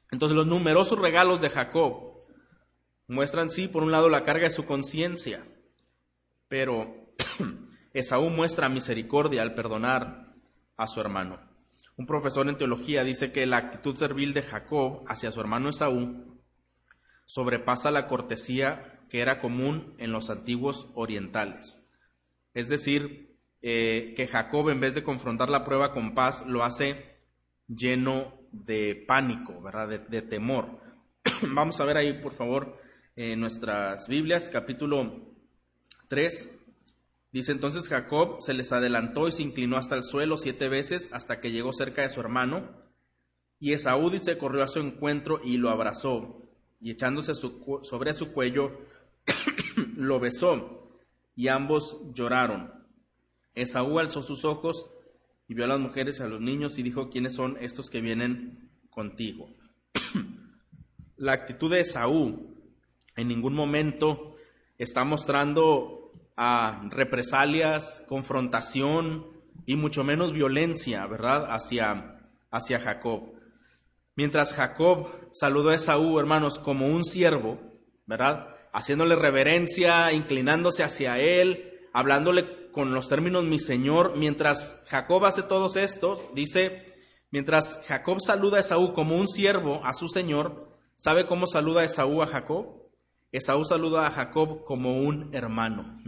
Entonces 0.10 0.38
los 0.38 0.48
numerosos 0.48 0.98
regalos 0.98 1.42
de 1.42 1.50
Jacob 1.50 2.24
muestran, 3.10 3.50
sí, 3.50 3.68
por 3.68 3.84
un 3.84 3.92
lado 3.92 4.08
la 4.08 4.24
carga 4.24 4.46
de 4.46 4.54
su 4.54 4.66
conciencia, 4.66 5.46
pero 6.48 7.14
Esaú 7.94 8.30
muestra 8.30 8.70
misericordia 8.70 9.42
al 9.42 9.54
perdonar 9.54 10.34
a 10.78 10.88
su 10.88 11.02
hermano. 11.02 11.42
Un 11.98 12.06
profesor 12.06 12.48
en 12.48 12.56
teología 12.56 13.04
dice 13.04 13.34
que 13.34 13.46
la 13.46 13.58
actitud 13.58 13.98
servil 13.98 14.32
de 14.32 14.44
Jacob 14.44 15.04
hacia 15.10 15.30
su 15.30 15.42
hermano 15.42 15.72
Esaú 15.72 16.42
sobrepasa 17.26 17.92
la 17.92 18.08
cortesía 18.08 19.02
que 19.10 19.20
era 19.20 19.42
común 19.42 19.94
en 19.98 20.14
los 20.14 20.30
antiguos 20.30 20.90
orientales. 20.96 21.86
Es 22.54 22.70
decir, 22.70 23.33
eh, 23.66 24.14
que 24.18 24.28
Jacob, 24.28 24.70
en 24.70 24.82
vez 24.82 24.94
de 24.94 25.04
confrontar 25.04 25.50
la 25.50 25.64
prueba 25.64 25.94
con 25.94 26.14
paz, 26.14 26.46
lo 26.46 26.66
hace 26.66 27.16
lleno 27.70 28.38
de 28.52 29.06
pánico, 29.08 29.62
¿verdad? 29.62 30.02
De, 30.02 30.22
temor. 30.22 30.82
Vamos 31.42 31.80
a 31.80 31.86
ver 31.86 31.96
ahí, 31.96 32.22
por 32.22 32.34
favor, 32.34 32.78
en 33.16 33.40
nuestras 33.40 34.10
Biblias, 34.10 34.50
capítulo 34.50 35.34
3. 36.10 36.50
Dice 37.32 37.54
entonces 37.54 37.88
Jacob 37.88 38.36
se 38.40 38.54
les 38.54 38.74
adelantó 38.74 39.30
y 39.30 39.32
se 39.32 39.44
inclinó 39.44 39.78
hasta 39.78 39.96
el 39.96 40.04
suelo 40.04 40.38
siete 40.38 40.68
veces 40.68 41.08
hasta 41.14 41.40
que 41.40 41.52
llegó 41.52 41.72
cerca 41.72 42.02
de 42.02 42.10
su 42.10 42.20
hermano. 42.20 42.70
Y 43.60 43.72
Esaú 43.72 44.12
se 44.20 44.38
corrió 44.38 44.64
a 44.64 44.68
su 44.68 44.80
encuentro 44.80 45.40
y 45.42 45.56
lo 45.56 45.70
abrazó. 45.70 46.42
Y 46.82 46.92
echándose 46.92 47.32
sobre 47.34 48.14
su 48.14 48.34
cuello, 48.34 48.78
lo 49.96 50.20
besó. 50.20 51.00
Y 51.34 51.48
ambos 51.48 51.98
lloraron. 52.14 52.83
Esaú 53.56 54.00
alzó 54.00 54.22
sus 54.22 54.46
ojos 54.46 54.90
y 55.48 55.54
vio 55.54 55.66
a 55.66 55.68
las 55.68 55.80
mujeres 55.80 56.20
y 56.20 56.24
a 56.24 56.28
los 56.28 56.42
niños 56.42 56.78
y 56.78 56.84
dijo, 56.84 57.10
¿quiénes 57.10 57.36
son 57.36 57.58
estos 57.60 57.90
que 57.90 58.02
vienen 58.02 58.70
contigo? 58.90 59.50
La 61.18 61.34
actitud 61.34 61.72
de 61.72 61.82
Esaú 61.82 62.58
en 63.16 63.28
ningún 63.28 63.54
momento 63.54 64.36
está 64.78 65.04
mostrando 65.04 66.12
represalias, 66.90 68.04
confrontación 68.08 69.28
y 69.66 69.76
mucho 69.76 70.04
menos 70.04 70.34
violencia, 70.34 71.06
¿verdad?, 71.06 71.46
hacia, 71.50 72.20
hacia 72.52 72.80
Jacob. 72.80 73.34
Mientras 74.16 74.54
Jacob 74.54 75.30
saludó 75.32 75.70
a 75.70 75.76
Esaú, 75.76 76.20
hermanos, 76.20 76.60
como 76.60 76.88
un 76.88 77.04
siervo, 77.04 77.60
¿verdad?, 78.06 78.48
haciéndole 78.74 79.16
reverencia, 79.16 80.12
inclinándose 80.12 80.84
hacia 80.84 81.20
él, 81.20 81.88
hablándole 81.94 82.63
con 82.74 82.94
los 82.94 83.08
términos 83.08 83.46
mi 83.46 83.60
Señor, 83.60 84.18
mientras 84.18 84.84
Jacob 84.88 85.24
hace 85.26 85.44
todos 85.44 85.78
estos, 85.78 86.20
dice, 86.34 86.94
mientras 87.32 87.80
Jacob 87.88 88.18
saluda 88.20 88.58
a 88.58 88.60
Esaú 88.60 88.92
como 88.94 89.16
un 89.16 89.30
siervo 89.30 89.80
a 89.86 89.94
su 89.94 90.10
Señor, 90.10 90.68
¿sabe 90.98 91.26
cómo 91.26 91.48
saluda 91.48 91.86
Esaú 91.86 92.22
a 92.22 92.28
Jacob? 92.28 92.82
Esaú 93.32 93.64
saluda 93.64 94.06
a 94.06 94.12
Jacob 94.12 94.64
como 94.64 94.98
un 94.98 95.30
hermano, 95.34 96.00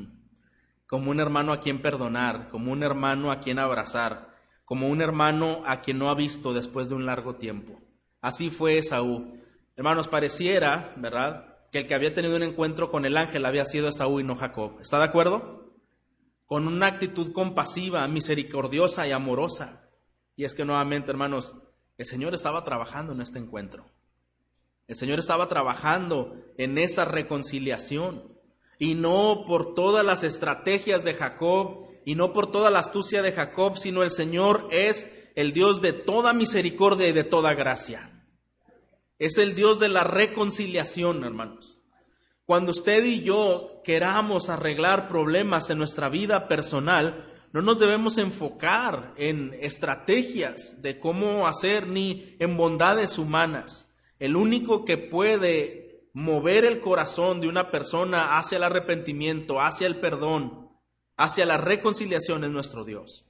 como 0.88 1.12
un 1.12 1.20
hermano 1.20 1.54
a 1.54 1.60
quien 1.60 1.82
perdonar, 1.82 2.50
como 2.50 2.72
un 2.72 2.84
hermano 2.84 3.32
a 3.32 3.40
quien 3.40 3.60
abrazar, 3.60 4.36
como 4.66 4.90
un 4.90 5.02
hermano 5.02 5.62
a 5.66 5.82
quien 5.82 6.00
no 6.00 6.10
ha 6.10 6.16
visto 6.16 6.54
después 6.54 6.90
de 6.90 6.96
un 6.96 7.06
largo 7.06 7.36
tiempo. 7.36 7.80
Así 8.22 8.50
fue 8.50 8.80
Esaú. 8.80 9.38
Hermanos, 9.76 10.08
pareciera, 10.08 10.94
¿verdad?, 10.98 11.54
que 11.72 11.80
el 11.80 11.88
que 11.88 11.96
había 11.96 12.14
tenido 12.14 12.36
un 12.36 12.44
encuentro 12.44 12.90
con 12.90 13.06
el 13.06 13.18
ángel 13.18 13.46
había 13.46 13.66
sido 13.66 13.90
Esaú 13.90 14.20
y 14.20 14.24
no 14.24 14.36
Jacob. 14.36 14.80
¿Está 14.82 14.98
de 14.98 15.06
acuerdo? 15.06 15.65
Con 16.46 16.68
una 16.68 16.88
actitud 16.88 17.32
compasiva, 17.32 18.08
misericordiosa 18.08 19.08
y 19.08 19.12
amorosa. 19.12 19.90
Y 20.36 20.46
es 20.46 20.54
que 20.54 20.66
nuevamente, 20.66 21.12
hermanos, 21.12 21.56
el 21.98 22.06
Señor 22.06 22.36
estaba 22.36 22.64
trabajando 22.64 23.14
en 23.14 23.22
este 23.22 23.40
encuentro. 23.40 23.86
El 24.88 24.96
Señor 24.96 25.20
estaba 25.20 25.48
trabajando 25.48 26.36
en 26.58 26.78
esa 26.78 27.06
reconciliación. 27.06 28.36
Y 28.78 28.94
no 28.94 29.46
por 29.48 29.74
todas 29.74 30.06
las 30.06 30.24
estrategias 30.24 31.04
de 31.04 31.14
Jacob 31.14 31.88
y 32.06 32.16
no 32.16 32.34
por 32.34 32.52
toda 32.52 32.70
la 32.70 32.80
astucia 32.80 33.22
de 33.22 33.32
Jacob, 33.32 33.78
sino 33.78 34.04
el 34.04 34.12
Señor 34.12 34.68
es 34.72 35.12
el 35.36 35.54
Dios 35.54 35.82
de 35.82 35.94
toda 35.94 36.34
misericordia 36.34 37.08
y 37.08 37.14
de 37.14 37.24
toda 37.24 37.54
gracia. 37.54 38.12
Es 39.18 39.38
el 39.38 39.56
Dios 39.56 39.80
de 39.80 39.90
la 39.90 40.04
reconciliación, 40.04 41.24
hermanos. 41.24 41.80
Cuando 42.46 42.72
usted 42.72 43.04
y 43.06 43.22
yo 43.22 43.75
queramos 43.86 44.50
arreglar 44.50 45.08
problemas 45.08 45.70
en 45.70 45.78
nuestra 45.78 46.10
vida 46.10 46.48
personal, 46.50 47.32
no 47.54 47.62
nos 47.62 47.80
debemos 47.80 48.18
enfocar 48.18 49.14
en 49.16 49.54
estrategias 49.62 50.82
de 50.82 51.00
cómo 51.00 51.48
hacer 51.48 51.88
ni 51.88 52.36
en 52.40 52.58
bondades 52.58 53.18
humanas. 53.18 53.90
El 54.20 54.36
único 54.36 54.84
que 54.84 54.98
puede 54.98 56.02
mover 56.14 56.66
el 56.66 56.82
corazón 56.82 57.40
de 57.40 57.48
una 57.48 57.70
persona 57.72 58.38
hacia 58.38 58.58
el 58.58 58.64
arrepentimiento, 58.64 59.62
hacia 59.62 59.88
el 59.88 60.00
perdón, 60.00 60.72
hacia 61.16 61.46
la 61.46 61.58
reconciliación 61.58 62.44
es 62.44 62.52
nuestro 62.52 62.84
Dios. 62.84 63.26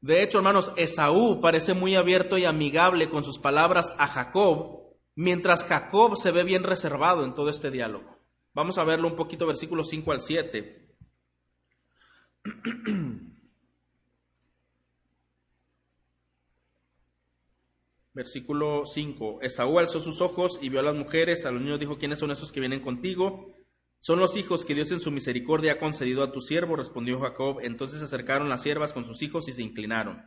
De 0.00 0.22
hecho, 0.22 0.38
hermanos, 0.38 0.72
Esaú 0.76 1.40
parece 1.42 1.74
muy 1.74 1.94
abierto 1.94 2.38
y 2.38 2.46
amigable 2.46 3.10
con 3.10 3.22
sus 3.22 3.38
palabras 3.38 3.92
a 3.98 4.06
Jacob, 4.06 4.80
mientras 5.14 5.64
Jacob 5.64 6.16
se 6.16 6.30
ve 6.30 6.42
bien 6.42 6.62
reservado 6.62 7.22
en 7.24 7.34
todo 7.34 7.50
este 7.50 7.70
diálogo. 7.70 8.19
Vamos 8.52 8.78
a 8.78 8.84
verlo 8.84 9.08
un 9.08 9.16
poquito, 9.16 9.46
versículos 9.46 9.88
5 9.90 10.12
al 10.12 10.20
7. 10.20 10.96
Versículo 18.12 18.82
5. 18.86 19.38
Esaú 19.40 19.78
alzó 19.78 20.00
sus 20.00 20.20
ojos 20.20 20.58
y 20.60 20.68
vio 20.68 20.80
a 20.80 20.82
las 20.82 20.96
mujeres, 20.96 21.46
a 21.46 21.52
los 21.52 21.62
niños 21.62 21.78
dijo, 21.78 21.96
¿quiénes 21.96 22.18
son 22.18 22.32
esos 22.32 22.50
que 22.50 22.58
vienen 22.58 22.80
contigo? 22.80 23.54
Son 24.00 24.18
los 24.18 24.36
hijos 24.36 24.64
que 24.64 24.74
Dios 24.74 24.90
en 24.90 24.98
su 24.98 25.10
misericordia 25.10 25.72
ha 25.72 25.78
concedido 25.78 26.22
a 26.24 26.32
tu 26.32 26.40
siervo, 26.40 26.74
respondió 26.74 27.20
Jacob. 27.20 27.60
Entonces 27.62 28.00
se 28.00 28.06
acercaron 28.06 28.48
las 28.48 28.62
siervas 28.62 28.92
con 28.92 29.04
sus 29.04 29.22
hijos 29.22 29.48
y 29.48 29.52
se 29.52 29.62
inclinaron. 29.62 30.24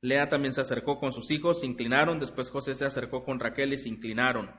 Lea 0.00 0.28
también 0.28 0.52
se 0.52 0.60
acercó 0.60 1.00
con 1.00 1.12
sus 1.12 1.30
hijos, 1.30 1.60
se 1.60 1.66
inclinaron. 1.66 2.20
Después 2.20 2.50
José 2.50 2.74
se 2.74 2.84
acercó 2.84 3.24
con 3.24 3.40
Raquel 3.40 3.72
y 3.72 3.78
se 3.78 3.88
inclinaron. 3.88 4.50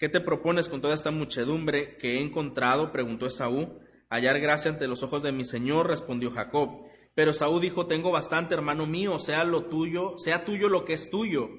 ¿Qué 0.00 0.08
te 0.08 0.22
propones 0.22 0.70
con 0.70 0.80
toda 0.80 0.94
esta 0.94 1.10
muchedumbre 1.10 1.98
que 1.98 2.16
he 2.16 2.22
encontrado? 2.22 2.90
preguntó 2.90 3.26
Esaú. 3.26 3.80
Hallar 4.08 4.40
gracia 4.40 4.70
ante 4.70 4.88
los 4.88 5.02
ojos 5.02 5.22
de 5.22 5.30
mi 5.30 5.44
señor, 5.44 5.88
respondió 5.88 6.30
Jacob. 6.30 6.86
Pero 7.14 7.32
Esaú 7.32 7.60
dijo, 7.60 7.86
tengo 7.86 8.10
bastante, 8.10 8.54
hermano 8.54 8.86
mío, 8.86 9.18
sea 9.18 9.44
lo 9.44 9.66
tuyo, 9.66 10.14
sea 10.16 10.46
tuyo 10.46 10.70
lo 10.70 10.86
que 10.86 10.94
es 10.94 11.10
tuyo. 11.10 11.50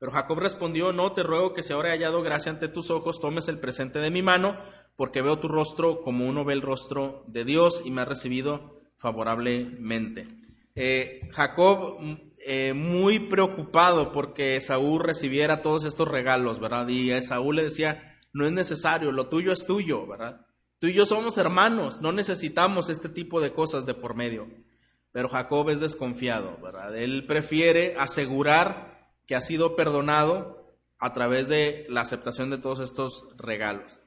Pero 0.00 0.10
Jacob 0.10 0.40
respondió, 0.40 0.92
no, 0.92 1.12
te 1.12 1.22
ruego 1.22 1.54
que 1.54 1.62
si 1.62 1.72
ahora 1.72 1.90
he 1.90 1.92
hallado 1.92 2.22
gracia 2.22 2.50
ante 2.50 2.66
tus 2.66 2.90
ojos, 2.90 3.20
tomes 3.20 3.46
el 3.46 3.60
presente 3.60 4.00
de 4.00 4.10
mi 4.10 4.20
mano, 4.20 4.58
porque 4.96 5.22
veo 5.22 5.38
tu 5.38 5.46
rostro 5.46 6.00
como 6.00 6.26
uno 6.26 6.44
ve 6.44 6.54
el 6.54 6.62
rostro 6.62 7.22
de 7.28 7.44
Dios 7.44 7.84
y 7.84 7.92
me 7.92 8.00
ha 8.00 8.04
recibido 8.04 8.80
favorablemente. 8.96 10.26
Eh, 10.74 11.20
Jacob, 11.30 12.00
eh, 12.48 12.74
muy 12.74 13.18
preocupado 13.18 14.12
porque 14.12 14.60
Saúl 14.60 15.02
recibiera 15.02 15.62
todos 15.62 15.84
estos 15.84 16.06
regalos, 16.06 16.60
¿verdad? 16.60 16.86
Y 16.86 17.10
a 17.10 17.20
Saúl 17.20 17.56
le 17.56 17.64
decía, 17.64 18.16
no 18.32 18.46
es 18.46 18.52
necesario, 18.52 19.10
lo 19.10 19.28
tuyo 19.28 19.50
es 19.50 19.66
tuyo, 19.66 20.06
¿verdad? 20.06 20.46
Tú 20.78 20.86
y 20.86 20.92
yo 20.92 21.06
somos 21.06 21.38
hermanos, 21.38 22.00
no 22.00 22.12
necesitamos 22.12 22.88
este 22.88 23.08
tipo 23.08 23.40
de 23.40 23.52
cosas 23.52 23.84
de 23.84 23.94
por 23.94 24.14
medio. 24.14 24.46
Pero 25.10 25.28
Jacob 25.28 25.70
es 25.70 25.80
desconfiado, 25.80 26.56
¿verdad? 26.62 26.96
Él 26.96 27.26
prefiere 27.26 27.96
asegurar 27.98 29.10
que 29.26 29.34
ha 29.34 29.40
sido 29.40 29.74
perdonado 29.74 30.78
a 31.00 31.14
través 31.14 31.48
de 31.48 31.84
la 31.88 32.02
aceptación 32.02 32.50
de 32.50 32.58
todos 32.58 32.78
estos 32.78 33.26
regalos. 33.38 33.98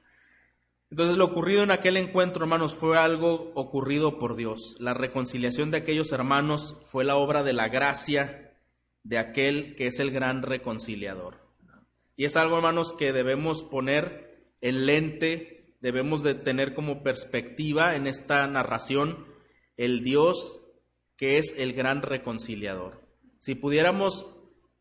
Entonces 0.90 1.16
lo 1.16 1.26
ocurrido 1.26 1.62
en 1.62 1.70
aquel 1.70 1.96
encuentro, 1.96 2.42
hermanos, 2.42 2.74
fue 2.74 2.98
algo 2.98 3.52
ocurrido 3.54 4.18
por 4.18 4.34
Dios. 4.34 4.76
La 4.80 4.92
reconciliación 4.92 5.70
de 5.70 5.78
aquellos 5.78 6.10
hermanos 6.10 6.76
fue 6.90 7.04
la 7.04 7.16
obra 7.16 7.44
de 7.44 7.52
la 7.52 7.68
gracia 7.68 8.56
de 9.04 9.18
aquel 9.18 9.76
que 9.76 9.86
es 9.86 10.00
el 10.00 10.10
gran 10.10 10.42
reconciliador. 10.42 11.38
Y 12.16 12.24
es 12.24 12.36
algo, 12.36 12.56
hermanos, 12.56 12.92
que 12.92 13.12
debemos 13.12 13.62
poner 13.62 14.54
en 14.60 14.84
lente, 14.84 15.76
debemos 15.80 16.22
de 16.24 16.34
tener 16.34 16.74
como 16.74 17.02
perspectiva 17.04 17.94
en 17.94 18.08
esta 18.08 18.46
narración 18.48 19.26
el 19.76 20.02
Dios 20.02 20.60
que 21.16 21.38
es 21.38 21.54
el 21.56 21.72
gran 21.72 22.02
reconciliador. 22.02 23.00
Si 23.38 23.54
pudiéramos 23.54 24.26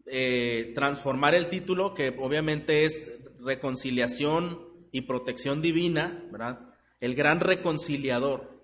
eh, 0.08 0.72
transformar 0.74 1.36
el 1.36 1.50
título, 1.50 1.94
que 1.94 2.16
obviamente 2.18 2.86
es 2.86 3.20
reconciliación 3.40 4.69
y 4.92 5.02
protección 5.02 5.62
divina, 5.62 6.24
¿verdad? 6.32 6.74
El 7.00 7.16
gran 7.16 7.40
reconciliador. 7.40 8.60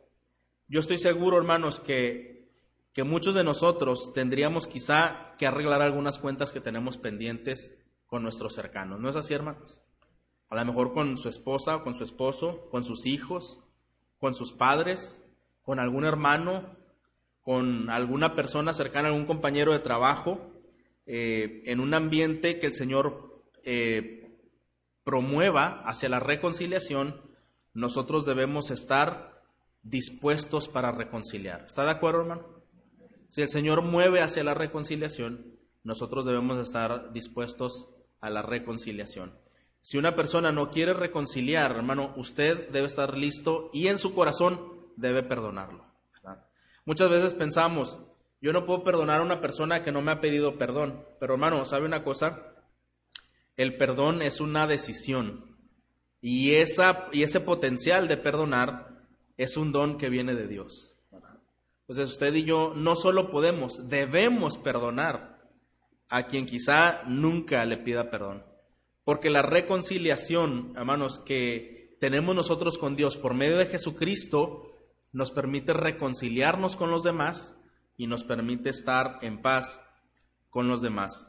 Yo 0.67 0.79
estoy 0.79 0.97
seguro, 0.97 1.37
hermanos, 1.37 1.79
que, 1.79 2.49
que 2.93 3.03
muchos 3.03 3.35
de 3.35 3.43
nosotros 3.43 4.13
tendríamos 4.13 4.67
quizá 4.67 5.35
que 5.37 5.47
arreglar 5.47 5.81
algunas 5.81 6.17
cuentas 6.17 6.51
que 6.51 6.61
tenemos 6.61 6.97
pendientes 6.97 7.77
con 8.05 8.23
nuestros 8.23 8.53
cercanos. 8.53 8.99
¿No 8.99 9.09
es 9.09 9.15
así, 9.15 9.33
hermanos? 9.33 9.79
A 10.49 10.55
lo 10.55 10.65
mejor 10.65 10.93
con 10.93 11.17
su 11.17 11.29
esposa, 11.29 11.81
con 11.83 11.95
su 11.95 12.03
esposo, 12.03 12.67
con 12.69 12.83
sus 12.83 13.05
hijos, 13.05 13.61
con 14.19 14.33
sus 14.33 14.53
padres, 14.53 15.23
con 15.61 15.79
algún 15.79 16.05
hermano, 16.05 16.77
con 17.41 17.89
alguna 17.89 18.35
persona 18.35 18.73
cercana, 18.73 19.09
algún 19.09 19.25
compañero 19.25 19.71
de 19.71 19.79
trabajo, 19.79 20.51
eh, 21.05 21.61
en 21.65 21.79
un 21.79 21.93
ambiente 21.93 22.59
que 22.59 22.67
el 22.67 22.73
Señor 22.73 23.43
eh, 23.63 24.24
promueva 25.05 25.83
hacia 25.85 26.09
la 26.09 26.19
reconciliación, 26.19 27.21
nosotros 27.73 28.25
debemos 28.25 28.71
estar 28.71 29.41
dispuestos 29.83 30.67
para 30.67 30.91
reconciliar. 30.91 31.63
¿Está 31.67 31.85
de 31.85 31.91
acuerdo, 31.91 32.21
hermano? 32.21 32.55
Si 33.29 33.41
el 33.41 33.49
Señor 33.49 33.83
mueve 33.83 34.21
hacia 34.21 34.43
la 34.43 34.55
reconciliación, 34.55 35.57
nosotros 35.83 36.25
debemos 36.25 36.57
estar 36.57 37.13
dispuestos 37.13 37.95
a 38.19 38.29
la 38.29 38.41
reconciliación. 38.41 39.37
Si 39.81 39.99
una 39.99 40.15
persona 40.15 40.51
no 40.51 40.71
quiere 40.71 40.93
reconciliar, 40.93 41.71
hermano, 41.71 42.13
usted 42.17 42.69
debe 42.71 42.87
estar 42.87 43.15
listo 43.15 43.69
y 43.71 43.87
en 43.87 43.99
su 43.99 44.15
corazón 44.15 44.59
debe 44.95 45.21
perdonarlo. 45.21 45.85
Muchas 46.85 47.09
veces 47.09 47.35
pensamos, 47.35 47.99
yo 48.41 48.53
no 48.53 48.65
puedo 48.65 48.83
perdonar 48.83 49.19
a 49.19 49.23
una 49.23 49.41
persona 49.41 49.83
que 49.83 49.91
no 49.91 50.01
me 50.01 50.11
ha 50.11 50.21
pedido 50.21 50.57
perdón, 50.57 51.05
pero 51.19 51.33
hermano, 51.35 51.65
¿sabe 51.65 51.85
una 51.85 52.03
cosa? 52.03 52.54
El 53.57 53.77
perdón 53.77 54.21
es 54.21 54.41
una 54.41 54.67
decisión 54.67 55.55
y, 56.21 56.55
esa, 56.55 57.07
y 57.11 57.23
ese 57.23 57.39
potencial 57.39 58.07
de 58.07 58.17
perdonar 58.17 59.03
es 59.37 59.57
un 59.57 59.71
don 59.71 59.97
que 59.97 60.09
viene 60.09 60.35
de 60.35 60.47
Dios. 60.47 60.95
Entonces 61.81 62.11
usted 62.13 62.33
y 62.33 62.43
yo 62.43 62.73
no 62.75 62.95
solo 62.95 63.29
podemos, 63.29 63.87
debemos 63.89 64.57
perdonar 64.57 65.35
a 66.09 66.27
quien 66.27 66.45
quizá 66.45 67.03
nunca 67.03 67.63
le 67.65 67.77
pida 67.77 68.09
perdón. 68.09 68.43
Porque 69.03 69.29
la 69.29 69.43
reconciliación, 69.43 70.73
hermanos, 70.75 71.19
que 71.19 71.95
tenemos 72.01 72.35
nosotros 72.35 72.79
con 72.79 72.95
Dios 72.95 73.17
por 73.17 73.35
medio 73.35 73.57
de 73.57 73.67
Jesucristo, 73.67 74.71
nos 75.11 75.31
permite 75.31 75.73
reconciliarnos 75.73 76.75
con 76.75 76.89
los 76.89 77.03
demás 77.03 77.55
y 77.97 78.07
nos 78.07 78.23
permite 78.23 78.69
estar 78.69 79.19
en 79.21 79.41
paz 79.41 79.79
con 80.49 80.67
los 80.67 80.81
demás. 80.81 81.27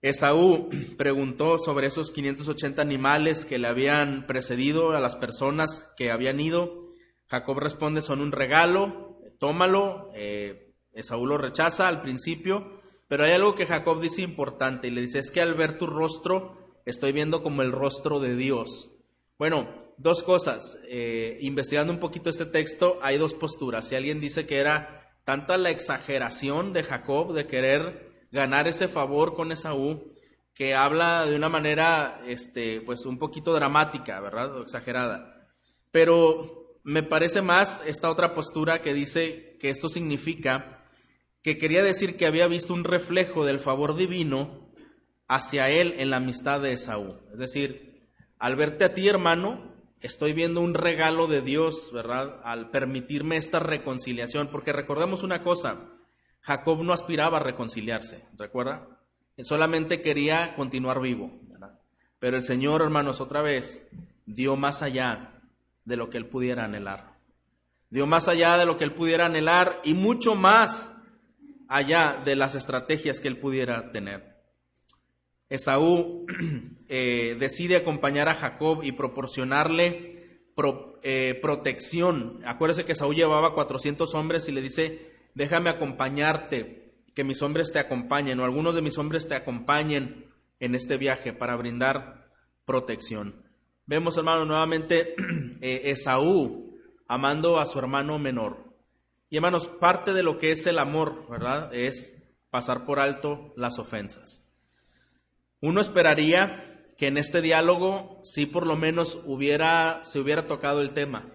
Esaú 0.00 0.70
preguntó 0.96 1.58
sobre 1.58 1.88
esos 1.88 2.10
580 2.10 2.80
animales 2.80 3.44
que 3.44 3.58
le 3.58 3.68
habían 3.68 4.26
precedido 4.26 4.92
a 4.92 5.00
las 5.00 5.16
personas 5.16 5.90
que 5.96 6.10
habían 6.10 6.38
ido. 6.38 6.88
Jacob 7.26 7.58
responde, 7.58 8.00
son 8.00 8.20
un 8.20 8.32
regalo, 8.32 9.18
tómalo. 9.38 10.10
Eh, 10.14 10.72
Esaú 10.92 11.26
lo 11.26 11.38
rechaza 11.38 11.88
al 11.88 12.00
principio, 12.00 12.80
pero 13.08 13.24
hay 13.24 13.32
algo 13.32 13.54
que 13.54 13.66
Jacob 13.66 14.00
dice 14.00 14.22
importante 14.22 14.88
y 14.88 14.90
le 14.90 15.00
dice, 15.00 15.18
es 15.18 15.30
que 15.30 15.40
al 15.40 15.54
ver 15.54 15.78
tu 15.78 15.86
rostro 15.86 16.56
estoy 16.86 17.12
viendo 17.12 17.42
como 17.42 17.62
el 17.62 17.72
rostro 17.72 18.20
de 18.20 18.36
Dios. 18.36 18.90
Bueno, 19.38 19.68
dos 19.98 20.22
cosas. 20.22 20.78
Eh, 20.88 21.38
investigando 21.40 21.92
un 21.92 22.00
poquito 22.00 22.30
este 22.30 22.46
texto, 22.46 22.98
hay 23.02 23.18
dos 23.18 23.34
posturas. 23.34 23.88
Si 23.88 23.94
alguien 23.94 24.20
dice 24.20 24.46
que 24.46 24.58
era 24.58 25.12
tanta 25.24 25.58
la 25.58 25.70
exageración 25.70 26.72
de 26.72 26.84
Jacob 26.84 27.34
de 27.34 27.46
querer 27.46 28.07
ganar 28.30 28.68
ese 28.68 28.88
favor 28.88 29.34
con 29.34 29.52
Esaú, 29.52 30.12
que 30.54 30.74
habla 30.74 31.24
de 31.24 31.36
una 31.36 31.48
manera, 31.48 32.20
este, 32.26 32.80
pues 32.80 33.06
un 33.06 33.18
poquito 33.18 33.52
dramática, 33.54 34.20
¿verdad? 34.20 34.56
O 34.56 34.62
exagerada. 34.62 35.46
Pero 35.90 36.78
me 36.82 37.02
parece 37.02 37.42
más 37.42 37.82
esta 37.86 38.10
otra 38.10 38.34
postura 38.34 38.82
que 38.82 38.94
dice 38.94 39.56
que 39.60 39.70
esto 39.70 39.88
significa 39.88 40.84
que 41.42 41.58
quería 41.58 41.82
decir 41.82 42.16
que 42.16 42.26
había 42.26 42.48
visto 42.48 42.74
un 42.74 42.84
reflejo 42.84 43.44
del 43.44 43.60
favor 43.60 43.96
divino 43.96 44.68
hacia 45.28 45.70
él 45.70 45.94
en 45.98 46.10
la 46.10 46.16
amistad 46.16 46.60
de 46.60 46.72
Esaú. 46.72 47.20
Es 47.32 47.38
decir, 47.38 48.08
al 48.38 48.56
verte 48.56 48.84
a 48.84 48.94
ti, 48.94 49.06
hermano, 49.06 49.74
estoy 50.00 50.32
viendo 50.32 50.60
un 50.60 50.74
regalo 50.74 51.26
de 51.26 51.42
Dios, 51.42 51.90
¿verdad? 51.92 52.40
Al 52.42 52.70
permitirme 52.70 53.36
esta 53.36 53.60
reconciliación, 53.60 54.48
porque 54.48 54.72
recordemos 54.72 55.22
una 55.22 55.42
cosa, 55.42 55.92
Jacob 56.48 56.82
no 56.82 56.94
aspiraba 56.94 57.36
a 57.36 57.42
reconciliarse, 57.42 58.24
¿recuerda? 58.38 58.88
Él 59.36 59.44
solamente 59.44 60.00
quería 60.00 60.54
continuar 60.56 60.98
vivo, 60.98 61.30
¿verdad? 61.42 61.78
Pero 62.18 62.38
el 62.38 62.42
Señor, 62.42 62.80
hermanos, 62.80 63.20
otra 63.20 63.42
vez, 63.42 63.86
dio 64.24 64.56
más 64.56 64.80
allá 64.80 65.42
de 65.84 65.96
lo 65.98 66.08
que 66.08 66.16
él 66.16 66.24
pudiera 66.24 66.64
anhelar. 66.64 67.18
Dio 67.90 68.06
más 68.06 68.28
allá 68.28 68.56
de 68.56 68.64
lo 68.64 68.78
que 68.78 68.84
él 68.84 68.94
pudiera 68.94 69.26
anhelar 69.26 69.78
y 69.84 69.92
mucho 69.92 70.34
más 70.36 70.96
allá 71.68 72.22
de 72.24 72.34
las 72.34 72.54
estrategias 72.54 73.20
que 73.20 73.28
él 73.28 73.38
pudiera 73.38 73.92
tener. 73.92 74.38
Esaú 75.50 76.24
eh, 76.88 77.36
decide 77.38 77.76
acompañar 77.76 78.30
a 78.30 78.34
Jacob 78.34 78.82
y 78.82 78.92
proporcionarle 78.92 80.46
eh, 81.02 81.38
protección. 81.42 82.40
Acuérdese 82.46 82.86
que 82.86 82.92
Esaú 82.92 83.12
llevaba 83.12 83.52
400 83.52 84.14
hombres 84.14 84.48
y 84.48 84.52
le 84.52 84.62
dice, 84.62 85.17
déjame 85.38 85.70
acompañarte, 85.70 86.94
que 87.14 87.22
mis 87.22 87.42
hombres 87.42 87.70
te 87.72 87.78
acompañen 87.78 88.40
o 88.40 88.44
algunos 88.44 88.74
de 88.74 88.82
mis 88.82 88.98
hombres 88.98 89.28
te 89.28 89.36
acompañen 89.36 90.26
en 90.58 90.74
este 90.74 90.96
viaje 90.96 91.32
para 91.32 91.54
brindar 91.54 92.28
protección. 92.64 93.44
Vemos, 93.86 94.16
hermano, 94.16 94.44
nuevamente 94.44 95.14
eh, 95.60 95.92
Esaú 95.92 96.76
amando 97.06 97.60
a 97.60 97.66
su 97.66 97.78
hermano 97.78 98.18
menor. 98.18 98.74
Y 99.30 99.36
hermanos, 99.36 99.68
parte 99.68 100.12
de 100.12 100.24
lo 100.24 100.38
que 100.38 100.50
es 100.50 100.66
el 100.66 100.80
amor, 100.80 101.28
¿verdad? 101.30 101.72
Es 101.72 102.20
pasar 102.50 102.84
por 102.84 102.98
alto 102.98 103.52
las 103.56 103.78
ofensas. 103.78 104.44
Uno 105.60 105.80
esperaría 105.80 106.92
que 106.98 107.06
en 107.06 107.16
este 107.16 107.40
diálogo 107.40 108.20
sí 108.24 108.46
por 108.46 108.66
lo 108.66 108.76
menos 108.76 109.20
hubiera, 109.24 110.00
se 110.02 110.18
hubiera 110.18 110.48
tocado 110.48 110.80
el 110.80 110.94
tema. 110.94 111.32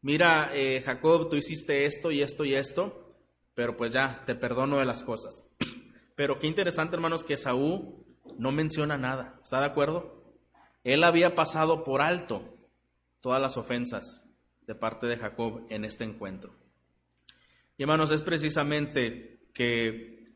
Mira, 0.00 0.50
eh, 0.54 0.82
Jacob, 0.82 1.28
tú 1.28 1.36
hiciste 1.36 1.84
esto 1.84 2.10
y 2.10 2.22
esto 2.22 2.46
y 2.46 2.54
esto, 2.54 3.03
pero 3.54 3.76
pues 3.76 3.92
ya, 3.92 4.22
te 4.26 4.34
perdono 4.34 4.78
de 4.78 4.84
las 4.84 5.02
cosas. 5.02 5.44
Pero 6.16 6.38
qué 6.38 6.46
interesante, 6.46 6.94
hermanos, 6.94 7.24
que 7.24 7.34
Esaú 7.34 8.04
no 8.38 8.52
menciona 8.52 8.96
nada. 8.96 9.38
¿Está 9.42 9.60
de 9.60 9.66
acuerdo? 9.66 10.22
Él 10.84 11.02
había 11.02 11.34
pasado 11.34 11.82
por 11.82 12.02
alto 12.02 12.56
todas 13.20 13.40
las 13.40 13.56
ofensas 13.56 14.24
de 14.66 14.74
parte 14.74 15.06
de 15.06 15.16
Jacob 15.16 15.66
en 15.70 15.84
este 15.84 16.04
encuentro. 16.04 16.54
Y 17.76 17.82
hermanos, 17.82 18.10
es 18.10 18.22
precisamente 18.22 19.40
que 19.52 20.34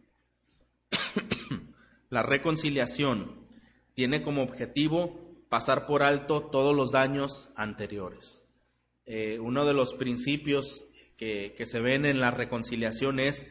la 2.10 2.22
reconciliación 2.22 3.46
tiene 3.94 4.22
como 4.22 4.42
objetivo 4.42 5.28
pasar 5.48 5.86
por 5.86 6.02
alto 6.02 6.48
todos 6.50 6.74
los 6.74 6.90
daños 6.90 7.50
anteriores. 7.56 8.44
Eh, 9.06 9.38
uno 9.38 9.64
de 9.64 9.74
los 9.74 9.94
principios 9.94 10.87
que, 11.18 11.66
se 11.66 11.80
ven 11.80 12.06
en 12.06 12.20
la 12.20 12.30
reconciliación 12.30 13.18
es 13.18 13.46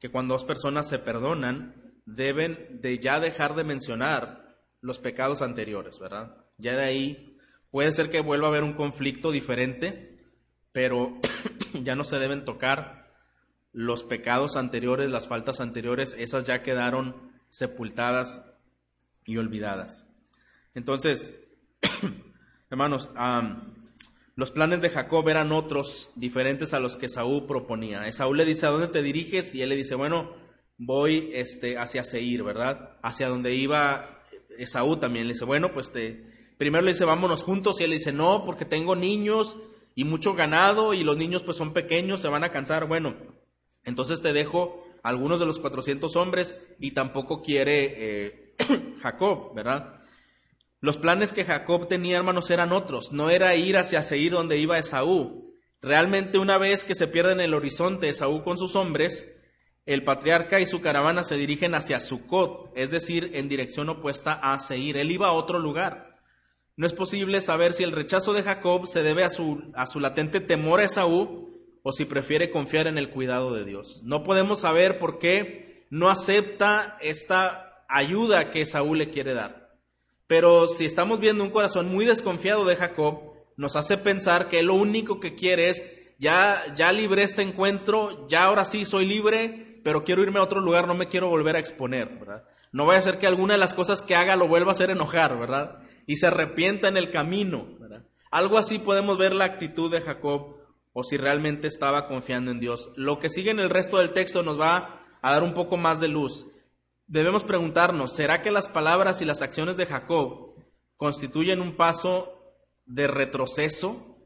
que 0.00 0.10
cuando 0.10 0.34
dos 0.34 0.44
personas 0.44 0.88
se 0.88 0.98
perdonan, 0.98 1.92
deben 2.06 2.80
de 2.80 2.98
ya 2.98 3.20
dejar 3.20 3.54
de 3.54 3.62
mencionar 3.62 4.56
los 4.80 4.98
pecados 4.98 5.42
anteriores, 5.42 5.98
¿verdad? 6.00 6.34
Ya 6.56 6.76
de 6.76 6.82
ahí 6.82 7.38
puede 7.70 7.92
ser 7.92 8.08
que 8.08 8.22
vuelva 8.22 8.46
a 8.46 8.50
haber 8.50 8.64
un 8.64 8.72
conflicto 8.72 9.30
diferente, 9.30 10.18
pero 10.72 11.20
ya 11.82 11.94
no 11.94 12.04
se 12.04 12.18
deben 12.18 12.46
tocar 12.46 13.10
los 13.72 14.02
pecados 14.02 14.56
anteriores, 14.56 15.10
las 15.10 15.28
faltas 15.28 15.60
anteriores, 15.60 16.16
esas 16.18 16.46
ya 16.46 16.62
quedaron 16.62 17.30
sepultadas 17.50 18.42
y 19.26 19.36
olvidadas. 19.36 20.06
Entonces, 20.74 21.30
hermanos, 22.70 23.10
los 24.40 24.50
planes 24.50 24.80
de 24.80 24.88
Jacob 24.88 25.28
eran 25.28 25.52
otros, 25.52 26.08
diferentes 26.16 26.72
a 26.72 26.80
los 26.80 26.96
que 26.96 27.10
Saúl 27.10 27.46
proponía. 27.46 28.10
Saúl 28.10 28.38
le 28.38 28.46
dice, 28.46 28.64
¿a 28.64 28.70
dónde 28.70 28.88
te 28.88 29.02
diriges? 29.02 29.54
Y 29.54 29.60
él 29.60 29.68
le 29.68 29.76
dice, 29.76 29.94
bueno, 29.94 30.32
voy 30.78 31.30
este, 31.34 31.76
hacia 31.76 32.04
Seir, 32.04 32.42
¿verdad? 32.42 32.96
Hacia 33.02 33.28
donde 33.28 33.54
iba 33.54 34.22
Esaú 34.58 34.96
también 34.96 35.26
le 35.26 35.34
dice, 35.34 35.44
bueno, 35.44 35.74
pues 35.74 35.92
te, 35.92 36.24
primero 36.56 36.82
le 36.82 36.92
dice, 36.92 37.04
vámonos 37.04 37.42
juntos, 37.42 37.80
y 37.80 37.84
él 37.84 37.90
le 37.90 37.96
dice, 37.96 38.12
no, 38.12 38.44
porque 38.46 38.64
tengo 38.64 38.96
niños 38.96 39.58
y 39.94 40.04
mucho 40.04 40.32
ganado, 40.32 40.94
y 40.94 41.04
los 41.04 41.18
niños 41.18 41.42
pues 41.42 41.58
son 41.58 41.74
pequeños, 41.74 42.22
se 42.22 42.28
van 42.28 42.44
a 42.44 42.50
cansar, 42.50 42.88
bueno, 42.88 43.14
entonces 43.84 44.22
te 44.22 44.32
dejo 44.32 44.86
algunos 45.02 45.38
de 45.38 45.44
los 45.44 45.58
400 45.58 46.16
hombres, 46.16 46.58
y 46.78 46.92
tampoco 46.92 47.42
quiere 47.42 47.94
eh, 47.96 48.54
Jacob, 49.02 49.54
¿verdad? 49.54 49.99
Los 50.80 50.96
planes 50.96 51.34
que 51.34 51.44
Jacob 51.44 51.88
tenía, 51.88 52.16
hermanos, 52.16 52.50
eran 52.50 52.72
otros, 52.72 53.12
no 53.12 53.28
era 53.28 53.54
ir 53.54 53.76
hacia 53.76 54.02
Seir 54.02 54.32
donde 54.32 54.56
iba 54.56 54.78
Esaú. 54.78 55.52
Realmente 55.82 56.38
una 56.38 56.56
vez 56.56 56.84
que 56.84 56.94
se 56.94 57.06
pierde 57.06 57.32
en 57.32 57.40
el 57.40 57.52
horizonte 57.52 58.08
Esaú 58.08 58.42
con 58.42 58.56
sus 58.56 58.76
hombres, 58.76 59.30
el 59.84 60.04
patriarca 60.04 60.58
y 60.58 60.66
su 60.66 60.80
caravana 60.80 61.22
se 61.22 61.36
dirigen 61.36 61.74
hacia 61.74 62.00
Sucot, 62.00 62.72
es 62.76 62.90
decir, 62.90 63.30
en 63.34 63.48
dirección 63.48 63.90
opuesta 63.90 64.32
a 64.32 64.58
Seir. 64.58 64.96
Él 64.96 65.10
iba 65.10 65.28
a 65.28 65.32
otro 65.32 65.58
lugar. 65.58 66.16
No 66.76 66.86
es 66.86 66.94
posible 66.94 67.42
saber 67.42 67.74
si 67.74 67.82
el 67.82 67.92
rechazo 67.92 68.32
de 68.32 68.42
Jacob 68.42 68.86
se 68.86 69.02
debe 69.02 69.22
a 69.24 69.30
su, 69.30 69.70
a 69.74 69.86
su 69.86 70.00
latente 70.00 70.40
temor 70.40 70.80
a 70.80 70.84
Esaú 70.84 71.50
o 71.82 71.92
si 71.92 72.06
prefiere 72.06 72.50
confiar 72.50 72.86
en 72.86 72.96
el 72.96 73.10
cuidado 73.10 73.52
de 73.52 73.66
Dios. 73.66 74.02
No 74.04 74.22
podemos 74.22 74.60
saber 74.60 74.98
por 74.98 75.18
qué 75.18 75.86
no 75.90 76.08
acepta 76.08 76.96
esta 77.02 77.84
ayuda 77.88 78.50
que 78.50 78.62
Esaú 78.62 78.94
le 78.94 79.10
quiere 79.10 79.34
dar. 79.34 79.59
Pero 80.30 80.68
si 80.68 80.84
estamos 80.84 81.18
viendo 81.18 81.42
un 81.42 81.50
corazón 81.50 81.88
muy 81.88 82.04
desconfiado 82.04 82.64
de 82.64 82.76
Jacob, 82.76 83.32
nos 83.56 83.74
hace 83.74 83.98
pensar 83.98 84.46
que 84.46 84.62
lo 84.62 84.74
único 84.74 85.18
que 85.18 85.34
quiere 85.34 85.70
es, 85.70 85.84
ya, 86.20 86.72
ya 86.76 86.92
libré 86.92 87.24
este 87.24 87.42
encuentro, 87.42 88.28
ya 88.28 88.44
ahora 88.44 88.64
sí 88.64 88.84
soy 88.84 89.06
libre, 89.06 89.80
pero 89.82 90.04
quiero 90.04 90.22
irme 90.22 90.38
a 90.38 90.44
otro 90.44 90.60
lugar, 90.60 90.86
no 90.86 90.94
me 90.94 91.08
quiero 91.08 91.28
volver 91.28 91.56
a 91.56 91.58
exponer, 91.58 92.16
¿verdad? 92.20 92.44
No 92.70 92.86
vaya 92.86 93.00
a 93.00 93.02
ser 93.02 93.18
que 93.18 93.26
alguna 93.26 93.54
de 93.54 93.58
las 93.58 93.74
cosas 93.74 94.02
que 94.02 94.14
haga 94.14 94.36
lo 94.36 94.46
vuelva 94.46 94.68
a 94.68 94.74
hacer 94.74 94.90
enojar, 94.90 95.36
¿verdad? 95.36 95.80
Y 96.06 96.14
se 96.14 96.28
arrepienta 96.28 96.86
en 96.86 96.96
el 96.96 97.10
camino, 97.10 97.66
¿verdad? 97.80 98.04
Algo 98.30 98.56
así 98.56 98.78
podemos 98.78 99.18
ver 99.18 99.34
la 99.34 99.46
actitud 99.46 99.90
de 99.90 100.00
Jacob 100.00 100.58
o 100.92 101.02
si 101.02 101.16
realmente 101.16 101.66
estaba 101.66 102.06
confiando 102.06 102.52
en 102.52 102.60
Dios. 102.60 102.88
Lo 102.94 103.18
que 103.18 103.30
sigue 103.30 103.50
en 103.50 103.58
el 103.58 103.68
resto 103.68 103.98
del 103.98 104.12
texto 104.12 104.44
nos 104.44 104.60
va 104.60 105.06
a 105.22 105.32
dar 105.32 105.42
un 105.42 105.54
poco 105.54 105.76
más 105.76 105.98
de 105.98 106.06
luz. 106.06 106.46
Debemos 107.10 107.42
preguntarnos, 107.42 108.14
¿será 108.14 108.40
que 108.40 108.52
las 108.52 108.68
palabras 108.68 109.20
y 109.20 109.24
las 109.24 109.42
acciones 109.42 109.76
de 109.76 109.84
Jacob 109.84 110.54
constituyen 110.96 111.60
un 111.60 111.74
paso 111.74 112.32
de 112.86 113.08
retroceso 113.08 114.16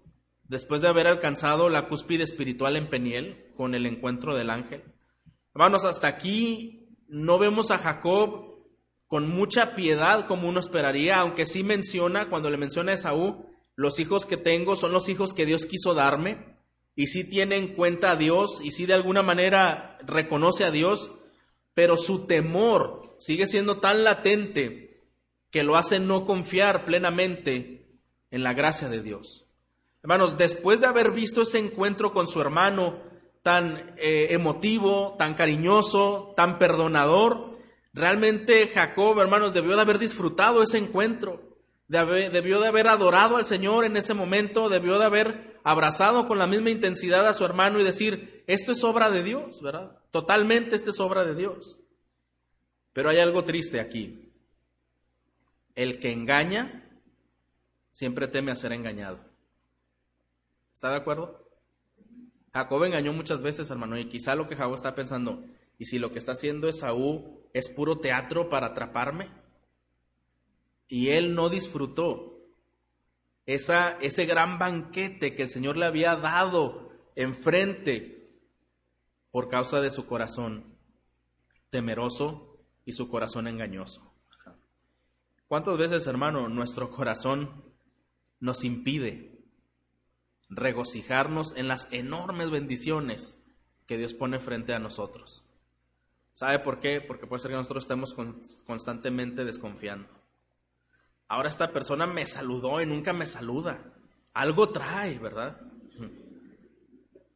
después 0.42 0.82
de 0.82 0.88
haber 0.88 1.06
alcanzado 1.06 1.70
la 1.70 1.88
cúspide 1.88 2.24
espiritual 2.24 2.76
en 2.76 2.90
Peniel 2.90 3.46
con 3.56 3.74
el 3.74 3.86
encuentro 3.86 4.36
del 4.36 4.50
ángel? 4.50 4.84
Hermanos, 5.54 5.86
hasta 5.86 6.08
aquí 6.08 6.90
no 7.08 7.38
vemos 7.38 7.70
a 7.70 7.78
Jacob 7.78 8.66
con 9.06 9.30
mucha 9.30 9.74
piedad 9.74 10.26
como 10.26 10.46
uno 10.46 10.60
esperaría, 10.60 11.16
aunque 11.16 11.46
sí 11.46 11.64
menciona, 11.64 12.28
cuando 12.28 12.50
le 12.50 12.58
menciona 12.58 12.90
a 12.90 12.96
Esaú, 12.96 13.46
los 13.76 13.98
hijos 13.98 14.26
que 14.26 14.36
tengo 14.36 14.76
son 14.76 14.92
los 14.92 15.08
hijos 15.08 15.32
que 15.32 15.46
Dios 15.46 15.64
quiso 15.64 15.94
darme, 15.94 16.58
y 16.94 17.06
sí 17.06 17.26
tiene 17.26 17.56
en 17.56 17.76
cuenta 17.76 18.10
a 18.10 18.16
Dios, 18.16 18.60
y 18.62 18.72
sí 18.72 18.84
de 18.84 18.92
alguna 18.92 19.22
manera 19.22 19.96
reconoce 20.04 20.66
a 20.66 20.70
Dios, 20.70 21.12
pero 21.74 21.96
su 21.96 22.26
temor 22.26 23.16
sigue 23.18 23.46
siendo 23.46 23.80
tan 23.80 24.04
latente 24.04 25.08
que 25.50 25.62
lo 25.62 25.76
hace 25.76 26.00
no 26.00 26.24
confiar 26.24 26.84
plenamente 26.84 28.00
en 28.30 28.42
la 28.42 28.54
gracia 28.54 28.88
de 28.88 29.02
Dios. 29.02 29.46
Hermanos, 30.02 30.36
después 30.36 30.80
de 30.80 30.86
haber 30.86 31.12
visto 31.12 31.42
ese 31.42 31.58
encuentro 31.58 32.12
con 32.12 32.26
su 32.26 32.40
hermano, 32.40 33.00
tan 33.44 33.94
eh, 33.98 34.28
emotivo, 34.30 35.16
tan 35.18 35.34
cariñoso, 35.34 36.32
tan 36.34 36.58
perdonador. 36.58 37.58
Realmente 37.92 38.66
Jacob, 38.66 39.20
hermanos, 39.20 39.54
debió 39.54 39.76
de 39.76 39.82
haber 39.82 39.98
disfrutado 39.98 40.62
ese 40.62 40.78
encuentro, 40.78 41.53
debió 41.88 42.60
de 42.60 42.68
haber 42.68 42.88
adorado 42.88 43.36
al 43.36 43.46
Señor 43.46 43.84
en 43.84 43.96
ese 43.96 44.14
momento, 44.14 44.68
debió 44.68 44.98
de 44.98 45.04
haber 45.04 45.60
abrazado 45.64 46.26
con 46.26 46.38
la 46.38 46.46
misma 46.46 46.70
intensidad 46.70 47.26
a 47.26 47.34
su 47.34 47.44
hermano 47.44 47.80
y 47.80 47.84
decir, 47.84 48.44
esto 48.46 48.72
es 48.72 48.82
obra 48.84 49.10
de 49.10 49.22
Dios, 49.22 49.60
¿verdad? 49.62 49.98
Totalmente 50.10 50.76
esto 50.76 50.90
es 50.90 51.00
obra 51.00 51.24
de 51.24 51.34
Dios. 51.34 51.78
Pero 52.92 53.10
hay 53.10 53.18
algo 53.18 53.44
triste 53.44 53.80
aquí. 53.80 54.32
El 55.74 55.98
que 55.98 56.12
engaña 56.12 56.88
siempre 57.90 58.28
teme 58.28 58.52
a 58.52 58.56
ser 58.56 58.72
engañado. 58.72 59.20
¿Está 60.72 60.90
de 60.90 60.96
acuerdo? 60.96 61.48
Jacob 62.52 62.84
engañó 62.84 63.12
muchas 63.12 63.42
veces, 63.42 63.70
hermano, 63.70 63.98
y 63.98 64.08
quizá 64.08 64.36
lo 64.36 64.48
que 64.48 64.56
Jacob 64.56 64.74
está 64.74 64.94
pensando, 64.94 65.44
¿y 65.76 65.86
si 65.86 65.98
lo 65.98 66.12
que 66.12 66.18
está 66.18 66.32
haciendo 66.32 66.68
Esaú 66.68 67.48
es 67.52 67.68
puro 67.68 67.98
teatro 67.98 68.48
para 68.48 68.68
atraparme? 68.68 69.43
Y 70.88 71.10
él 71.10 71.34
no 71.34 71.48
disfrutó 71.48 72.34
esa, 73.46 73.90
ese 74.00 74.26
gran 74.26 74.58
banquete 74.58 75.34
que 75.34 75.42
el 75.42 75.50
Señor 75.50 75.76
le 75.76 75.86
había 75.86 76.16
dado 76.16 76.90
enfrente 77.16 78.30
por 79.30 79.48
causa 79.48 79.80
de 79.80 79.90
su 79.90 80.06
corazón 80.06 80.76
temeroso 81.70 82.58
y 82.84 82.92
su 82.92 83.08
corazón 83.08 83.48
engañoso. 83.48 84.14
¿Cuántas 85.48 85.76
veces, 85.76 86.06
hermano, 86.06 86.48
nuestro 86.48 86.90
corazón 86.90 87.64
nos 88.40 88.64
impide 88.64 89.44
regocijarnos 90.48 91.56
en 91.56 91.68
las 91.68 91.92
enormes 91.92 92.50
bendiciones 92.50 93.42
que 93.86 93.98
Dios 93.98 94.14
pone 94.14 94.38
frente 94.38 94.74
a 94.74 94.78
nosotros? 94.78 95.44
¿Sabe 96.32 96.58
por 96.60 96.80
qué? 96.80 97.00
Porque 97.00 97.26
puede 97.26 97.40
ser 97.40 97.50
que 97.50 97.56
nosotros 97.56 97.84
estemos 97.84 98.14
constantemente 98.64 99.44
desconfiando. 99.44 100.08
Ahora 101.28 101.48
esta 101.48 101.72
persona 101.72 102.06
me 102.06 102.26
saludó 102.26 102.80
y 102.80 102.86
nunca 102.86 103.12
me 103.12 103.26
saluda. 103.26 103.92
Algo 104.32 104.70
trae, 104.70 105.18
¿verdad? 105.18 105.60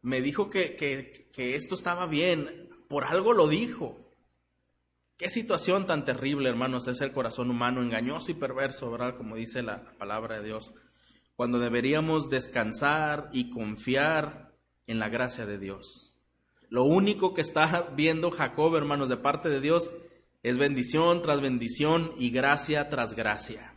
Me 0.03 0.21
dijo 0.21 0.51
que, 0.51 0.77
que 0.77 1.55
esto 1.55 1.75
estaba 1.75 2.07
bien. 2.07 2.69
Por 2.89 3.05
algo 3.05 3.33
lo 3.33 3.49
dijo. 3.49 4.09
Qué 5.19 5.29
situación 5.29 5.85
tan 5.85 6.05
terrible, 6.05 6.49
hermanos, 6.49 6.87
es 6.87 7.01
el 7.01 7.11
corazón 7.11 7.51
humano, 7.51 7.83
engañoso 7.83 8.31
y 8.31 8.35
perverso, 8.35 8.89
¿verdad? 8.89 9.17
Como 9.17 9.35
dice 9.35 9.63
la 9.63 9.83
palabra 9.99 10.37
de 10.37 10.45
Dios, 10.45 10.73
cuando 11.35 11.59
deberíamos 11.59 12.31
descansar 12.31 13.29
y 13.33 13.51
confiar 13.51 14.53
en 14.87 15.01
la 15.01 15.09
gracia 15.09 15.45
de 15.45 15.59
Dios. 15.59 16.15
Lo 16.69 16.85
único 16.85 17.35
que 17.35 17.41
está 17.41 17.91
viendo 17.97 18.31
Jacob, 18.31 18.77
hermanos, 18.77 19.09
de 19.09 19.17
parte 19.17 19.49
de 19.49 19.61
Dios 19.61 19.93
es 20.45 20.57
bendición 20.57 21.21
tras 21.21 21.41
bendición 21.41 22.13
y 22.17 22.31
gracia 22.31 22.89
tras 22.89 23.15
gracia, 23.15 23.75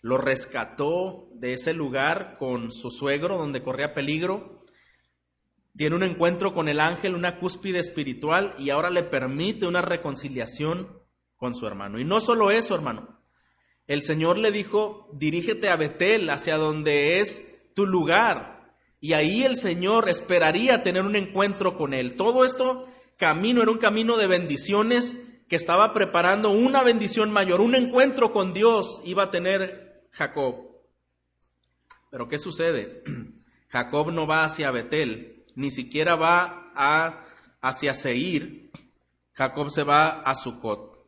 Lo 0.00 0.18
rescató 0.18 1.28
de 1.34 1.52
ese 1.52 1.74
lugar 1.74 2.36
con 2.38 2.72
su 2.72 2.90
suegro 2.90 3.38
donde 3.38 3.62
corría 3.62 3.94
peligro 3.94 4.62
tiene 5.76 5.96
un 5.96 6.02
encuentro 6.02 6.52
con 6.52 6.68
el 6.68 6.80
ángel, 6.80 7.14
una 7.14 7.38
cúspide 7.38 7.78
espiritual 7.78 8.54
y 8.58 8.70
ahora 8.70 8.90
le 8.90 9.02
permite 9.04 9.66
una 9.66 9.80
reconciliación 9.80 11.00
con 11.36 11.54
su 11.54 11.66
hermano. 11.66 11.98
Y 11.98 12.04
no 12.04 12.20
solo 12.20 12.50
eso, 12.50 12.74
hermano. 12.74 13.20
El 13.86 14.02
Señor 14.02 14.38
le 14.38 14.52
dijo, 14.52 15.08
dirígete 15.14 15.70
a 15.70 15.76
Betel, 15.76 16.28
hacia 16.30 16.56
donde 16.56 17.20
es 17.20 17.72
tu 17.74 17.86
lugar. 17.86 18.74
Y 19.00 19.14
ahí 19.14 19.44
el 19.44 19.56
Señor 19.56 20.08
esperaría 20.08 20.82
tener 20.82 21.04
un 21.04 21.16
encuentro 21.16 21.76
con 21.76 21.94
él. 21.94 22.14
Todo 22.14 22.44
esto 22.44 22.86
camino 23.16 23.62
era 23.62 23.72
un 23.72 23.78
camino 23.78 24.16
de 24.18 24.26
bendiciones 24.26 25.16
que 25.52 25.56
estaba 25.56 25.92
preparando 25.92 26.48
una 26.48 26.82
bendición 26.82 27.30
mayor, 27.30 27.60
un 27.60 27.74
encuentro 27.74 28.32
con 28.32 28.54
Dios 28.54 29.02
iba 29.04 29.24
a 29.24 29.30
tener 29.30 30.08
Jacob. 30.10 30.80
Pero 32.10 32.26
¿qué 32.26 32.38
sucede? 32.38 33.02
Jacob 33.68 34.12
no 34.12 34.26
va 34.26 34.44
hacia 34.44 34.70
Betel, 34.70 35.44
ni 35.54 35.70
siquiera 35.70 36.16
va 36.16 36.72
a, 36.74 37.26
hacia 37.60 37.92
Seir, 37.92 38.70
Jacob 39.34 39.68
se 39.68 39.82
va 39.82 40.20
a 40.20 40.34
Sucot. 40.36 41.06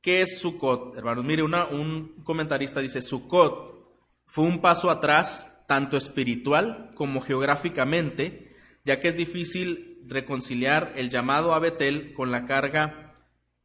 ¿Qué 0.00 0.22
es 0.22 0.40
Sucot? 0.40 0.96
Hermanos, 0.96 1.26
mire, 1.26 1.42
un 1.42 2.22
comentarista 2.24 2.80
dice, 2.80 3.02
Sucot 3.02 3.86
fue 4.24 4.44
un 4.44 4.62
paso 4.62 4.88
atrás, 4.88 5.62
tanto 5.66 5.98
espiritual 5.98 6.92
como 6.94 7.20
geográficamente, 7.20 8.56
ya 8.86 8.98
que 8.98 9.08
es 9.08 9.14
difícil 9.14 10.00
reconciliar 10.06 10.94
el 10.96 11.10
llamado 11.10 11.52
a 11.52 11.58
Betel 11.58 12.14
con 12.14 12.30
la 12.30 12.46
carga, 12.46 13.07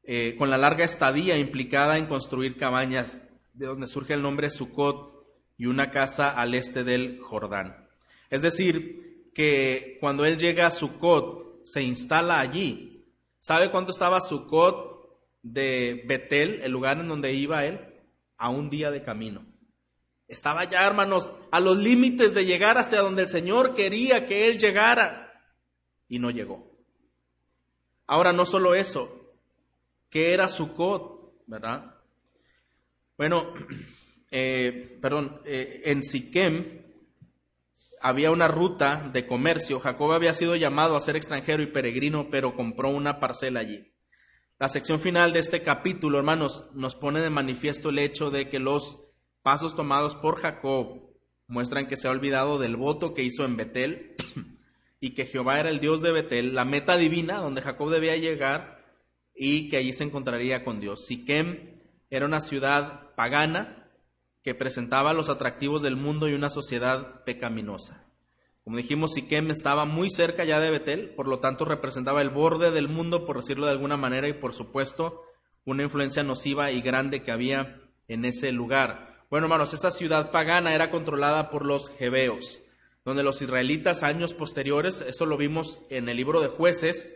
eh, 0.03 0.35
con 0.37 0.49
la 0.49 0.57
larga 0.57 0.83
estadía 0.83 1.37
implicada 1.37 1.97
en 1.97 2.07
construir 2.07 2.57
cabañas, 2.57 3.21
de 3.53 3.67
donde 3.67 3.87
surge 3.87 4.13
el 4.13 4.21
nombre 4.21 4.49
Sucot 4.49 5.25
y 5.57 5.67
una 5.67 5.91
casa 5.91 6.29
al 6.29 6.55
este 6.55 6.83
del 6.83 7.19
Jordán. 7.21 7.87
Es 8.29 8.41
decir, 8.41 9.29
que 9.33 9.97
cuando 9.99 10.25
él 10.25 10.37
llega 10.37 10.67
a 10.67 10.71
Sucot, 10.71 11.63
se 11.63 11.81
instala 11.81 12.39
allí. 12.39 13.05
¿Sabe 13.39 13.71
cuánto 13.71 13.91
estaba 13.91 14.21
Sucot 14.21 15.19
de 15.41 16.03
Betel, 16.07 16.61
el 16.61 16.71
lugar 16.71 16.99
en 16.99 17.07
donde 17.07 17.33
iba 17.33 17.65
él? 17.65 17.79
A 18.37 18.49
un 18.49 18.69
día 18.69 18.91
de 18.91 19.03
camino. 19.03 19.45
Estaba 20.27 20.63
ya, 20.65 20.85
hermanos, 20.85 21.31
a 21.51 21.59
los 21.59 21.77
límites 21.77 22.33
de 22.33 22.45
llegar 22.45 22.77
hasta 22.77 22.99
donde 22.99 23.23
el 23.23 23.29
Señor 23.29 23.73
quería 23.73 24.25
que 24.25 24.49
él 24.49 24.57
llegara. 24.57 25.31
Y 26.09 26.19
no 26.19 26.31
llegó. 26.31 26.71
Ahora, 28.07 28.33
no 28.33 28.45
solo 28.45 28.75
eso, 28.75 29.22
¿qué 30.13 30.31
era 30.31 30.47
Sucot? 30.47 31.33
¿Verdad? 31.47 31.95
Bueno, 33.17 33.51
eh, 34.31 34.99
perdón, 35.01 35.41
eh, 35.43 35.81
en 35.85 36.03
Siquem, 36.03 36.83
había 37.99 38.29
una 38.29 38.47
ruta 38.47 39.09
de 39.11 39.25
comercio. 39.25 39.79
Jacob 39.79 40.11
había 40.11 40.35
sido 40.35 40.55
llamado 40.55 40.95
a 40.95 41.01
ser 41.01 41.15
extranjero 41.15 41.63
y 41.63 41.67
peregrino, 41.67 42.29
pero 42.29 42.55
compró 42.55 42.89
una 42.89 43.19
parcela 43.19 43.61
allí. 43.61 43.91
La 44.59 44.69
sección 44.69 44.99
final 44.99 45.33
de 45.33 45.39
este 45.39 45.63
capítulo, 45.63 46.19
hermanos, 46.19 46.69
nos 46.73 46.93
pone 46.93 47.19
de 47.19 47.31
manifiesto 47.31 47.89
el 47.89 47.97
hecho 47.97 48.29
de 48.29 48.49
que 48.49 48.59
los 48.59 48.99
pasos 49.41 49.75
tomados 49.75 50.15
por 50.15 50.39
Jacob 50.39 51.09
muestran 51.47 51.87
que 51.87 51.97
se 51.97 52.07
ha 52.07 52.11
olvidado 52.11 52.59
del 52.59 52.75
voto 52.75 53.15
que 53.15 53.23
hizo 53.23 53.45
en 53.45 53.57
Betel 53.57 54.15
y 54.99 55.15
que 55.15 55.25
Jehová 55.25 55.59
era 55.59 55.69
el 55.69 55.79
Dios 55.79 56.03
de 56.03 56.11
Betel, 56.11 56.53
la 56.53 56.65
meta 56.65 56.97
divina 56.97 57.39
donde 57.39 57.61
Jacob 57.61 57.89
debía 57.89 58.15
llegar 58.15 58.82
y 59.45 59.67
que 59.67 59.75
allí 59.75 59.91
se 59.91 60.05
encontraría 60.05 60.63
con 60.63 60.79
Dios. 60.79 61.05
Siquem 61.05 61.81
era 62.09 62.25
una 62.25 62.39
ciudad 62.39 63.13
pagana, 63.15 63.89
que 64.41 64.55
presentaba 64.55 65.13
los 65.13 65.29
atractivos 65.29 65.81
del 65.81 65.97
mundo 65.97 66.29
y 66.29 66.33
una 66.33 66.49
sociedad 66.49 67.25
pecaminosa. 67.25 68.05
Como 68.63 68.77
dijimos, 68.77 69.13
Siquem 69.13 69.51
estaba 69.51 69.83
muy 69.83 70.09
cerca 70.09 70.45
ya 70.45 70.61
de 70.61 70.71
Betel, 70.71 71.09
por 71.15 71.27
lo 71.27 71.39
tanto 71.39 71.65
representaba 71.65 72.21
el 72.21 72.29
borde 72.29 72.71
del 72.71 72.87
mundo, 72.87 73.25
por 73.25 73.35
decirlo 73.35 73.65
de 73.65 73.73
alguna 73.73 73.97
manera, 73.97 74.29
y 74.29 74.33
por 74.33 74.53
supuesto 74.53 75.21
una 75.65 75.83
influencia 75.83 76.23
nociva 76.23 76.71
y 76.71 76.79
grande 76.81 77.21
que 77.21 77.31
había 77.31 77.81
en 78.07 78.23
ese 78.23 78.53
lugar. 78.53 79.25
Bueno, 79.29 79.47
hermanos, 79.47 79.73
esa 79.73 79.91
ciudad 79.91 80.31
pagana 80.31 80.73
era 80.73 80.89
controlada 80.89 81.49
por 81.49 81.65
los 81.65 81.89
jebeos, 81.89 82.61
donde 83.03 83.23
los 83.23 83.41
israelitas 83.41 84.03
años 84.03 84.33
posteriores, 84.33 85.01
esto 85.01 85.25
lo 85.25 85.35
vimos 85.35 85.81
en 85.89 86.07
el 86.07 86.15
libro 86.15 86.39
de 86.39 86.47
jueces, 86.47 87.13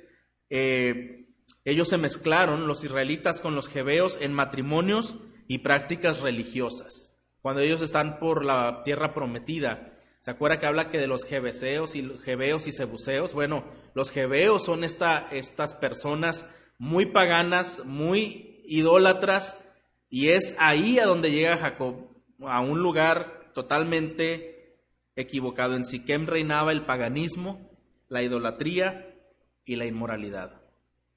eh, 0.50 1.27
ellos 1.72 1.90
se 1.90 1.98
mezclaron, 1.98 2.68
los 2.68 2.84
israelitas 2.84 3.42
con 3.42 3.56
los 3.56 3.68
jebeos, 3.68 4.18
en 4.22 4.34
matrimonios 4.34 5.16
y 5.48 5.60
prácticas 5.60 6.22
religiosas 6.22 7.14
cuando 7.48 7.62
ellos 7.62 7.82
están 7.82 8.20
por 8.20 8.44
la 8.44 8.84
tierra 8.84 9.14
prometida. 9.14 9.94
¿Se 10.20 10.32
acuerda 10.32 10.60
que 10.60 10.66
habla 10.66 10.90
que 10.90 10.98
de 10.98 11.08
los 11.08 11.24
jebeseos 11.24 11.96
y 11.96 12.06
jebeos 12.20 12.68
y 12.68 12.74
sebuseos? 12.74 13.34
Bueno, 13.34 13.64
los 13.94 14.12
jebeos 14.12 14.66
son 14.66 14.84
esta, 14.84 15.30
estas 15.32 15.74
personas 15.74 16.46
muy 16.78 17.06
paganas, 17.06 17.86
muy 17.86 18.62
idólatras, 18.66 19.64
y 20.10 20.28
es 20.28 20.58
ahí 20.60 21.00
a 21.00 21.06
donde 21.06 21.32
llega 21.32 21.58
Jacob, 21.58 22.10
a 22.42 22.60
un 22.60 22.82
lugar 22.82 23.54
totalmente 23.54 24.82
equivocado. 25.16 25.76
En 25.76 25.86
Siquem 25.86 26.28
reinaba 26.28 26.74
el 26.74 26.86
paganismo, 26.86 27.72
la 28.10 28.24
idolatría 28.24 29.16
y 29.64 29.78
la 29.78 29.86
inmoralidad. 29.86 30.67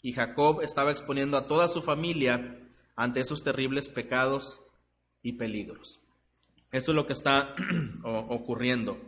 Y 0.03 0.13
Jacob 0.13 0.63
estaba 0.63 0.91
exponiendo 0.91 1.37
a 1.37 1.47
toda 1.47 1.69
su 1.69 1.83
familia 1.83 2.59
ante 2.97 3.21
esos 3.21 3.43
terribles 3.43 3.89
pecados 3.89 4.61
y 5.23 5.33
peligros. 5.33 6.01
Eso 6.73 6.93
es 6.93 6.95
lo 6.95 7.07
que 7.07 7.13
está 7.13 7.55
ocurriendo. 8.05 8.99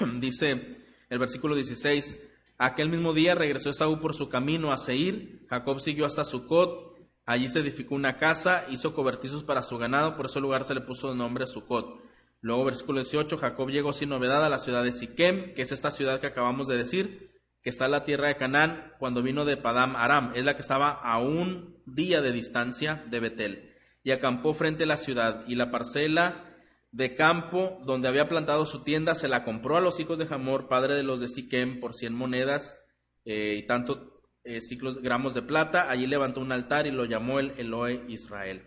Dice 0.20 0.78
el 1.08 1.18
versículo 1.18 1.54
16, 1.54 2.18
aquel 2.58 2.90
mismo 2.90 3.14
día 3.14 3.34
regresó 3.34 3.70
Esaú 3.70 4.00
por 4.00 4.14
su 4.14 4.28
camino 4.28 4.72
a 4.72 4.78
Seir, 4.78 5.46
Jacob 5.48 5.80
siguió 5.80 6.04
hasta 6.04 6.24
Sucot, 6.24 6.98
allí 7.24 7.48
se 7.48 7.60
edificó 7.60 7.94
una 7.94 8.18
casa, 8.18 8.66
hizo 8.68 8.94
cobertizos 8.94 9.42
para 9.42 9.62
su 9.62 9.78
ganado, 9.78 10.16
por 10.16 10.26
ese 10.26 10.40
lugar 10.40 10.64
se 10.64 10.74
le 10.74 10.82
puso 10.82 11.08
de 11.08 11.16
nombre 11.16 11.46
Sucot. 11.46 12.02
Luego, 12.40 12.64
versículo 12.64 13.00
18, 13.00 13.36
Jacob 13.36 13.68
llegó 13.70 13.92
sin 13.92 14.10
novedad 14.10 14.44
a 14.44 14.48
la 14.48 14.58
ciudad 14.58 14.84
de 14.84 14.92
Siquem, 14.92 15.54
que 15.54 15.62
es 15.62 15.72
esta 15.72 15.90
ciudad 15.90 16.20
que 16.20 16.28
acabamos 16.28 16.68
de 16.68 16.76
decir, 16.76 17.27
que 17.62 17.70
está 17.70 17.86
en 17.86 17.92
la 17.92 18.04
tierra 18.04 18.28
de 18.28 18.36
Canaán, 18.36 18.92
cuando 18.98 19.22
vino 19.22 19.44
de 19.44 19.56
Padam 19.56 19.96
Aram, 19.96 20.32
es 20.34 20.44
la 20.44 20.54
que 20.54 20.62
estaba 20.62 20.90
a 20.90 21.18
un 21.18 21.82
día 21.86 22.20
de 22.20 22.32
distancia 22.32 23.04
de 23.10 23.20
Betel, 23.20 23.74
y 24.02 24.12
acampó 24.12 24.54
frente 24.54 24.84
a 24.84 24.86
la 24.86 24.96
ciudad, 24.96 25.44
y 25.46 25.54
la 25.54 25.70
parcela 25.70 26.44
de 26.92 27.14
campo 27.14 27.78
donde 27.84 28.08
había 28.08 28.28
plantado 28.28 28.64
su 28.66 28.82
tienda, 28.82 29.14
se 29.14 29.28
la 29.28 29.44
compró 29.44 29.76
a 29.76 29.80
los 29.80 30.00
hijos 30.00 30.18
de 30.18 30.26
Jamor, 30.26 30.68
padre 30.68 30.94
de 30.94 31.02
los 31.02 31.20
de 31.20 31.28
Siquem, 31.28 31.80
por 31.80 31.94
cien 31.94 32.14
monedas 32.14 32.78
eh, 33.24 33.56
y 33.58 33.66
tanto 33.66 34.22
eh, 34.44 34.62
ciclos, 34.62 35.02
gramos 35.02 35.34
de 35.34 35.42
plata. 35.42 35.90
Allí 35.90 36.06
levantó 36.06 36.40
un 36.40 36.52
altar 36.52 36.86
y 36.86 36.90
lo 36.90 37.04
llamó 37.04 37.40
el 37.40 37.52
Eloe 37.58 38.04
Israel. 38.08 38.62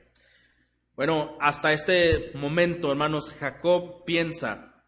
Bueno, 0.96 1.36
hasta 1.40 1.74
este 1.74 2.32
momento, 2.36 2.92
hermanos, 2.92 3.32
Jacob 3.32 4.04
piensa 4.06 4.86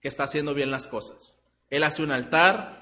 que 0.00 0.08
está 0.08 0.22
haciendo 0.22 0.54
bien 0.54 0.70
las 0.70 0.88
cosas. 0.88 1.38
Él 1.68 1.82
hace 1.82 2.02
un 2.02 2.12
altar, 2.12 2.79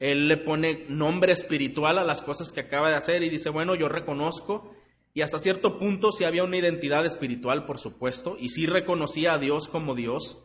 él 0.00 0.28
le 0.28 0.38
pone 0.38 0.86
nombre 0.88 1.32
espiritual 1.32 1.98
a 1.98 2.04
las 2.04 2.22
cosas 2.22 2.50
que 2.52 2.60
acaba 2.60 2.88
de 2.88 2.96
hacer 2.96 3.22
y 3.22 3.28
dice, 3.28 3.50
bueno, 3.50 3.74
yo 3.74 3.88
reconozco 3.88 4.74
Y 5.12 5.22
hasta 5.22 5.38
cierto 5.38 5.76
punto 5.76 6.12
sí 6.12 6.24
había 6.24 6.44
una 6.44 6.56
identidad 6.56 7.04
espiritual, 7.04 7.66
por 7.66 7.78
supuesto, 7.78 8.36
y 8.38 8.48
sí 8.48 8.66
reconocía 8.66 9.34
a 9.34 9.38
Dios 9.38 9.68
como 9.68 9.96
Dios, 9.96 10.38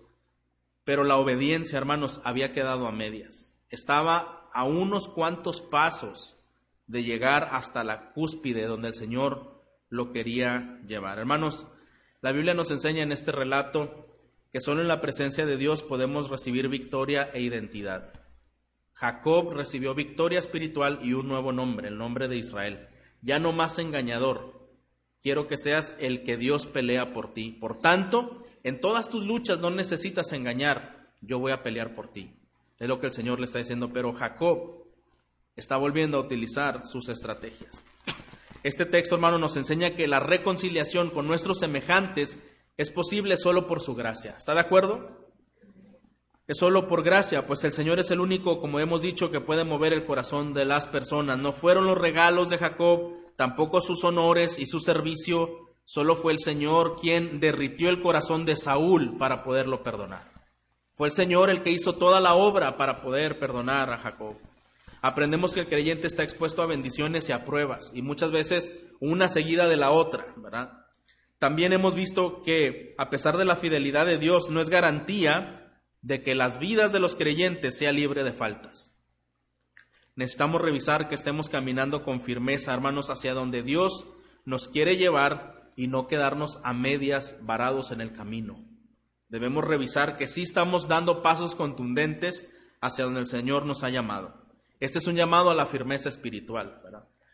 pero 0.84 1.04
la 1.04 1.18
obediencia, 1.18 1.78
hermanos, 1.78 2.20
había 2.24 2.52
quedado 2.52 2.88
a 2.88 2.92
medias. 2.92 3.58
Estaba 3.70 4.50
a 4.54 4.64
unos 4.64 5.08
cuantos 5.08 5.62
pasos 5.62 6.36
de 6.88 7.04
llegar 7.04 7.50
hasta 7.52 7.84
la 7.84 8.12
cúspide 8.12 8.66
donde 8.66 8.88
el 8.88 8.96
Señor 8.96 9.62
lo 9.90 10.12
quería 10.12 10.82
llevar. 10.88 11.20
Hermanos, 11.20 11.68
la 12.22 12.32
Biblia 12.32 12.56
nos 12.56 12.72
enseña 12.72 13.04
en 13.04 13.12
este 13.12 13.32
relato 13.32 14.08
que 14.52 14.62
solo 14.62 14.82
en 14.82 14.88
la 14.88 15.00
presencia 15.00 15.46
de 15.46 15.58
Dios 15.58 15.84
podemos 15.84 16.30
recibir 16.30 16.70
victoria 16.70 17.30
e 17.34 17.42
identidad. 17.42 18.25
Jacob 18.96 19.52
recibió 19.52 19.94
victoria 19.94 20.40
espiritual 20.40 21.00
y 21.04 21.14
un 21.14 21.28
nuevo 21.28 21.52
nombre, 21.52 21.90
el 21.90 21.98
nombre 21.98 22.30
de 22.30 22.38
Israel. 22.38 22.88
Ya 23.22 23.40
no 23.40 23.52
más 23.52 23.78
engañador. 23.78 24.70
Quiero 25.22 25.48
que 25.48 25.58
seas 25.58 25.94
el 26.00 26.24
que 26.24 26.38
Dios 26.38 26.66
pelea 26.66 27.12
por 27.12 27.34
ti. 27.34 27.52
Por 27.52 27.80
tanto, 27.80 28.46
en 28.64 28.80
todas 28.80 29.10
tus 29.10 29.26
luchas 29.26 29.60
no 29.60 29.70
necesitas 29.70 30.32
engañar. 30.32 31.10
Yo 31.20 31.40
voy 31.40 31.52
a 31.52 31.62
pelear 31.62 31.94
por 31.94 32.08
ti. 32.08 32.40
Es 32.80 32.88
lo 32.88 33.02
que 33.02 33.08
el 33.08 33.14
Señor 33.14 33.40
le 33.40 33.46
está 33.46 33.60
diciendo. 33.60 33.92
Pero 33.92 34.14
Jacob 34.14 34.86
está 35.58 35.76
volviendo 35.76 36.18
a 36.18 36.22
utilizar 36.22 36.88
sus 36.88 37.10
estrategias. 37.10 37.84
Este 38.64 38.86
texto, 38.86 39.16
hermano, 39.16 39.38
nos 39.40 39.58
enseña 39.58 39.94
que 39.96 40.08
la 40.08 40.22
reconciliación 40.22 41.10
con 41.10 41.28
nuestros 41.28 41.60
semejantes 41.60 42.40
es 42.78 42.92
posible 42.92 43.36
solo 43.36 43.68
por 43.68 43.82
su 43.82 43.94
gracia. 43.94 44.36
¿Está 44.38 44.54
de 44.54 44.62
acuerdo? 44.62 45.25
Es 46.48 46.60
solo 46.60 46.86
por 46.86 47.02
gracia, 47.02 47.48
pues 47.48 47.64
el 47.64 47.74
Señor 47.74 48.00
es 48.00 48.12
el 48.12 48.20
único, 48.20 48.60
como 48.60 48.80
hemos 48.80 49.02
dicho, 49.02 49.32
que 49.32 49.42
puede 49.42 49.64
mover 49.64 49.94
el 49.94 50.06
corazón 50.06 50.54
de 50.54 50.64
las 50.64 50.86
personas. 50.86 51.40
No 51.40 51.52
fueron 51.54 51.88
los 51.88 51.98
regalos 51.98 52.50
de 52.50 52.60
Jacob, 52.60 53.14
tampoco 53.36 53.82
sus 53.82 54.04
honores 54.04 54.60
y 54.60 54.68
su 54.68 54.80
servicio, 54.80 55.50
solo 55.86 56.16
fue 56.16 56.34
el 56.34 56.40
Señor 56.40 56.98
quien 57.02 57.40
derritió 57.40 57.90
el 57.90 58.00
corazón 58.00 58.46
de 58.46 58.58
Saúl 58.58 59.18
para 59.18 59.44
poderlo 59.44 59.82
perdonar. 59.82 60.32
Fue 60.94 61.08
el 61.08 61.14
Señor 61.14 61.50
el 61.50 61.64
que 61.64 61.72
hizo 61.72 61.94
toda 61.94 62.22
la 62.22 62.36
obra 62.36 62.78
para 62.78 63.02
poder 63.02 63.40
perdonar 63.40 63.92
a 63.92 63.98
Jacob. 63.98 64.36
Aprendemos 65.02 65.54
que 65.54 65.62
el 65.62 65.68
creyente 65.68 66.06
está 66.06 66.22
expuesto 66.22 66.62
a 66.62 66.68
bendiciones 66.68 67.28
y 67.28 67.32
a 67.32 67.44
pruebas, 67.44 67.92
y 67.96 68.04
muchas 68.04 68.32
veces 68.32 68.72
una 69.00 69.30
seguida 69.30 69.68
de 69.68 69.78
la 69.78 69.90
otra, 69.90 70.28
¿verdad? 70.38 70.74
También 71.40 71.74
hemos 71.74 71.96
visto 71.96 72.44
que, 72.44 72.94
a 73.00 73.10
pesar 73.10 73.38
de 73.38 73.46
la 73.46 73.56
fidelidad 73.56 74.06
de 74.06 74.20
Dios, 74.20 74.50
no 74.50 74.62
es 74.62 74.70
garantía 74.70 75.65
de 76.06 76.22
que 76.22 76.36
las 76.36 76.60
vidas 76.60 76.92
de 76.92 77.00
los 77.00 77.16
creyentes 77.16 77.80
sea 77.80 77.92
libre 77.92 78.24
de 78.24 78.32
faltas. 78.32 78.96
Necesitamos 80.16 80.62
revisar 80.62 81.10
que 81.10 81.16
estemos 81.16 81.50
caminando 81.50 82.04
con 82.04 82.22
firmeza, 82.22 82.76
hermanos, 82.76 83.10
hacia 83.10 83.34
donde 83.34 83.64
Dios 83.64 84.06
nos 84.46 84.68
quiere 84.68 84.98
llevar 84.98 85.72
y 85.76 85.88
no 85.88 86.06
quedarnos 86.06 86.60
a 86.64 86.74
medias 86.74 87.40
varados 87.42 87.90
en 87.90 88.02
el 88.02 88.14
camino. 88.14 88.64
Debemos 89.30 89.66
revisar 89.66 90.16
que 90.16 90.28
sí 90.28 90.44
estamos 90.44 90.88
dando 90.88 91.24
pasos 91.24 91.56
contundentes 91.56 92.48
hacia 92.82 93.06
donde 93.06 93.22
el 93.22 93.28
Señor 93.28 93.66
nos 93.66 93.84
ha 93.84 93.90
llamado. 93.90 94.46
Este 94.80 95.00
es 95.00 95.08
un 95.08 95.16
llamado 95.16 95.50
a 95.50 95.56
la 95.56 95.66
firmeza 95.66 96.08
espiritual, 96.08 96.84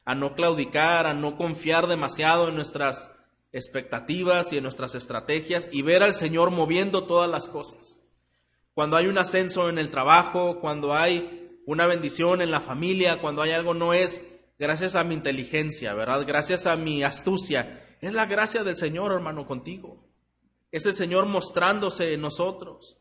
a 0.05 0.15
no 0.15 0.33
claudicar, 0.33 1.07
a 1.07 1.13
no 1.13 1.35
confiar 1.35 1.87
demasiado 1.87 2.47
en 2.47 2.55
nuestras 2.55 3.11
expectativas 3.51 4.53
y 4.53 4.57
en 4.57 4.63
nuestras 4.63 4.95
estrategias 4.95 5.67
y 5.73 5.81
ver 5.81 6.03
al 6.03 6.15
Señor 6.15 6.51
moviendo 6.51 7.03
todas 7.05 7.29
las 7.29 7.49
cosas 7.49 8.00
cuando 8.73 8.97
hay 8.97 9.07
un 9.07 9.17
ascenso 9.17 9.69
en 9.69 9.77
el 9.77 9.91
trabajo, 9.91 10.59
cuando 10.59 10.93
hay 10.93 11.59
una 11.65 11.87
bendición 11.87 12.41
en 12.41 12.51
la 12.51 12.61
familia, 12.61 13.21
cuando 13.21 13.41
hay 13.41 13.51
algo, 13.51 13.73
no 13.73 13.93
es 13.93 14.25
gracias 14.57 14.95
a 14.95 15.03
mi 15.03 15.15
inteligencia, 15.15 15.93
¿verdad? 15.93 16.25
Gracias 16.25 16.65
a 16.67 16.75
mi 16.75 17.03
astucia. 17.03 17.97
Es 18.01 18.13
la 18.13 18.25
gracia 18.25 18.63
del 18.63 18.75
Señor, 18.75 19.11
hermano, 19.11 19.45
contigo. 19.45 20.03
Es 20.71 20.85
el 20.85 20.93
Señor 20.93 21.25
mostrándose 21.25 22.13
en 22.13 22.21
nosotros. 22.21 22.97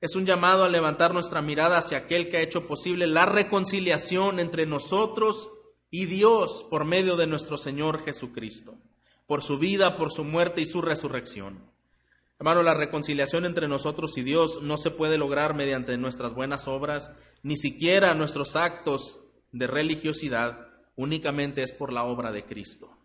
Es 0.00 0.16
un 0.16 0.26
llamado 0.26 0.64
a 0.64 0.68
levantar 0.68 1.12
nuestra 1.12 1.42
mirada 1.42 1.78
hacia 1.78 1.98
aquel 1.98 2.28
que 2.28 2.36
ha 2.36 2.42
hecho 2.42 2.66
posible 2.66 3.06
la 3.06 3.26
reconciliación 3.26 4.38
entre 4.38 4.66
nosotros 4.66 5.48
y 5.90 6.06
Dios 6.06 6.66
por 6.70 6.84
medio 6.84 7.16
de 7.16 7.26
nuestro 7.26 7.58
Señor 7.58 8.04
Jesucristo, 8.04 8.74
por 9.26 9.42
su 9.42 9.58
vida, 9.58 9.96
por 9.96 10.12
su 10.12 10.24
muerte 10.24 10.60
y 10.60 10.66
su 10.66 10.82
resurrección. 10.82 11.70
Hermano, 12.38 12.62
la 12.62 12.74
reconciliación 12.74 13.44
entre 13.44 13.66
nosotros 13.66 14.16
y 14.16 14.22
Dios 14.22 14.62
no 14.62 14.76
se 14.76 14.92
puede 14.92 15.18
lograr 15.18 15.54
mediante 15.54 15.96
nuestras 15.98 16.34
buenas 16.34 16.68
obras, 16.68 17.10
ni 17.42 17.56
siquiera 17.56 18.14
nuestros 18.14 18.54
actos 18.54 19.20
de 19.50 19.66
religiosidad, 19.66 20.68
únicamente 20.94 21.62
es 21.62 21.72
por 21.72 21.92
la 21.92 22.04
obra 22.04 22.30
de 22.30 22.44
Cristo. 22.44 22.96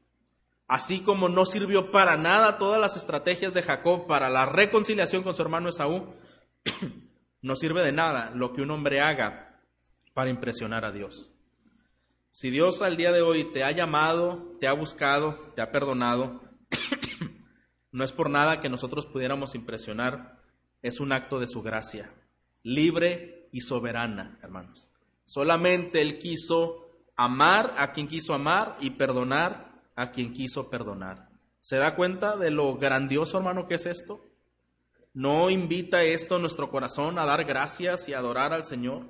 Así 0.68 1.02
como 1.02 1.30
no 1.30 1.46
sirvió 1.46 1.90
para 1.90 2.16
nada 2.16 2.58
todas 2.60 2.80
las 2.80 2.96
estrategias 2.96 3.54
de 3.54 3.64
Jacob 3.64 4.06
para 4.08 4.30
la 4.30 4.46
reconciliación 4.46 5.24
con 5.24 5.34
su 5.34 5.42
hermano 5.42 5.70
Esaú, 5.70 6.14
no 7.42 7.56
sirve 7.56 7.82
de 7.82 7.92
nada 7.92 8.32
lo 8.36 8.54
que 8.54 8.62
un 8.62 8.70
hombre 8.70 9.02
haga 9.02 9.60
para 10.14 10.30
impresionar 10.30 10.86
a 10.86 10.92
Dios. 10.92 11.32
Si 12.30 12.52
Dios 12.52 12.82
al 12.82 12.98
día 12.98 13.12
de 13.12 13.22
hoy 13.22 13.52
te 13.52 13.64
ha 13.64 13.72
llamado, 13.72 14.56
te 14.60 14.68
ha 14.68 14.74
buscado, 14.74 15.52
te 15.56 15.62
ha 15.62 15.72
perdonado, 15.72 16.42
no 17.94 18.04
es 18.04 18.12
por 18.12 18.30
nada 18.30 18.60
que 18.60 18.70
nosotros 18.70 19.06
pudiéramos 19.06 19.56
impresionar, 19.56 20.42
es 20.82 21.00
un 21.00 21.14
acto 21.14 21.40
de 21.40 21.48
su 21.48 21.62
gracia, 21.62 22.12
libre 22.64 23.48
y 23.52 23.62
soberana, 23.62 24.38
hermanos. 24.42 24.90
Solamente 25.24 26.02
Él 26.02 26.18
quiso 26.18 26.90
amar 27.16 27.76
a 27.78 27.94
quien 27.94 28.08
quiso 28.08 28.34
amar 28.34 28.78
y 28.82 28.90
perdonar 28.90 29.72
a 29.96 30.12
quien 30.12 30.34
quiso 30.34 30.70
perdonar. 30.70 31.30
¿Se 31.60 31.78
da 31.78 31.96
cuenta 31.96 32.36
de 32.36 32.50
lo 32.50 32.76
grandioso, 32.76 33.38
hermano, 33.38 33.68
que 33.68 33.76
es 33.76 33.86
esto? 33.86 34.20
¿No 35.14 35.52
invita 35.52 36.04
esto 36.04 36.40
nuestro 36.40 36.72
corazón 36.72 37.20
a 37.20 37.26
dar 37.26 37.46
gracias 37.46 38.10
y 38.10 38.16
adorar 38.16 38.54
al 38.54 38.66
Señor? 38.66 39.06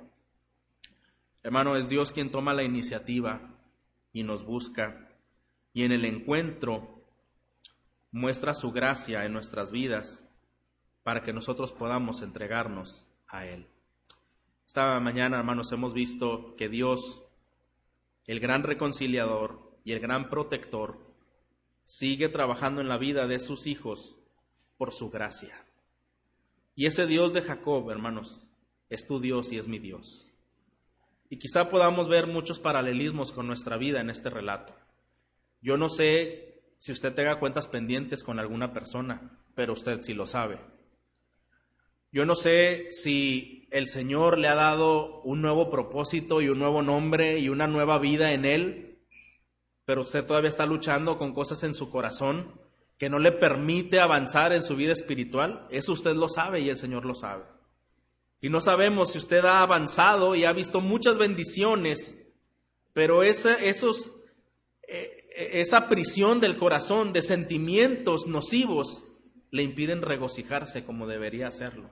Hermano, 1.42 1.76
es 1.76 1.88
Dios 1.88 2.12
quien 2.12 2.30
toma 2.30 2.52
la 2.52 2.62
iniciativa 2.62 3.40
y 4.12 4.22
nos 4.22 4.44
busca. 4.44 5.08
Y 5.72 5.84
en 5.84 5.92
el 5.92 6.04
encuentro 6.04 6.93
muestra 8.14 8.54
su 8.54 8.70
gracia 8.70 9.24
en 9.24 9.32
nuestras 9.32 9.72
vidas 9.72 10.24
para 11.02 11.24
que 11.24 11.32
nosotros 11.32 11.72
podamos 11.72 12.22
entregarnos 12.22 13.04
a 13.26 13.44
Él. 13.44 13.66
Esta 14.64 15.00
mañana, 15.00 15.36
hermanos, 15.38 15.72
hemos 15.72 15.92
visto 15.92 16.54
que 16.54 16.68
Dios, 16.68 17.24
el 18.28 18.38
gran 18.38 18.62
reconciliador 18.62 19.76
y 19.82 19.94
el 19.94 19.98
gran 19.98 20.30
protector, 20.30 21.00
sigue 21.82 22.28
trabajando 22.28 22.80
en 22.80 22.88
la 22.88 22.98
vida 22.98 23.26
de 23.26 23.40
sus 23.40 23.66
hijos 23.66 24.16
por 24.78 24.92
su 24.92 25.10
gracia. 25.10 25.66
Y 26.76 26.86
ese 26.86 27.08
Dios 27.08 27.32
de 27.32 27.42
Jacob, 27.42 27.90
hermanos, 27.90 28.46
es 28.90 29.08
tu 29.08 29.18
Dios 29.18 29.50
y 29.50 29.58
es 29.58 29.66
mi 29.66 29.80
Dios. 29.80 30.30
Y 31.30 31.38
quizá 31.38 31.68
podamos 31.68 32.08
ver 32.08 32.28
muchos 32.28 32.60
paralelismos 32.60 33.32
con 33.32 33.48
nuestra 33.48 33.76
vida 33.76 34.00
en 34.00 34.08
este 34.08 34.30
relato. 34.30 34.72
Yo 35.60 35.76
no 35.76 35.88
sé 35.88 36.53
si 36.84 36.92
usted 36.92 37.14
tenga 37.14 37.40
cuentas 37.40 37.66
pendientes 37.66 38.22
con 38.22 38.38
alguna 38.38 38.74
persona, 38.74 39.40
pero 39.54 39.72
usted 39.72 40.02
sí 40.02 40.12
lo 40.12 40.26
sabe. 40.26 40.60
Yo 42.12 42.26
no 42.26 42.36
sé 42.36 42.88
si 42.90 43.66
el 43.70 43.88
Señor 43.88 44.38
le 44.38 44.48
ha 44.48 44.54
dado 44.54 45.22
un 45.22 45.40
nuevo 45.40 45.70
propósito 45.70 46.42
y 46.42 46.50
un 46.50 46.58
nuevo 46.58 46.82
nombre 46.82 47.38
y 47.38 47.48
una 47.48 47.66
nueva 47.66 47.98
vida 47.98 48.32
en 48.32 48.44
él, 48.44 48.98
pero 49.86 50.02
usted 50.02 50.26
todavía 50.26 50.50
está 50.50 50.66
luchando 50.66 51.16
con 51.16 51.32
cosas 51.32 51.62
en 51.62 51.72
su 51.72 51.88
corazón 51.88 52.60
que 52.98 53.08
no 53.08 53.18
le 53.18 53.32
permite 53.32 53.98
avanzar 53.98 54.52
en 54.52 54.62
su 54.62 54.76
vida 54.76 54.92
espiritual. 54.92 55.66
Eso 55.70 55.92
usted 55.92 56.14
lo 56.14 56.28
sabe 56.28 56.60
y 56.60 56.68
el 56.68 56.76
Señor 56.76 57.06
lo 57.06 57.14
sabe. 57.14 57.44
Y 58.42 58.50
no 58.50 58.60
sabemos 58.60 59.12
si 59.12 59.16
usted 59.16 59.42
ha 59.46 59.62
avanzado 59.62 60.34
y 60.34 60.44
ha 60.44 60.52
visto 60.52 60.82
muchas 60.82 61.16
bendiciones, 61.16 62.30
pero 62.92 63.22
esos, 63.22 64.12
eh, 64.86 65.23
esa 65.34 65.88
prisión 65.88 66.40
del 66.40 66.56
corazón 66.56 67.12
de 67.12 67.22
sentimientos 67.22 68.26
nocivos 68.26 69.04
le 69.50 69.62
impiden 69.62 70.02
regocijarse 70.02 70.84
como 70.84 71.06
debería 71.06 71.48
hacerlo. 71.48 71.90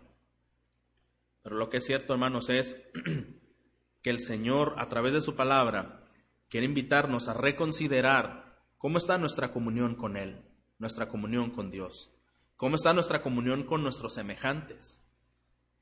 Pero 1.42 1.56
lo 1.56 1.68
que 1.68 1.78
es 1.78 1.84
cierto, 1.84 2.12
hermanos, 2.12 2.50
es 2.50 2.76
que 4.02 4.10
el 4.10 4.20
Señor, 4.20 4.74
a 4.78 4.88
través 4.88 5.12
de 5.12 5.20
su 5.20 5.34
palabra, 5.34 6.08
quiere 6.48 6.66
invitarnos 6.66 7.28
a 7.28 7.34
reconsiderar 7.34 8.62
cómo 8.78 8.98
está 8.98 9.18
nuestra 9.18 9.52
comunión 9.52 9.96
con 9.96 10.16
Él, 10.16 10.44
nuestra 10.78 11.08
comunión 11.08 11.50
con 11.50 11.70
Dios, 11.70 12.14
cómo 12.56 12.76
está 12.76 12.92
nuestra 12.92 13.22
comunión 13.22 13.64
con 13.64 13.82
nuestros 13.82 14.14
semejantes. 14.14 15.04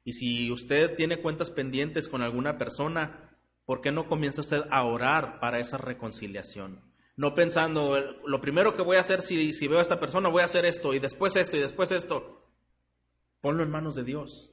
Y 0.02 0.14
si 0.14 0.50
usted 0.50 0.96
tiene 0.96 1.20
cuentas 1.20 1.50
pendientes 1.50 2.08
con 2.08 2.22
alguna 2.22 2.56
persona, 2.56 3.36
¿por 3.66 3.82
qué 3.82 3.92
no 3.92 4.06
comienza 4.06 4.40
usted 4.40 4.62
a 4.70 4.84
orar 4.84 5.40
para 5.40 5.58
esa 5.58 5.76
reconciliación? 5.76 6.89
No 7.20 7.34
pensando, 7.34 7.98
lo 8.24 8.40
primero 8.40 8.74
que 8.74 8.80
voy 8.80 8.96
a 8.96 9.00
hacer 9.00 9.20
si, 9.20 9.52
si, 9.52 9.68
veo 9.68 9.78
a 9.78 9.82
esta 9.82 10.00
persona, 10.00 10.30
voy 10.30 10.40
a 10.40 10.46
hacer 10.46 10.64
esto, 10.64 10.94
y 10.94 11.00
después 11.00 11.36
esto, 11.36 11.54
y 11.54 11.60
después 11.60 11.90
esto. 11.90 12.46
Ponlo 13.42 13.62
en 13.62 13.68
manos 13.68 13.94
de 13.94 14.04
Dios. 14.04 14.50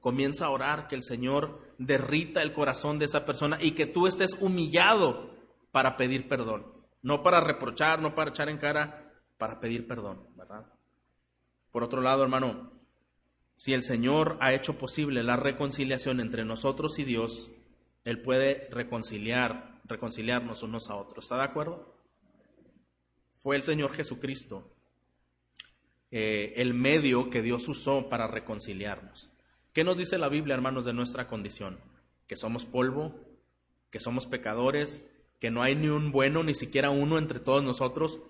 Comienza 0.00 0.46
a 0.46 0.50
orar 0.50 0.86
que 0.86 0.94
el 0.94 1.02
Señor 1.02 1.74
derrita 1.78 2.40
el 2.40 2.52
corazón 2.52 3.00
de 3.00 3.06
esa 3.06 3.26
persona 3.26 3.58
y 3.60 3.72
que 3.72 3.86
tú 3.86 4.06
estés 4.06 4.40
humillado 4.40 5.34
para 5.72 5.96
pedir 5.96 6.28
perdón. 6.28 6.72
No 7.02 7.24
para 7.24 7.40
reprochar, 7.40 8.00
no 8.00 8.14
para 8.14 8.30
echar 8.30 8.48
en 8.48 8.58
cara, 8.58 9.12
para 9.36 9.58
pedir 9.58 9.88
perdón, 9.88 10.24
¿verdad? 10.36 10.66
Por 11.72 11.82
otro 11.82 12.00
lado, 12.00 12.22
hermano, 12.22 12.70
si 13.56 13.74
el 13.74 13.82
Señor 13.82 14.38
ha 14.40 14.52
hecho 14.52 14.78
posible 14.78 15.24
la 15.24 15.34
reconciliación 15.34 16.20
entre 16.20 16.44
nosotros 16.44 17.00
y 17.00 17.04
Dios, 17.04 17.50
Él 18.04 18.22
puede 18.22 18.68
reconciliar, 18.70 19.75
reconciliarnos 19.86 20.62
unos 20.62 20.90
a 20.90 20.96
otros. 20.96 21.24
¿Está 21.24 21.36
de 21.36 21.44
acuerdo? 21.44 21.94
Fue 23.34 23.56
el 23.56 23.62
Señor 23.62 23.92
Jesucristo 23.92 24.72
eh, 26.10 26.54
el 26.56 26.72
medio 26.72 27.30
que 27.30 27.42
Dios 27.42 27.68
usó 27.68 28.08
para 28.08 28.26
reconciliarnos. 28.26 29.30
¿Qué 29.72 29.84
nos 29.84 29.98
dice 29.98 30.18
la 30.18 30.28
Biblia, 30.28 30.54
hermanos, 30.54 30.84
de 30.84 30.92
nuestra 30.92 31.26
condición? 31.26 31.78
Que 32.26 32.36
somos 32.36 32.64
polvo, 32.64 33.14
que 33.90 34.00
somos 34.00 34.26
pecadores, 34.26 35.04
que 35.40 35.50
no 35.50 35.62
hay 35.62 35.74
ni 35.74 35.88
un 35.88 36.12
bueno, 36.12 36.42
ni 36.42 36.54
siquiera 36.54 36.90
uno 36.90 37.18
entre 37.18 37.40
todos 37.40 37.62
nosotros, 37.62 38.20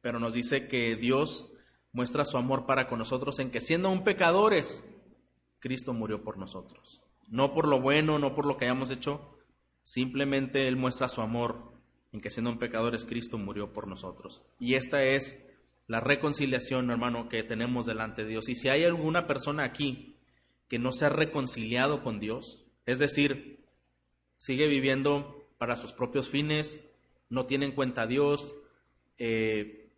pero 0.00 0.18
nos 0.18 0.34
dice 0.34 0.68
que 0.68 0.96
Dios 0.96 1.52
muestra 1.92 2.24
su 2.24 2.38
amor 2.38 2.64
para 2.64 2.88
con 2.88 2.98
nosotros 2.98 3.38
en 3.38 3.50
que 3.50 3.60
siendo 3.60 3.88
aún 3.88 4.04
pecadores, 4.04 4.84
Cristo 5.58 5.92
murió 5.92 6.22
por 6.22 6.38
nosotros. 6.38 7.02
No 7.28 7.52
por 7.54 7.68
lo 7.68 7.80
bueno, 7.80 8.18
no 8.18 8.34
por 8.34 8.46
lo 8.46 8.56
que 8.56 8.64
hayamos 8.66 8.90
hecho, 8.90 9.33
simplemente 9.84 10.66
Él 10.66 10.76
muestra 10.76 11.06
su 11.06 11.20
amor 11.20 11.72
en 12.12 12.20
que 12.20 12.30
siendo 12.30 12.50
un 12.50 12.58
pecadores, 12.58 13.04
Cristo 13.04 13.38
murió 13.38 13.72
por 13.72 13.86
nosotros. 13.86 14.42
Y 14.58 14.74
esta 14.74 15.02
es 15.02 15.44
la 15.86 16.00
reconciliación, 16.00 16.90
hermano, 16.90 17.28
que 17.28 17.42
tenemos 17.42 17.86
delante 17.86 18.22
de 18.22 18.30
Dios. 18.30 18.48
Y 18.48 18.54
si 18.54 18.68
hay 18.68 18.84
alguna 18.84 19.26
persona 19.26 19.64
aquí 19.64 20.16
que 20.68 20.78
no 20.78 20.92
se 20.92 21.06
ha 21.06 21.10
reconciliado 21.10 22.02
con 22.02 22.18
Dios, 22.18 22.64
es 22.86 22.98
decir, 22.98 23.64
sigue 24.36 24.68
viviendo 24.68 25.44
para 25.58 25.76
sus 25.76 25.92
propios 25.92 26.30
fines, 26.30 26.80
no 27.28 27.46
tiene 27.46 27.66
en 27.66 27.72
cuenta 27.72 28.02
a 28.02 28.06
Dios, 28.06 28.54
eh, 29.18 29.90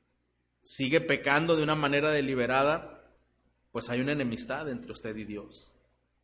sigue 0.63 1.01
pecando 1.01 1.55
de 1.55 1.63
una 1.63 1.75
manera 1.75 2.11
deliberada, 2.11 3.13
pues 3.73 3.91
hay 3.91 4.01
una 4.01 4.13
enemistad 4.13 4.69
entre 4.71 4.93
usted 4.93 5.15
y 5.17 5.25
Dios. 5.25 5.71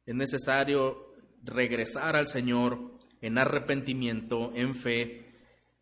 Es 0.07 0.15
necesario 0.15 1.15
regresar 1.45 2.17
al 2.17 2.27
Señor 2.27 3.02
en 3.23 3.39
arrepentimiento, 3.39 4.53
en 4.55 4.75
fe, 4.75 5.33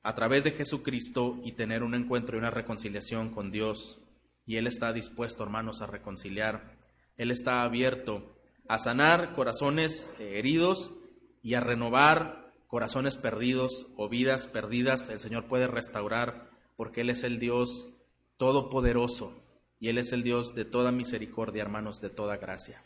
a 0.02 0.14
través 0.14 0.44
de 0.44 0.52
Jesucristo 0.52 1.40
y 1.42 1.52
tener 1.52 1.82
un 1.82 1.94
encuentro 1.94 2.36
y 2.36 2.38
una 2.38 2.50
reconciliación 2.50 3.30
con 3.30 3.50
Dios. 3.50 3.98
Y 4.46 4.56
Él 4.56 4.66
está 4.66 4.92
dispuesto, 4.92 5.42
hermanos, 5.42 5.82
a 5.82 5.86
reconciliar. 5.86 6.76
Él 7.16 7.30
está 7.30 7.62
abierto 7.62 8.36
a 8.68 8.78
sanar 8.78 9.34
corazones 9.34 10.10
eh, 10.18 10.38
heridos 10.38 10.92
y 11.42 11.54
a 11.54 11.60
renovar 11.60 12.52
corazones 12.68 13.16
perdidos 13.16 13.88
o 13.96 14.08
vidas 14.08 14.46
perdidas. 14.46 15.08
El 15.08 15.20
Señor 15.20 15.48
puede 15.48 15.66
restaurar 15.66 16.50
porque 16.76 17.00
Él 17.00 17.10
es 17.10 17.24
el 17.24 17.38
Dios 17.38 17.88
todopoderoso 18.36 19.42
y 19.80 19.88
Él 19.88 19.98
es 19.98 20.12
el 20.12 20.22
Dios 20.22 20.54
de 20.54 20.64
toda 20.64 20.92
misericordia, 20.92 21.62
hermanos, 21.62 22.00
de 22.00 22.10
toda 22.10 22.36
gracia. 22.36 22.84